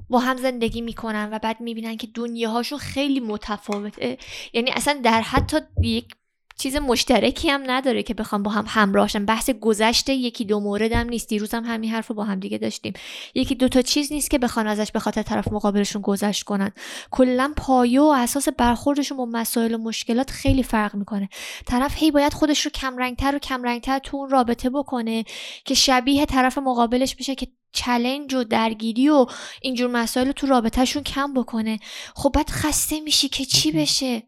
با 0.10 0.20
هم 0.20 0.38
زندگی 0.38 0.82
می‌کنن 0.82 1.30
و 1.32 1.39
بعد 1.39 1.62
می‌بینن 1.62 1.97
که 1.97 2.08
دنیاهاشون 2.14 2.80
خیلی 2.80 3.20
متفاوته 3.20 4.18
یعنی 4.54 4.72
اصلا 4.72 4.99
در 5.04 5.22
حتی 5.22 5.58
یک 5.82 6.16
چیز 6.58 6.76
مشترکی 6.76 7.49
هم 7.49 7.64
نداره 7.68 8.04
که 8.04 8.14
بخوام 8.14 8.43
با 8.43 8.51
هم 8.51 8.66
همراهشن 8.68 9.26
بحث 9.26 9.49
گذشته 9.49 10.14
یکی 10.14 10.45
دو 10.45 10.60
مورد 10.60 10.91
هم 10.91 11.10
نیست. 11.10 11.30
دیروز 11.30 11.54
هم 11.54 11.66
همین 11.66 11.91
حرف 11.91 12.08
رو 12.08 12.16
با 12.16 12.24
هم 12.24 12.39
دیگه 12.39 12.58
داشتیم. 12.58 12.93
یکی 13.36 13.56
دو 13.56 13.68
تا 13.68 13.82
چیز 13.82 14.14
نیست 14.14 14.30
که 14.30 14.39
بخوان 14.39 14.68
ازش 14.68 14.91
به 14.91 14.99
خاطر 14.99 15.22
طرف 15.22 15.47
مقابلشون 15.51 16.01
گذشت 16.01 16.43
کنن. 16.43 16.72
کلا 17.12 17.54
پایه 17.58 18.01
و 18.01 18.14
اساس 18.18 18.49
برخوردشون 18.49 19.18
با 19.18 19.26
مسائل 19.26 19.74
و 19.74 19.78
مشکلات 19.78 20.32
خیلی 20.32 20.64
فرق 20.64 20.95
می‌کنه. 20.95 21.30
طرف 21.66 21.93
هی 21.97 22.12
باید 22.12 22.34
خودش 22.34 22.62
رو 22.66 22.72
کمرنگتر 22.72 23.36
و 23.36 23.39
کمرنگتر 23.39 23.99
تو 23.99 24.18
اون 24.18 24.30
رابطه 24.30 24.70
بکنه 24.70 25.24
که 25.66 25.74
شبیه 25.74 26.26
طرف 26.26 26.58
مقابلش 26.58 27.16
بشه 27.16 27.36
که 27.36 27.47
چلنج 27.74 28.34
و 28.34 28.43
درگیری 28.43 29.10
و 29.10 29.26
اینجور 29.62 29.91
مسائل 29.91 30.28
رو 30.28 30.34
تو 30.34 30.47
رابطهشون 30.47 31.04
کم 31.04 31.34
بکنه. 31.34 31.80
خب 32.16 32.32
بعد 32.36 32.49
خسته 32.49 32.99
میشی 32.99 33.30
که 33.30 33.45
چی 33.45 33.72
بشه؟ 33.72 34.24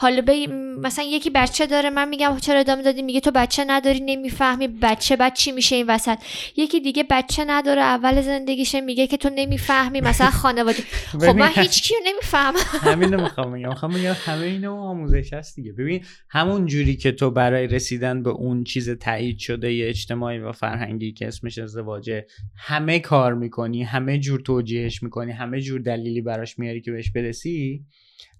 حالا 0.00 0.22
به 0.22 0.46
مثلا 0.82 1.04
یکی 1.04 1.30
بچه 1.30 1.66
داره 1.66 1.90
من 1.90 2.08
میگم 2.08 2.36
چرا 2.40 2.60
ادامه 2.60 2.82
دادی؟ 2.82 3.02
میگه 3.02 3.20
تو 3.20 3.30
بچه 3.30 3.64
نداری 3.66 4.00
نمی‌فهمی 4.00 4.68
بچه 4.68 5.16
بعد 5.16 5.34
چی 5.34 5.52
میشه 5.52 5.76
این 5.76 5.86
وسط. 5.88 6.18
یکی 6.56 6.80
دیگه 6.80 7.04
بچه 7.10 7.44
نداره 7.44 7.80
اول 7.80 8.20
زندگیشه 8.20 8.80
میگه 8.80 9.06
که 9.06 9.16
تو 9.16 9.30
نمی‌فهمی 9.34 10.00
مثلا 10.00 10.30
خانواده. 10.42 10.82
خب 11.12 11.24
من 11.24 11.50
هیچ 11.54 11.82
کیو 11.82 11.96
نمی‌فهمم 12.06 12.56
همین 12.92 13.16
می‌خوام 13.16 13.52
بگم. 13.52 13.68
می‌خوام 13.68 13.92
بگم 13.92 14.16
همه 14.24 14.46
اینا 14.46 14.76
آموزش 14.76 15.32
هست 15.32 15.56
دیگه. 15.56 15.72
ببین 15.72 16.04
همون 16.30 16.66
جوری 16.66 16.96
که 16.96 17.12
تو 17.12 17.30
برای 17.30 17.66
رسیدن 17.66 18.22
به 18.22 18.30
اون 18.30 18.64
چیز 18.64 18.90
تایید 18.90 19.38
شده 19.38 19.68
اجتماعی 19.88 20.38
و 20.38 20.52
فرهنگی 20.52 21.12
که 21.12 21.28
اسمش 21.28 21.58
ازدواجه 21.58 22.26
همه 22.56 22.98
کار 22.98 23.34
می‌کنی 23.34 23.82
همه 23.82 24.18
جور 24.18 24.40
توجیهش 24.40 25.02
می‌کنی 25.02 25.32
همه 25.32 25.60
جور 25.60 25.80
دلیلی 25.80 26.20
براش 26.20 26.58
میاری 26.58 26.80
که 26.80 26.92
بهش 26.92 27.10
برسی 27.10 27.84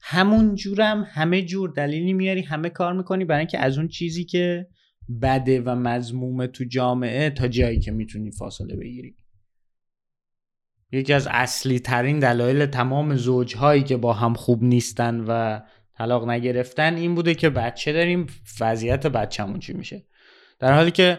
همون 0.01 0.55
جورم 0.55 1.07
همه 1.11 1.43
جور 1.43 1.70
دلیلی 1.70 2.12
میاری 2.12 2.43
همه 2.43 2.68
کار 2.68 2.93
می‌کنی 2.93 3.24
برای 3.24 3.39
اینکه 3.39 3.59
از 3.59 3.78
اون 3.78 3.89
چیزی 3.89 4.24
که 4.24 4.66
بده 5.22 5.61
و 5.61 5.74
مزمومه 5.74 6.47
تو 6.47 6.64
جامعه 6.64 7.31
تا 7.31 7.49
جایی 7.49 7.81
که 7.81 7.91
می‌تونی 7.91 8.31
فاصله 8.31 8.76
بگیری. 8.76 9.16
یکی 10.93 11.12
از 11.12 11.28
اصلی 11.31 11.78
ترین 11.78 12.18
دلایل 12.18 12.66
تمام 12.66 13.16
زوجهایی 13.16 13.83
که 13.83 13.97
با 13.97 14.12
هم 14.12 14.35
خوب 14.35 14.62
نیستن 14.62 15.20
و 15.28 15.61
طلاق 15.99 16.28
نگرفتن 16.28 16.97
این 16.97 17.14
بوده 17.14 17.35
که 17.35 17.51
بچه 17.51 17.93
داریم 17.93 18.26
وضعیت 18.61 19.07
بچه‌مون 19.07 19.59
چی 19.59 19.72
میشه؟ 19.72 20.07
در 20.59 20.72
حالی 20.72 20.91
که 20.91 21.18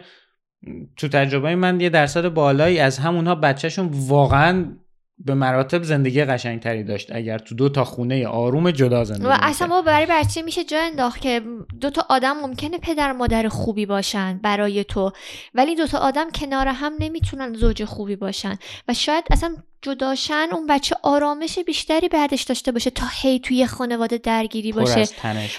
تو 0.97 1.07
تجربه 1.07 1.55
من 1.55 1.81
یه 1.81 1.89
درصد 1.89 2.27
بالایی 2.27 2.79
از 2.79 2.97
همونها 2.97 3.35
بچهشون 3.35 3.89
واقعا 3.93 4.77
به 5.25 5.33
مراتب 5.33 5.83
زندگی 5.83 6.25
قشنگتری 6.25 6.83
داشت 6.83 7.15
اگر 7.15 7.37
تو 7.37 7.55
دو 7.55 7.69
تا 7.69 7.83
خونه 7.83 8.27
آروم 8.27 8.71
جدا 8.71 9.03
زندگی 9.03 9.25
و 9.25 9.37
اصلا 9.41 9.67
ما 9.67 9.81
برای 9.81 10.07
بچه 10.09 10.41
میشه 10.41 10.63
جا 10.63 10.77
انداخت 10.81 11.21
که 11.21 11.41
دو 11.81 11.89
تا 11.89 12.05
آدم 12.09 12.33
ممکنه 12.33 12.77
پدر 12.77 13.11
مادر 13.11 13.47
خوبی 13.47 13.85
باشن 13.85 14.39
برای 14.43 14.83
تو 14.83 15.11
ولی 15.53 15.75
دو 15.75 15.87
تا 15.87 15.97
آدم 15.97 16.29
کنار 16.35 16.67
هم 16.67 16.93
نمی‌تونن 16.99 17.53
زوج 17.53 17.83
خوبی 17.83 18.15
باشن. 18.15 18.57
و 18.87 18.93
شاید 18.93 19.23
اصلا 19.31 19.55
جداشن 19.81 20.47
اون 20.51 20.67
بچه 20.67 20.95
آرامش 21.03 21.59
بیشتری 21.59 22.09
بعدش 22.09 22.43
داشته 22.43 22.71
باشه 22.71 22.89
تا 22.89 23.05
هی 23.11 23.39
توی 23.39 23.67
خانواده 23.67 24.17
درگیری 24.17 24.71
باشه. 24.71 25.03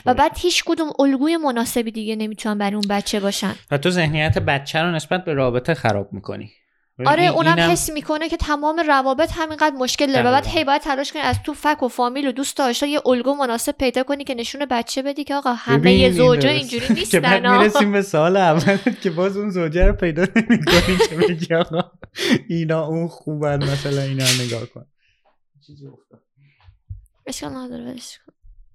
و 0.06 0.14
بعد 0.14 0.32
هیچ 0.38 0.64
کدوم 0.66 0.88
الگوی 0.98 1.36
مناسبی 1.36 1.90
دیگه 1.90 2.16
نمی‌تونن 2.16 2.58
برای 2.58 2.74
اون 2.74 2.84
بچه 2.90 3.20
باشن. 3.20 3.54
و 3.70 3.78
تو 3.78 3.90
ذهنیت 3.90 4.38
بچه 4.38 4.78
رو 4.78 4.90
نسبت 4.90 5.24
به 5.24 5.34
رابطه 5.34 5.74
خراب 5.74 6.12
می‌کنی. 6.12 6.50
آره 7.06 7.26
اونم 7.26 7.56
اینم... 7.56 7.70
حس 7.70 7.90
می‌کنه 7.90 8.28
که 8.28 8.36
تمام 8.36 8.78
روابط 8.78 9.30
همینقدر 9.34 9.76
مشکل 9.76 10.12
داره 10.12 10.28
و 10.28 10.32
بعد 10.32 10.46
هی 10.46 10.64
باید 10.64 10.82
تلاش 10.82 11.12
کنی 11.12 11.22
از 11.22 11.42
تو 11.42 11.54
فک 11.54 11.82
و 11.82 11.88
فامیل 11.88 12.28
و 12.28 12.32
دوست 12.32 12.56
داشته 12.56 12.88
یه 12.88 13.00
الگو 13.06 13.34
مناسب 13.34 13.72
پیدا 13.72 14.02
کنی 14.02 14.24
که 14.24 14.34
نشون 14.34 14.66
بچه 14.70 15.02
بدی 15.02 15.24
که 15.24 15.34
آقا 15.34 15.52
همه 15.52 16.10
زوجا 16.10 16.48
اینجوری 16.48 16.86
نیستن 16.94 17.10
که 17.18 17.20
بعد 17.20 17.46
می‌رسیم 17.46 17.92
به 17.92 18.02
سال 18.02 18.36
اول 18.36 18.76
که 19.02 19.10
باز 19.10 19.36
اون 19.36 19.50
زوجه 19.50 19.86
رو 19.86 19.92
پیدا 19.92 20.22
نمی‌کنی 20.36 20.96
که 21.10 21.16
بگی 21.16 21.54
آقا 21.54 21.90
اینا 22.48 22.86
اون 22.86 23.08
خوبن 23.08 23.64
مثلا 23.64 24.02
اینا 24.02 24.24
نگاه 24.44 24.66
کن. 24.66 24.86
چیزی 25.66 25.86
افتاد. 25.86 26.22
اشکال 27.26 27.52
نداره 27.52 27.94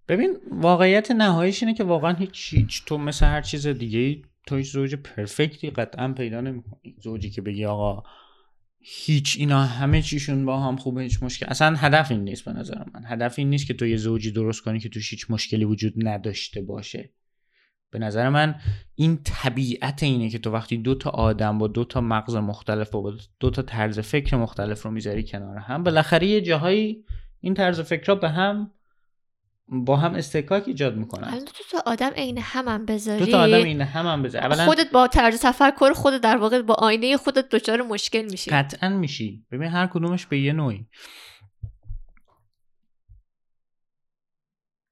ببین 0.07 0.37
واقعیت 0.51 1.11
نهاییش 1.11 1.63
اینه 1.63 1.75
که 1.75 1.83
واقعا 1.83 2.13
هیچ 2.13 2.53
هیچ 2.53 2.85
تو 2.85 2.97
مثل 2.97 3.25
هر 3.25 3.41
چیز 3.41 3.67
دیگه 3.67 4.21
تو 4.47 4.55
هیچ 4.55 4.71
زوج 4.71 4.95
پرفکتی 4.95 5.69
قطعا 5.69 6.13
پیدا 6.13 6.41
نمی‌کنی 6.41 6.95
زوجی 7.03 7.29
که 7.29 7.41
بگی 7.41 7.65
آقا 7.65 8.03
هیچ 8.79 9.35
اینا 9.39 9.63
همه 9.63 10.01
چیشون 10.01 10.45
با 10.45 10.59
هم 10.59 10.75
خوبه 10.75 11.01
هیچ 11.01 11.23
مشکل. 11.23 11.45
اصلا 11.49 11.75
هدف 11.75 12.11
این 12.11 12.23
نیست 12.23 12.45
به 12.45 12.53
نظر 12.53 12.83
من. 12.93 13.01
هدف 13.05 13.39
این 13.39 13.49
نیست 13.49 13.67
که 13.67 13.73
تو 13.73 13.85
یه 13.85 13.97
زوجی 13.97 14.31
درست 14.31 14.61
کنی 14.61 14.79
که 14.79 14.89
توش 14.89 15.11
هیچ 15.11 15.31
مشکلی 15.31 15.65
وجود 15.65 15.93
نداشته 15.97 16.61
باشه. 16.61 17.09
به 17.91 17.99
نظر 17.99 18.29
من 18.29 18.55
این 18.95 19.19
طبیعت 19.23 20.03
اینه 20.03 20.29
که 20.29 20.39
تو 20.39 20.51
وقتی 20.51 20.77
دو 20.77 20.95
تا 20.95 21.09
آدم 21.09 21.57
با 21.57 21.67
دو 21.67 21.85
تا 21.85 22.01
مغز 22.01 22.35
مختلف 22.35 22.95
و 22.95 23.01
با 23.01 23.13
دو 23.39 23.49
تا 23.49 23.61
طرز 23.61 23.99
فکر 23.99 24.37
مختلف 24.37 24.81
رو 24.81 24.91
می‌ذاری 24.91 25.23
کنار 25.23 25.57
هم 25.57 25.83
بالاخره 25.83 26.27
یه 26.27 26.41
جاهایی 26.41 27.03
این 27.39 27.53
طرز 27.53 27.79
فکرها 27.81 28.15
به 28.15 28.29
هم 28.29 28.71
با 29.69 29.97
هم 29.97 30.15
استکاک 30.15 30.67
ایجاد 30.67 30.95
می‌کنن. 30.95 31.29
حالا 31.29 31.43
دو 31.43 31.51
تا 31.71 31.83
آدم 31.85 32.09
عین 32.09 32.37
هم 32.37 32.67
هم 32.67 32.85
بذاری. 32.85 33.25
دو 33.25 33.31
تا 33.31 33.39
آدم 33.39 33.63
عین 33.63 33.81
هم 33.81 34.07
هم 34.07 34.23
بذاری. 34.23 34.45
اولا 34.45 34.65
خودت 34.65 34.91
با 34.91 35.07
طرز 35.07 35.41
تفکر 35.41 35.93
خودت 35.93 36.21
در 36.21 36.37
واقع 36.37 36.61
با 36.61 36.73
آینه 36.73 37.17
خودت 37.17 37.49
دچار 37.49 37.81
مشکل 37.81 38.27
میشی. 38.31 38.51
قطعا 38.51 38.89
میشی. 38.89 39.45
ببین 39.51 39.67
هر 39.67 39.87
کدومش 39.87 40.25
به 40.25 40.39
یه 40.39 40.53
نوعی. 40.53 40.85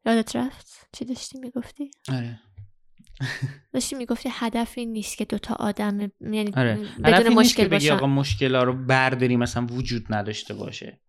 یادت 0.06 0.36
رفت 0.36 0.90
چی 0.92 1.06
داشتی 1.06 1.40
می‌گفتی؟ 1.40 1.92
آره. 2.10 2.40
داشتی 3.74 3.96
می‌گفتی 3.96 4.30
هدف 4.32 4.74
این 4.78 4.92
نیست 4.92 5.18
که 5.18 5.26
دوتا 5.26 5.56
آدم 5.60 6.00
یعنی 6.22 6.52
آره. 6.58 6.80
بدون 7.04 7.34
مشکل 7.34 7.68
باشن. 7.68 7.94
آقا 7.94 8.08
مشکل 8.08 8.56
ها 8.56 8.64
رو 8.64 8.74
برداریم 8.86 9.40
مثلا 9.40 9.66
وجود 9.66 10.06
نداشته 10.10 10.54
باشه. 10.54 11.02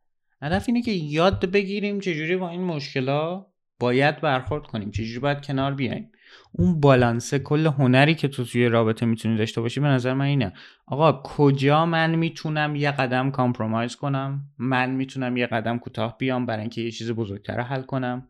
هدف 0.43 0.65
اینه 0.69 0.83
که 0.83 0.91
یاد 0.91 1.45
بگیریم 1.51 2.01
چجوری 2.01 2.37
با 2.37 2.49
این 2.49 2.65
مشکل 2.65 3.09
ها 3.09 3.53
باید 3.79 4.21
برخورد 4.21 4.67
کنیم. 4.67 4.91
چجوری 4.91 5.19
باید 5.19 5.47
کنار 5.47 5.75
بیایم؟ 5.75 6.11
اون 6.53 6.81
بالانسه 6.81 7.39
کل 7.39 7.67
هنری 7.67 8.15
که 8.15 8.29
تو 8.29 8.45
توی 8.45 8.69
رابطه 8.69 9.07
می‌تونی 9.07 9.37
داشته 9.37 9.61
باشی 9.61 9.81
به 9.81 9.87
نظر 9.87 10.15
من 10.15 10.25
اینه. 10.25 10.53
آقا 10.87 11.23
کجا 11.25 11.87
من 11.87 12.15
می‌تونم 12.15 12.77
یه 12.77 12.91
قدم 12.91 13.31
کامپرومایز 13.31 13.97
کنم؟ 13.97 14.45
من 14.59 14.91
می‌تونم 14.91 15.37
یه 15.37 15.47
قدم 15.47 15.79
کوتاه 15.79 16.19
بیام 16.19 16.47
برای 16.47 16.61
اینکه 16.61 16.81
یه 16.81 16.91
چیز 16.91 17.11
بزرگتر 17.11 17.61
حل 17.61 17.83
کنم؟ 17.83 18.29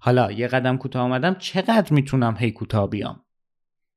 حالا 0.00 0.32
یه 0.32 0.48
قدم 0.48 0.76
کوتاه 0.76 1.02
آمدم 1.02 1.34
چقدر 1.34 1.92
می‌تونم 1.92 2.36
هی 2.38 2.50
کوتاه 2.50 2.90
بیام؟ 2.90 3.20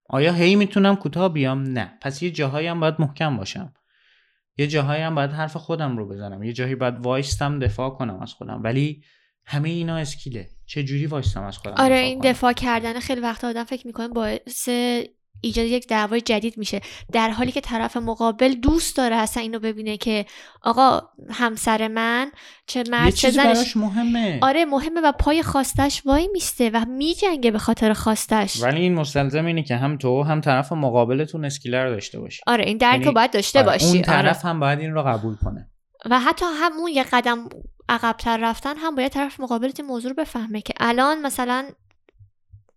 آیا 0.10 0.34
هی 0.34 0.56
می‌تونم 0.56 0.96
کوتاه 0.96 1.34
بیام؟ 1.34 1.64
نه. 1.64 1.98
پس 2.02 2.24
یه 2.24 2.32
جاهایی 2.32 2.68
هم 2.68 2.80
باید 2.80 2.96
محکم 3.00 3.38
باشم. 3.38 3.74
یه 4.58 4.68
جاهایی 4.68 5.02
هم 5.02 5.16
باید 5.16 5.32
حرف 5.32 5.58
خودم 5.58 5.98
رو 5.98 6.08
بزنم. 6.08 6.44
یه 6.44 6.54
جایی 6.54 6.76
باید 6.76 7.00
وایستم 7.00 7.60
دفاع 7.60 7.90
کنم 7.90 8.20
از 8.20 8.34
خودم. 8.34 8.64
ولی 8.64 9.04
همه 9.46 9.70
اینا 9.70 9.98
اسکیله. 9.98 10.50
چه 10.66 10.84
جوری 10.84 11.06
وایستم 11.06 11.44
از 11.44 11.58
خودم 11.58 11.76
آره 11.78 11.98
این 11.98 12.20
دفاع 12.20 12.54
کردن 12.54 13.00
خیلی 13.00 13.22
وقت 13.22 13.44
آدم 13.44 13.64
فکر 13.64 13.88
می‌کنه 13.88 14.08
باعث 14.08 14.70
ایجاد 15.42 15.66
یک 15.66 15.88
دعوای 15.88 16.22
جدید 16.22 16.58
میشه. 16.58 16.82
در 17.12 17.30
حالی 17.30 17.52
که 17.52 17.62
طرف 17.62 17.98
مقابل 17.98 18.54
دوست 18.54 18.98
داره 18.98 19.16
اصلا 19.16 19.44
اینو 19.44 19.60
ببینه 19.60 19.98
که 19.98 20.26
آقا 20.62 21.02
همسر 21.30 21.88
من 21.88 22.32
چه 22.68 22.84
مرد 22.90 23.14
چه 23.14 23.30
زنش. 23.32 23.78
مهمه. 23.78 24.40
آره 24.42 24.66
مهمه 24.66 25.02
و 25.02 25.12
پای 25.12 25.44
خواستش 25.44 26.02
وای 26.06 26.30
میسته 26.34 26.70
و 26.70 26.86
میجنگه 26.86 27.52
به 27.52 27.60
خاطر 27.60 27.94
خواستش. 27.94 28.62
ولی 28.62 28.82
این 28.82 28.94
مستلزم 28.94 29.46
اینه 29.46 29.64
که 29.64 29.76
هم 29.76 29.98
تو 29.98 30.24
هم 30.24 30.42
طرف 30.42 30.72
مقابلتون 30.72 31.46
اسکیلر 31.46 31.90
داشته 31.90 32.20
باشی. 32.20 32.42
آره 32.48 32.64
این 32.66 32.78
درک 32.78 33.00
یعنی 33.00 33.12
باید 33.12 33.32
داشته 33.32 33.60
آره 33.60 33.68
باشی. 33.68 33.86
اون 33.86 34.02
طرف 34.02 34.38
آره. 34.46 34.50
هم 34.54 34.60
باید 34.60 34.80
این 34.80 34.92
رو 34.92 35.04
قبول 35.04 35.36
کنه. 35.36 35.70
و 36.10 36.20
حتی 36.20 36.46
همون 36.46 36.92
یه 36.92 37.04
قدم 37.04 37.50
عقبتر 37.90 38.38
رفتن 38.38 38.78
هم 38.78 38.96
باید 38.96 39.12
طرف 39.12 39.40
مقابلت 39.40 39.80
موضوع 39.80 40.10
رو 40.10 40.16
بفهمه 40.16 40.62
که 40.62 40.74
الان 40.80 41.22
مثلا 41.22 41.66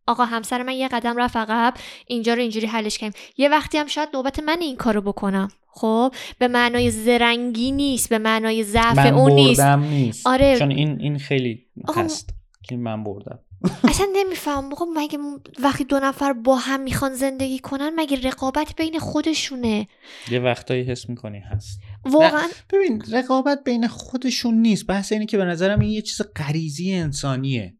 آقا 0.07 0.24
همسر 0.24 0.62
من 0.62 0.72
یه 0.72 0.89
قدم 0.89 1.16
رفت 1.16 1.37
عقب 1.37 1.74
اینجا 2.07 2.35
رو 2.35 2.41
اینجوری 2.41 2.66
حلش 2.66 2.99
کنیم 2.99 3.12
یه 3.37 3.49
وقتی 3.49 3.79
هم 3.79 3.87
شاید 3.87 4.09
نوبت 4.14 4.41
من 4.41 4.59
این 4.61 4.76
کارو 4.76 5.01
بکنم. 5.01 5.49
خب 5.66 6.14
به 6.39 6.49
معنای 6.49 6.91
زرنگی 6.91 7.72
نیست 7.72 8.09
به 8.09 8.18
معنای 8.18 8.64
ضعف 8.64 8.99
اون 8.99 9.33
نیست. 9.33 9.61
نیست. 9.61 10.26
آره. 10.26 10.59
چون 10.59 10.70
این 10.70 11.01
این 11.01 11.18
خیلی 11.18 11.66
هست 11.97 12.31
که 12.62 12.76
من 12.76 13.05
بردم. 13.05 13.39
اصلا 13.91 14.07
نمیفهم. 14.12 14.74
خب 14.74 14.87
مگه 14.97 15.18
وقتی 15.62 15.85
دو 15.85 16.01
نفر 16.01 16.33
با 16.33 16.57
هم 16.57 16.81
می‌خوان 16.81 17.14
زندگی 17.14 17.59
کنن 17.59 17.93
مگه 17.97 18.29
رقابت 18.29 18.76
بین 18.76 18.99
خودشونه؟ 18.99 19.89
یه 20.31 20.41
وقتایی 20.41 20.83
حس 20.83 21.09
می‌کنی 21.09 21.39
هست. 21.39 21.81
واقعا. 22.05 22.49
ببین 22.73 23.03
رقابت 23.13 23.65
بین 23.65 23.89
خودشون 23.89 24.55
نیست. 24.55 24.87
بحث 24.87 25.13
اینه 25.13 25.27
که 25.27 25.37
به 25.37 25.45
نظرم 25.45 25.81
این 25.81 25.91
یه 25.91 26.03
چیز 26.03 26.23
غریزی 26.37 26.95
انسانیه. 26.95 27.75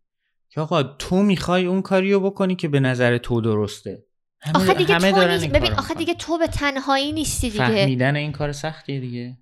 که 0.51 0.61
آقا 0.61 0.83
تو 0.83 1.23
می‌خوای 1.23 1.67
اون 1.67 1.83
کاریو 1.83 2.21
بکنی 2.21 2.57
که 2.57 2.69
به 2.69 2.81
نظر 2.81 3.19
تو 3.19 3.41
درسته. 3.41 4.05
همه 4.41 4.57
آخه 4.57 4.75
دیگه 4.75 4.95
همه 4.95 5.13
تو 5.13 5.29
نیست. 5.29 5.47
ببین 5.47 5.73
آخه 5.73 5.95
دیگه 5.95 6.15
تو 6.15 6.39
به 6.39 6.47
تنهایی 6.47 7.13
نیستی 7.13 7.51
دیگه. 7.51 7.67
فهمیدن 7.67 8.17
این 8.17 8.33
کار 8.33 8.53
سختیه 8.53 9.01
دیگه. 9.01 9.39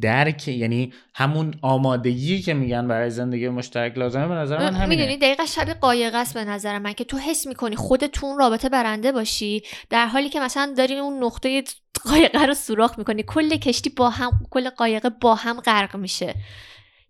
درک 0.00 0.48
یعنی 0.48 0.92
همون 1.14 1.54
آمادگی 1.62 2.42
که 2.42 2.54
میگن 2.54 2.88
برای 2.88 3.10
زندگی 3.10 3.48
مشترک 3.48 3.98
لازمه 3.98 4.28
به 4.28 4.34
نظر 4.34 4.58
من 4.58 4.74
همینه. 4.74 4.86
می‌دونی 4.86 5.16
دقیقا 5.16 5.46
شبیه 5.46 5.74
قایق 5.74 6.14
است 6.14 6.34
به 6.34 6.44
نظر 6.44 6.78
من 6.78 6.92
که 6.92 7.04
تو 7.04 7.18
حس 7.18 7.46
می‌کنی 7.46 7.76
خودت 7.76 8.10
تو 8.12 8.26
اون 8.26 8.38
رابطه 8.38 8.68
برنده 8.68 9.12
باشی 9.12 9.62
در 9.90 10.06
حالی 10.06 10.28
که 10.28 10.40
مثلا 10.40 10.74
داری 10.76 10.94
اون 10.94 11.24
نقطه 11.24 11.64
قایقه 12.04 12.46
رو 12.46 12.54
سوراخ 12.54 12.98
می‌کنی. 12.98 13.22
کل 13.22 13.56
کشتی 13.56 13.90
با 13.90 14.10
هم 14.10 14.46
کل 14.50 14.70
قایقه 14.70 15.10
با 15.10 15.34
هم 15.34 15.60
غرق 15.60 15.96
میشه. 15.96 16.34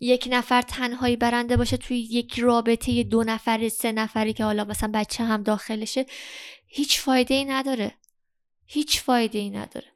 یک 0.00 0.28
نفر 0.30 0.62
تنهایی 0.62 1.16
برنده 1.16 1.56
باشه 1.56 1.76
توی 1.76 1.98
یک 1.98 2.38
رابطه 2.38 3.02
دو 3.02 3.24
نفر 3.24 3.68
سه 3.68 3.92
نفری 3.92 4.32
که 4.32 4.44
حالا 4.44 4.64
مثلا 4.64 4.90
بچه 4.94 5.24
هم 5.24 5.42
داخلشه 5.42 6.06
هیچ 6.66 7.00
فایده 7.00 7.34
ای 7.34 7.44
نداره. 7.44 7.94
هیچ 8.66 9.00
فایده 9.00 9.38
ای 9.38 9.50
نداره. 9.50 9.86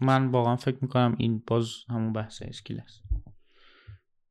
من 0.00 0.26
واقعا 0.26 0.56
فکر 0.56 0.78
می‌کنم 0.80 1.16
این 1.18 1.42
باز 1.46 1.68
همون 1.88 2.12
بحث 2.12 2.42
اسکیل 2.42 2.80
است. 2.80 3.02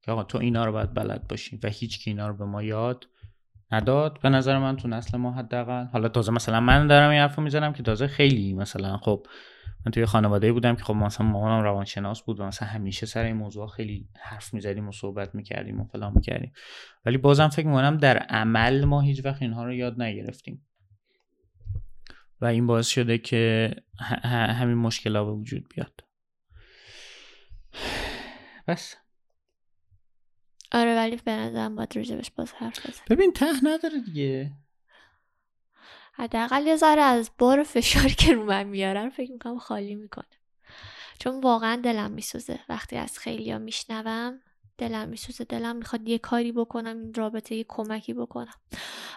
که 0.02 0.12
آقا 0.12 0.24
تو 0.24 0.38
اینا 0.38 0.66
رو 0.66 0.72
باید 0.72 0.94
بلد 0.94 1.28
باشی 1.28 1.60
و 1.64 1.70
هیچ 1.70 2.04
کی 2.04 2.10
اینا 2.10 2.28
رو 2.28 2.38
به 2.38 2.46
ما 2.46 2.64
یاد 2.64 3.08
نداد. 3.74 4.20
به 4.22 4.30
نظر 4.30 4.58
من 4.58 4.76
تو 4.76 4.88
نسل 4.88 5.18
ما 5.18 5.32
حداقل. 5.32 5.86
حالا 5.86 6.10
تازه 6.10 6.32
مثلا 6.32 6.60
من 6.60 6.88
دارم 6.88 7.10
این 7.10 7.20
حرفو 7.20 7.42
می‌زنم 7.42 7.74
که 7.74 7.84
تازه 7.84 8.08
خیلی 8.08 8.54
مثلا 8.54 8.98
خب 8.98 9.28
من 9.86 9.92
توی 9.92 10.06
خانواده 10.06 10.52
بودم 10.54 10.76
که 10.76 10.84
خب 10.84 10.94
مثلا 10.94 11.28
مامانم 11.28 11.64
روانشناس 11.64 12.22
بود 12.22 12.40
و 12.40 12.46
مثلا 12.46 12.68
همیشه 12.68 13.06
سر 13.06 13.24
این 13.24 13.36
موضوع 13.36 13.68
خیلی 13.68 14.08
حرف 14.20 14.54
می‌زدیم 14.54 14.88
و 14.88 14.92
صحبت 14.92 15.36
می‌کردیم 15.36 15.82
و 15.82 15.86
فلان 15.86 16.14
می‌کردیم. 16.16 16.54
ولی 17.06 17.18
بازم 17.18 17.48
فکر 17.48 17.68
می‌کنم 17.68 17.98
در 17.98 18.18
عمل 18.18 18.86
ما 18.86 19.02
هیچ 19.02 19.26
وقت 19.26 19.42
اینها 19.42 19.66
رو 19.66 19.74
یاد 19.74 20.02
نگرفتیم. 20.02 20.66
و 22.42 22.46
این 22.46 22.68
باعث 22.68 22.88
شده 22.88 23.18
که 23.18 23.72
همین 24.34 24.78
مشکل 24.78 25.16
ها 25.16 25.24
به 25.26 25.32
وجود 25.32 25.66
بیاد. 25.76 26.04
بس. 28.68 28.96
آره 30.74 30.96
ولی 30.96 31.16
به 31.26 31.32
نظرم 31.32 31.76
باید 31.76 31.98
راجبش 31.98 32.32
باز 32.32 32.54
حرف 32.54 32.88
بزن 32.88 33.02
ببین 33.10 33.34
ته 33.34 33.66
نداره 33.66 34.00
دیگه. 34.00 34.52
حداقل 36.14 36.68
یه 36.68 36.76
ذره 36.76 37.02
از 37.02 37.32
بار 37.38 37.64
فشاری 37.64 38.14
که 38.14 38.34
رو 38.34 38.46
من 38.46 38.64
میارن 38.64 39.10
فکر 39.10 39.32
می‌کنم 39.32 39.60
خالی 39.60 39.96
می‌کنه. 39.96 40.26
چون 41.20 41.42
واقعا 41.42 41.76
دلم 41.76 42.12
میسوزه. 42.12 42.60
وقتی 42.70 42.96
از 42.96 43.20
خیلیا 43.20 43.58
میشنوم 43.58 44.40
دلم 44.78 45.10
میسوزه. 45.10 45.44
دلم 45.44 45.76
می‌خواد 45.76 46.08
یه 46.10 46.18
کاری 46.18 46.52
بکنم 46.52 46.98
این 46.98 47.14
رابطه 47.14 47.56
یه 47.56 47.66
کمکی 47.68 48.14
بکنم. 48.14 48.54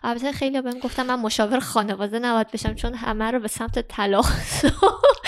البته 0.03 0.33
خیلی 0.33 0.61
بهم 0.61 0.79
گفتم 0.79 1.07
من 1.07 1.21
مشاور 1.21 1.59
خانواده 1.61 2.19
نباید 2.19 2.51
بشم 2.51 2.75
چون 2.75 2.95
همه 2.95 3.31
رو 3.31 3.41
به 3.41 3.49
سمت 3.49 3.89
طلاق 3.89 4.27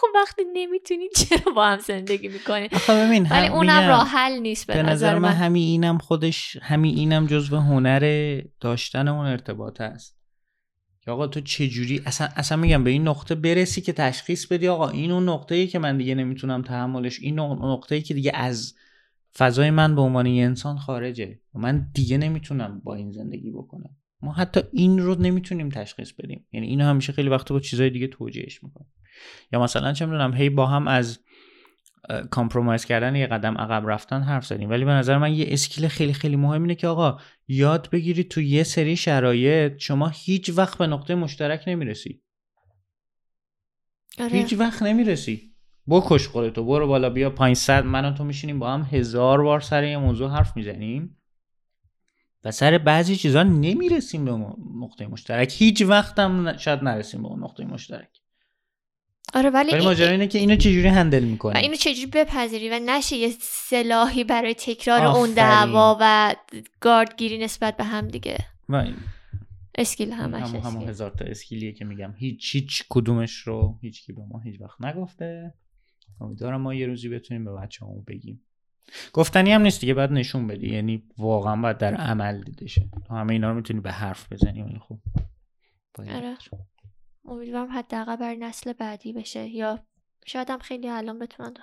خب 0.00 0.06
وقتی 0.14 0.42
نمی‌تونی 0.52 1.08
چرا 1.16 1.52
با 1.52 1.66
هم 1.66 1.78
زندگی 1.78 2.28
می‌کنی؟ 2.28 2.68
آخه 2.72 3.06
ببین 3.06 3.26
ولی 3.30 3.48
اونم 3.48 3.88
راه 3.88 4.08
حل 4.08 4.38
نیست 4.38 4.66
به, 4.66 4.74
به 4.74 4.82
نظر 4.82 5.18
من 5.18 5.32
همین 5.32 5.62
اینم 5.62 5.98
خودش 5.98 6.56
همین 6.62 6.98
اینم 6.98 7.26
جزو 7.26 7.56
هنر 7.56 8.42
داشتن 8.60 9.08
اون 9.08 9.26
ارتباط 9.26 9.80
است. 9.80 10.18
که 11.00 11.10
آقا 11.10 11.26
تو 11.26 11.40
چجوری 11.40 12.02
اصلا 12.06 12.28
اصلا 12.36 12.58
میگم 12.58 12.84
به 12.84 12.90
این 12.90 13.08
نقطه 13.08 13.34
برسی 13.34 13.80
که 13.80 13.92
تشخیص 13.92 14.46
بدی 14.46 14.68
آقا 14.68 14.88
این 14.88 15.10
اون 15.10 15.28
نقطه 15.28 15.54
ای 15.54 15.66
که 15.66 15.78
من 15.78 15.96
دیگه 15.96 16.14
نمی‌تونم 16.14 16.62
تحملش 16.62 17.20
این 17.20 17.38
اون 17.38 17.72
نقطه 17.72 17.94
ای 17.94 18.02
که 18.02 18.14
دیگه 18.14 18.32
از 18.34 18.74
فضای 19.36 19.70
من 19.70 19.94
به 19.94 20.00
عنوان 20.00 20.26
یه 20.26 20.44
انسان 20.44 20.78
خارجه. 20.78 21.40
و 21.54 21.58
من 21.58 21.90
دیگه 21.94 22.18
نمی‌تونم 22.18 22.80
با 22.84 22.94
این 22.94 23.12
زندگی 23.12 23.50
بکنم. 23.50 23.96
ما 24.22 24.32
حتی 24.32 24.60
این 24.72 24.98
رو 24.98 25.14
نمی‌تونیم 25.14 25.68
تشخیص 25.68 26.12
بدیم. 26.12 26.46
یعنی 26.52 26.66
اینو 26.66 26.84
همیشه 26.84 27.12
خیلی 27.12 27.28
وقت 27.28 27.52
با 27.52 27.60
چیزای 27.60 27.90
دیگه 27.90 28.06
توجیهش 28.06 28.64
می‌کنیم. 28.64 28.92
یا 29.52 29.62
مثلا 29.62 29.92
چه 29.92 30.06
می‌دونم 30.06 30.34
هی 30.34 30.50
با 30.50 30.66
هم 30.66 30.88
از 30.88 31.18
compromise 32.30 32.84
کردن 32.84 33.16
یه 33.16 33.26
قدم 33.26 33.58
عقب 33.58 33.90
رفتن 33.90 34.22
حرف 34.22 34.46
زدیم. 34.46 34.70
ولی 34.70 34.84
به 34.84 34.90
نظر 34.90 35.18
من 35.18 35.34
یه 35.34 35.46
skill 35.48 35.88
خیلی 35.88 36.12
خیلی 36.12 36.36
مهم 36.36 36.62
اینه 36.62 36.74
که 36.74 36.88
آقا 36.88 37.20
یاد 37.48 37.90
بگیرید 37.90 38.28
تو 38.28 38.40
یه 38.40 38.62
سری 38.62 38.96
شرایط 38.96 39.78
شما 39.78 40.08
هیچ 40.08 40.50
وقت 40.56 40.78
به 40.78 40.86
نقطه 40.86 41.14
مشترک 41.14 41.64
نمی‌رسی. 41.66 42.22
آره. 44.20 44.30
هیچ 44.30 44.54
وقت 44.58 44.82
نمی‌رسی. 44.82 45.54
بکش 45.88 46.28
خودتو 46.28 46.64
برو 46.64 46.86
بالا 46.86 47.10
بیا 47.10 47.30
500 47.30 47.84
من 47.84 48.04
و 48.04 48.12
تو 48.12 48.24
میشینیم 48.24 48.58
با 48.58 48.70
هم 48.70 48.88
هزار 48.92 49.42
بار 49.42 49.60
سر 49.60 49.84
یه 49.84 49.98
موضوع 49.98 50.30
حرف 50.30 50.56
می‌زنیم 50.56 51.16
و 52.44 52.50
سر 52.50 52.78
بعضی 52.78 53.16
چیزا 53.16 53.42
نمی‌رسیم 53.42 54.24
به 54.24 54.30
نقطه 54.80 55.06
مشترک. 55.06 55.54
هیچ 55.56 55.82
وقت 55.82 56.18
هم 56.18 56.56
شاید 56.56 56.84
نرسیم 56.84 57.22
به 57.22 57.28
اون 57.28 57.44
نقطه 57.44 57.64
مشترک. 57.64 58.17
آره 59.34 59.50
ولی 59.50 59.68
ولی 59.70 59.74
این- 59.76 59.84
ماجرا 59.84 60.10
اینه 60.10 60.26
که 60.26 60.38
اینو 60.38 60.56
چجوری 60.56 60.88
handle 60.88 61.24
و 61.24 61.26
می‌کنی 61.26 61.58
اینو 61.58 61.74
چجوری 61.74 62.06
بپذیری؟ 62.06 62.70
و 62.70 62.80
نشه 62.86 63.16
یه 63.16 63.30
سلاحی 63.40 64.24
برای 64.24 64.54
تکرار 64.54 65.02
اون 65.04 65.08
آفرین. 65.16 65.34
دعوا 65.34 65.96
و 66.00 66.34
گاردگیری 66.80 67.38
نسبت 67.38 67.76
به 67.76 67.84
هم 67.84 68.08
دیگه. 68.08 68.38
و 68.68 68.84
skill 69.74 70.12
همش 70.12 70.42
همون 70.42 70.60
همون 70.60 70.66
skill. 70.76 70.88
هزار 70.88 71.10
تا 71.10 71.24
skill 71.24 71.58
یه 71.58 71.72
که 71.72 71.84
میگم. 71.84 72.14
هیچ 72.16 72.54
هیچ 72.54 72.84
کدومش 72.88 73.34
رو 73.36 73.78
هیچ 73.82 74.02
کی 74.06 74.12
به 74.12 74.22
ما 74.28 74.40
هیچ 74.40 74.60
وقت 74.60 74.80
نگفته. 74.80 75.54
امیدوارم 76.20 76.60
ما 76.60 76.74
یه 76.74 76.86
روزی 76.86 77.08
بتونیم 77.08 77.44
به 77.44 77.52
بچه 77.52 77.86
بگیم. 78.06 78.40
گفتنی 79.12 79.52
هم 79.52 79.62
نیست 79.62 79.80
دیگه 79.80 79.94
باید 79.94 80.12
نشون 80.12 80.46
بدی. 80.46 80.68
یعنی 80.74 81.02
واقعا 81.18 81.56
باید 81.56 81.78
در 81.78 81.94
عمل 81.94 82.40
دیده 82.42 82.66
شه. 82.66 82.88
همه 83.10 83.32
اینا 83.32 83.50
رو 83.50 83.56
می‌تونی 83.56 83.80
به 83.80 83.92
حرف 83.92 84.32
بزنی 84.32 84.62
ولی 84.62 84.78
خب. 84.88 84.98
باید. 85.94 86.10
آره. 86.10 86.34
امیدوارم 87.28 87.78
حداقل 87.78 88.16
برای 88.16 88.36
نسل 88.36 88.72
بعدی 88.72 89.12
بشه 89.12 89.48
یا 89.48 89.78
شاید 90.26 90.50
هم 90.50 90.58
خیلی 90.58 90.88
الان 90.88 91.18
بتونن 91.18 91.54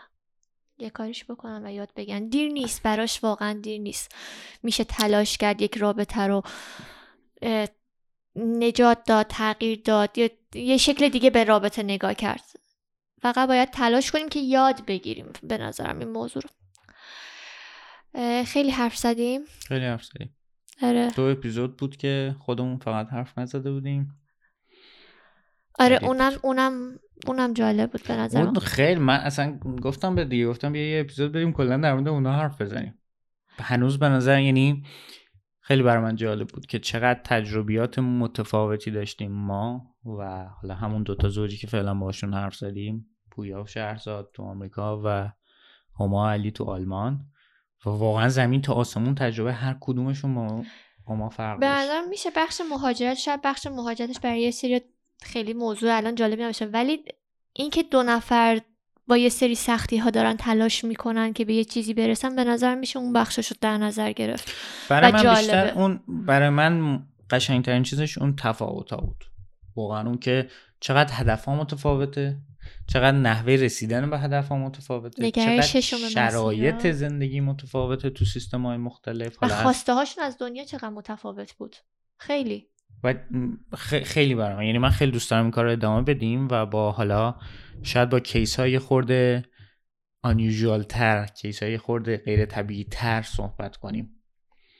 یه 0.77 0.89
کاریش 0.89 1.25
بکنن 1.25 1.65
و 1.65 1.71
یاد 1.71 1.91
بگن 1.95 2.27
دیر 2.27 2.51
نیست 2.51 2.83
براش 2.83 3.23
واقعا 3.23 3.53
دیر 3.53 3.81
نیست. 3.81 4.15
میشه 4.63 4.83
تلاش 4.83 5.37
کرد 5.37 5.61
یک 5.61 5.77
رابطه 5.77 6.21
رو 6.21 6.41
نجات 8.35 9.03
داد 9.03 9.25
تغییر 9.27 9.81
داد 9.85 10.17
یا 10.17 10.29
یه 10.53 10.77
شکل 10.77 11.09
دیگه 11.09 11.29
به 11.29 11.43
رابطه 11.43 11.83
نگاه 11.83 12.13
کرد. 12.13 12.43
فقط 13.21 13.47
باید 13.47 13.69
تلاش 13.69 14.11
کنیم 14.11 14.29
که 14.29 14.39
یاد 14.39 14.85
بگیریم 14.85 15.33
به 15.43 15.57
نظرم 15.57 15.99
این 15.99 16.09
موضوع 16.09 16.43
رو. 16.43 16.49
خیلی 18.43 18.71
حرف 18.71 18.97
زدیم. 18.97 19.41
خیلی 19.67 19.85
حرف 19.85 20.03
زدیم. 20.05 20.35
آره. 20.81 21.11
دو 21.11 21.23
اپیزود 21.23 21.77
بود 21.77 21.97
که 21.97 22.35
خودمون 22.39 22.77
فقط 22.77 23.07
حرف 23.07 23.37
نزده 23.37 23.71
بودیم. 23.71 24.24
آره 25.79 25.99
اونم 26.03 26.31
اونم 26.43 26.99
اونم 27.27 27.53
جالب 27.53 27.91
بود 27.91 28.03
به 28.07 28.15
نظرم. 28.15 28.45
اون 28.45 28.59
خیلی 28.59 28.99
من 28.99 29.19
اصلا 29.19 29.59
گفتم 29.81 30.15
به 30.15 30.25
دیگه 30.25 30.47
گفتم 30.47 30.71
بیا 30.71 30.89
یه 30.89 31.01
اپیزود 31.01 31.31
بریم 31.31 31.53
کلا 31.53 31.77
در 31.77 31.93
مورد 31.93 32.07
اونا 32.07 32.33
حرف 32.33 32.61
بزنیم. 32.61 32.99
هنوز 33.59 33.99
به 33.99 34.09
نظر 34.09 34.39
یعنی 34.39 34.83
خیلی 35.59 35.83
برای 35.83 36.03
من 36.03 36.15
جالب 36.15 36.47
بود 36.47 36.65
که 36.65 36.79
چقدر 36.79 37.19
تجربیات 37.23 37.99
متفاوتی 37.99 38.91
داشتیم 38.91 39.31
ما 39.31 39.95
و 40.05 40.45
حالا 40.61 40.75
همون 40.75 41.03
دوتا 41.03 41.29
زوجی 41.29 41.57
که 41.57 41.67
فعلا 41.67 41.93
باشون 41.93 42.33
حرف 42.33 42.55
زدیم 42.55 43.05
پویا 43.31 43.63
و 43.63 43.67
شهرزاد 43.67 44.31
تو 44.33 44.43
آمریکا 44.43 45.01
و 45.05 45.31
هما 45.99 46.31
علی 46.31 46.51
تو 46.51 46.63
آلمان. 46.63 47.25
و 47.85 47.89
واقعا 47.89 48.29
زمین 48.29 48.61
تا 48.61 48.73
آسمون 48.73 49.15
تجربه 49.15 49.53
هر 49.53 49.77
کدومشون 49.79 50.31
ما 51.07 51.29
فرق 51.29 51.59
به 51.59 51.65
داشت. 51.65 52.07
میشه 52.09 52.29
بخش 52.35 52.61
مهاجرت 52.69 53.17
شاید 53.17 53.41
بخش 53.43 53.67
مهاجرتش 53.67 54.19
برای 54.19 54.41
یه 54.41 54.51
سری 54.51 54.81
خیلی 55.21 55.53
موضوع 55.53 55.97
الان 55.97 56.15
جالبی 56.15 56.43
نباشه. 56.43 56.65
ولی 56.65 57.05
اینکه 57.53 57.83
دو 57.83 58.03
نفر 58.03 58.61
با 59.07 59.17
یه 59.17 59.29
سری 59.29 59.55
سختی 59.55 59.97
ها 59.97 60.09
دارن 60.09 60.37
تلاش 60.37 60.83
می‌کنن 60.83 61.33
که 61.33 61.45
به 61.45 61.53
یه 61.53 61.63
چیزی 61.63 61.93
برسن 61.93 62.35
به 62.35 62.43
نظر 62.43 62.75
میشه 62.75 62.99
اون 62.99 63.13
بخشش 63.13 63.47
رو 63.47 63.57
در 63.61 63.77
نظر 63.77 64.11
گرفت 64.11 64.51
برای 64.89 65.11
من 65.11 65.23
جالبه. 65.23 65.39
بیشتر 65.39 65.67
اون 65.67 65.99
برای 66.07 66.49
من 66.49 67.03
قشنگترین 67.29 67.83
چیزش 67.83 68.17
اون 68.17 68.35
تفاوت 68.35 68.93
بود. 68.93 69.25
واقعا 69.75 70.07
اون 70.07 70.17
که 70.17 70.49
چقدر 70.79 71.13
هدف 71.13 71.45
ها 71.45 71.55
متفاوته 71.55 72.37
چقدر 72.87 73.17
نحوه 73.17 73.53
رسیدن 73.53 74.09
به 74.09 74.19
هدف 74.19 74.47
ها 74.47 74.57
متفاوته 74.57 75.31
چقدر 75.31 75.61
شرایط. 76.09 76.91
زندگی 76.91 77.39
متفاوته 77.39 78.09
تو 78.09 78.25
سیستم 78.25 78.65
های 78.65 78.77
مختلف. 78.77 79.37
و 79.41 79.47
خواسته 79.47 79.93
هاشون 79.93 80.23
از 80.23 80.37
دنیا 80.37 80.63
چقدر 80.63 80.89
متفاوت 80.89 81.53
بود. 81.53 81.75
خیلی. 82.17 82.67
و 83.05 83.13
خیلی 84.03 84.35
برای 84.35 84.55
من 84.55 84.65
یعنی 84.65 84.77
من 84.77 84.89
خیلی 84.89 85.11
دوست 85.11 85.31
دارم 85.31 85.43
این 85.43 85.51
کار 85.51 85.65
رو 85.65 85.71
ادامه 85.71 86.01
بدیم 86.01 86.47
و 86.51 86.65
با 86.65 86.91
حالا 86.91 87.35
شاید 87.83 88.09
با 88.09 88.19
کیس 88.19 88.59
های 88.59 88.79
خورده 88.79 89.43
unusual 90.27 90.85
تر 90.89 91.25
کیس 91.25 91.63
های 91.63 91.77
خورده 91.77 92.17
غیر 92.17 92.45
طبیعی 92.45 92.83
تر 92.91 93.21
صحبت 93.21 93.77
کنیم. 93.77 94.11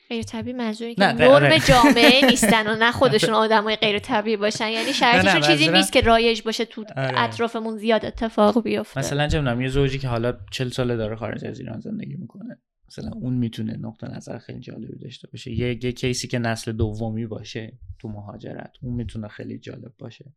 غیر 0.08 0.22
طبیعی 0.22 0.56
منظوری 0.56 0.94
که 0.94 1.02
نه، 1.02 1.12
نرم 1.12 1.30
آره. 1.30 1.58
جامعه 1.58 2.24
نیستن 2.30 2.66
و 2.66 2.76
نه 2.76 2.92
خودشون 2.92 3.34
آدمای 3.34 3.76
غیر 3.76 3.98
طبیعی 3.98 4.36
باشن. 4.36 4.68
یعنی 4.68 4.92
شرایطشون 4.92 5.40
چیزی 5.40 5.68
نیست 5.68 5.92
که 5.92 6.00
رایج 6.00 6.42
باشه 6.42 6.64
تو 6.64 6.84
آره. 6.96 7.20
اطرافمون 7.20 7.76
زیاد 7.76 8.04
اتفاق 8.04 8.62
بیفته. 8.62 8.98
مثلا 8.98 9.28
چه 9.28 9.56
یه 9.60 9.68
زوجی 9.68 9.98
که 9.98 10.08
حالا 10.08 10.34
40 10.50 10.68
ساله 10.68 10.96
داره 10.96 11.16
خارج 11.16 11.44
از 11.44 11.60
ایران 11.60 11.80
زندگی 11.80 12.16
می‌کنه. 12.16 12.58
مثلا 12.88 13.10
اون 13.14 13.34
می‌تونه 13.34 13.76
نقطه 13.76 14.08
نظر 14.08 14.38
خیلی 14.38 14.60
جالبی 14.60 14.98
داشته 14.98 15.28
باشه. 15.32 15.52
یه, 15.52 15.84
یه 15.84 15.92
کیسی 15.92 16.28
که 16.28 16.38
نسل 16.38 16.72
دومی 16.72 17.26
باشه 17.26 17.78
تو 17.98 18.08
مهاجرت 18.08 18.72
اون 18.82 18.94
می‌تونه 18.94 19.28
خیلی 19.28 19.58
جالب 19.58 19.92
باشه. 19.98 20.34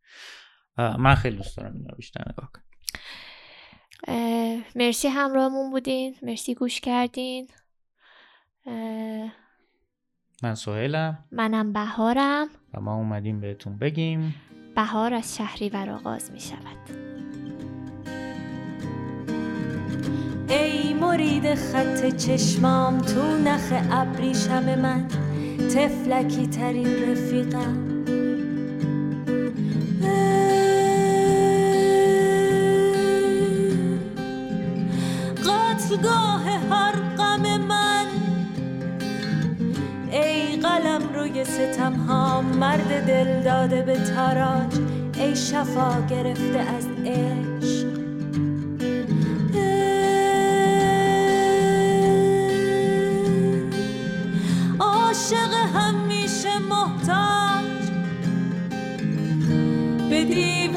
من 0.77 1.15
خیلی 1.15 1.37
دوست 1.37 1.57
دارم 1.57 1.73
اینا 1.73 1.89
رو 1.89 1.95
بیشتر 1.95 2.23
نگاه 2.31 2.51
کنم. 2.53 2.63
مرسی 4.75 5.07
همراهمون 5.07 5.71
بودین. 5.71 6.15
مرسی 6.21 6.55
گوش 6.55 6.79
کردین. 6.79 7.47
من 10.43 10.55
سهیلم. 10.55 11.25
منم 11.31 11.73
بهارم. 11.73 12.47
و 12.73 12.81
ما 12.81 12.95
اومدیم 12.95 13.39
بهتون 13.39 13.77
بگیم. 13.77 14.35
بهار 14.75 15.13
از 15.13 15.37
شهریور 15.37 15.89
آغاز 15.89 16.31
می 16.31 16.39
شود 16.39 17.08
ای 20.49 20.93
مرید 20.93 21.55
خط 21.55 22.15
چشمام 22.15 22.97
تو 22.97 23.37
نخ 23.37 23.73
ابریشم 23.91 24.79
من 24.79 25.05
تفلکی 25.75 26.47
ترین 26.47 26.87
رفیقم. 27.11 27.89
قتلگاه 35.37 36.43
هر 36.69 36.95
غم 37.17 37.61
من. 37.61 38.05
ای 40.11 40.55
قلم 40.55 41.01
روی 41.15 41.45
ستم 41.45 41.93
ها 41.93 42.41
مرد 42.41 43.05
دل 43.07 43.43
داده 43.43 43.81
به 43.81 43.97
تاراج. 43.97 44.73
ای 45.17 45.35
شفا 45.35 46.01
گرفته 46.09 46.59
از 46.59 46.87
عشق. 47.05 47.78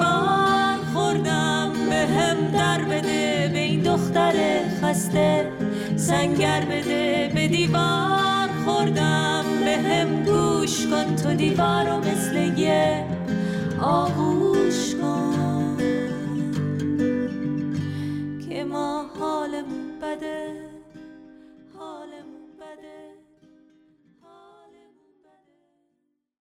من 0.02 0.78
خوردم 0.94 1.72
به 1.90 1.96
هم 1.96 2.50
در 2.50 2.84
بده 2.84 3.50
به 3.52 3.58
این 3.58 3.82
دختر 3.82 4.34
خسته. 4.82 5.52
سنگر 5.96 6.60
بده 6.60 7.30
به 7.34 7.48
دیوار 7.48 8.48
خوردم. 8.64 9.44
به 9.64 9.78
هم 9.78 10.22
گوش 10.24 10.86
کن 10.86 11.16
تو 11.16 11.34
دیوار 11.34 11.88
و 11.88 11.98
مثل 11.98 12.58
یه 12.58 13.06
آغوش 13.82 14.94
کن. 14.94 15.76
که 18.48 18.64
ما 18.64 19.06
حالمون 19.20 19.98
بده 20.02 20.68
حالمون 21.78 22.46
بده. 22.60 23.21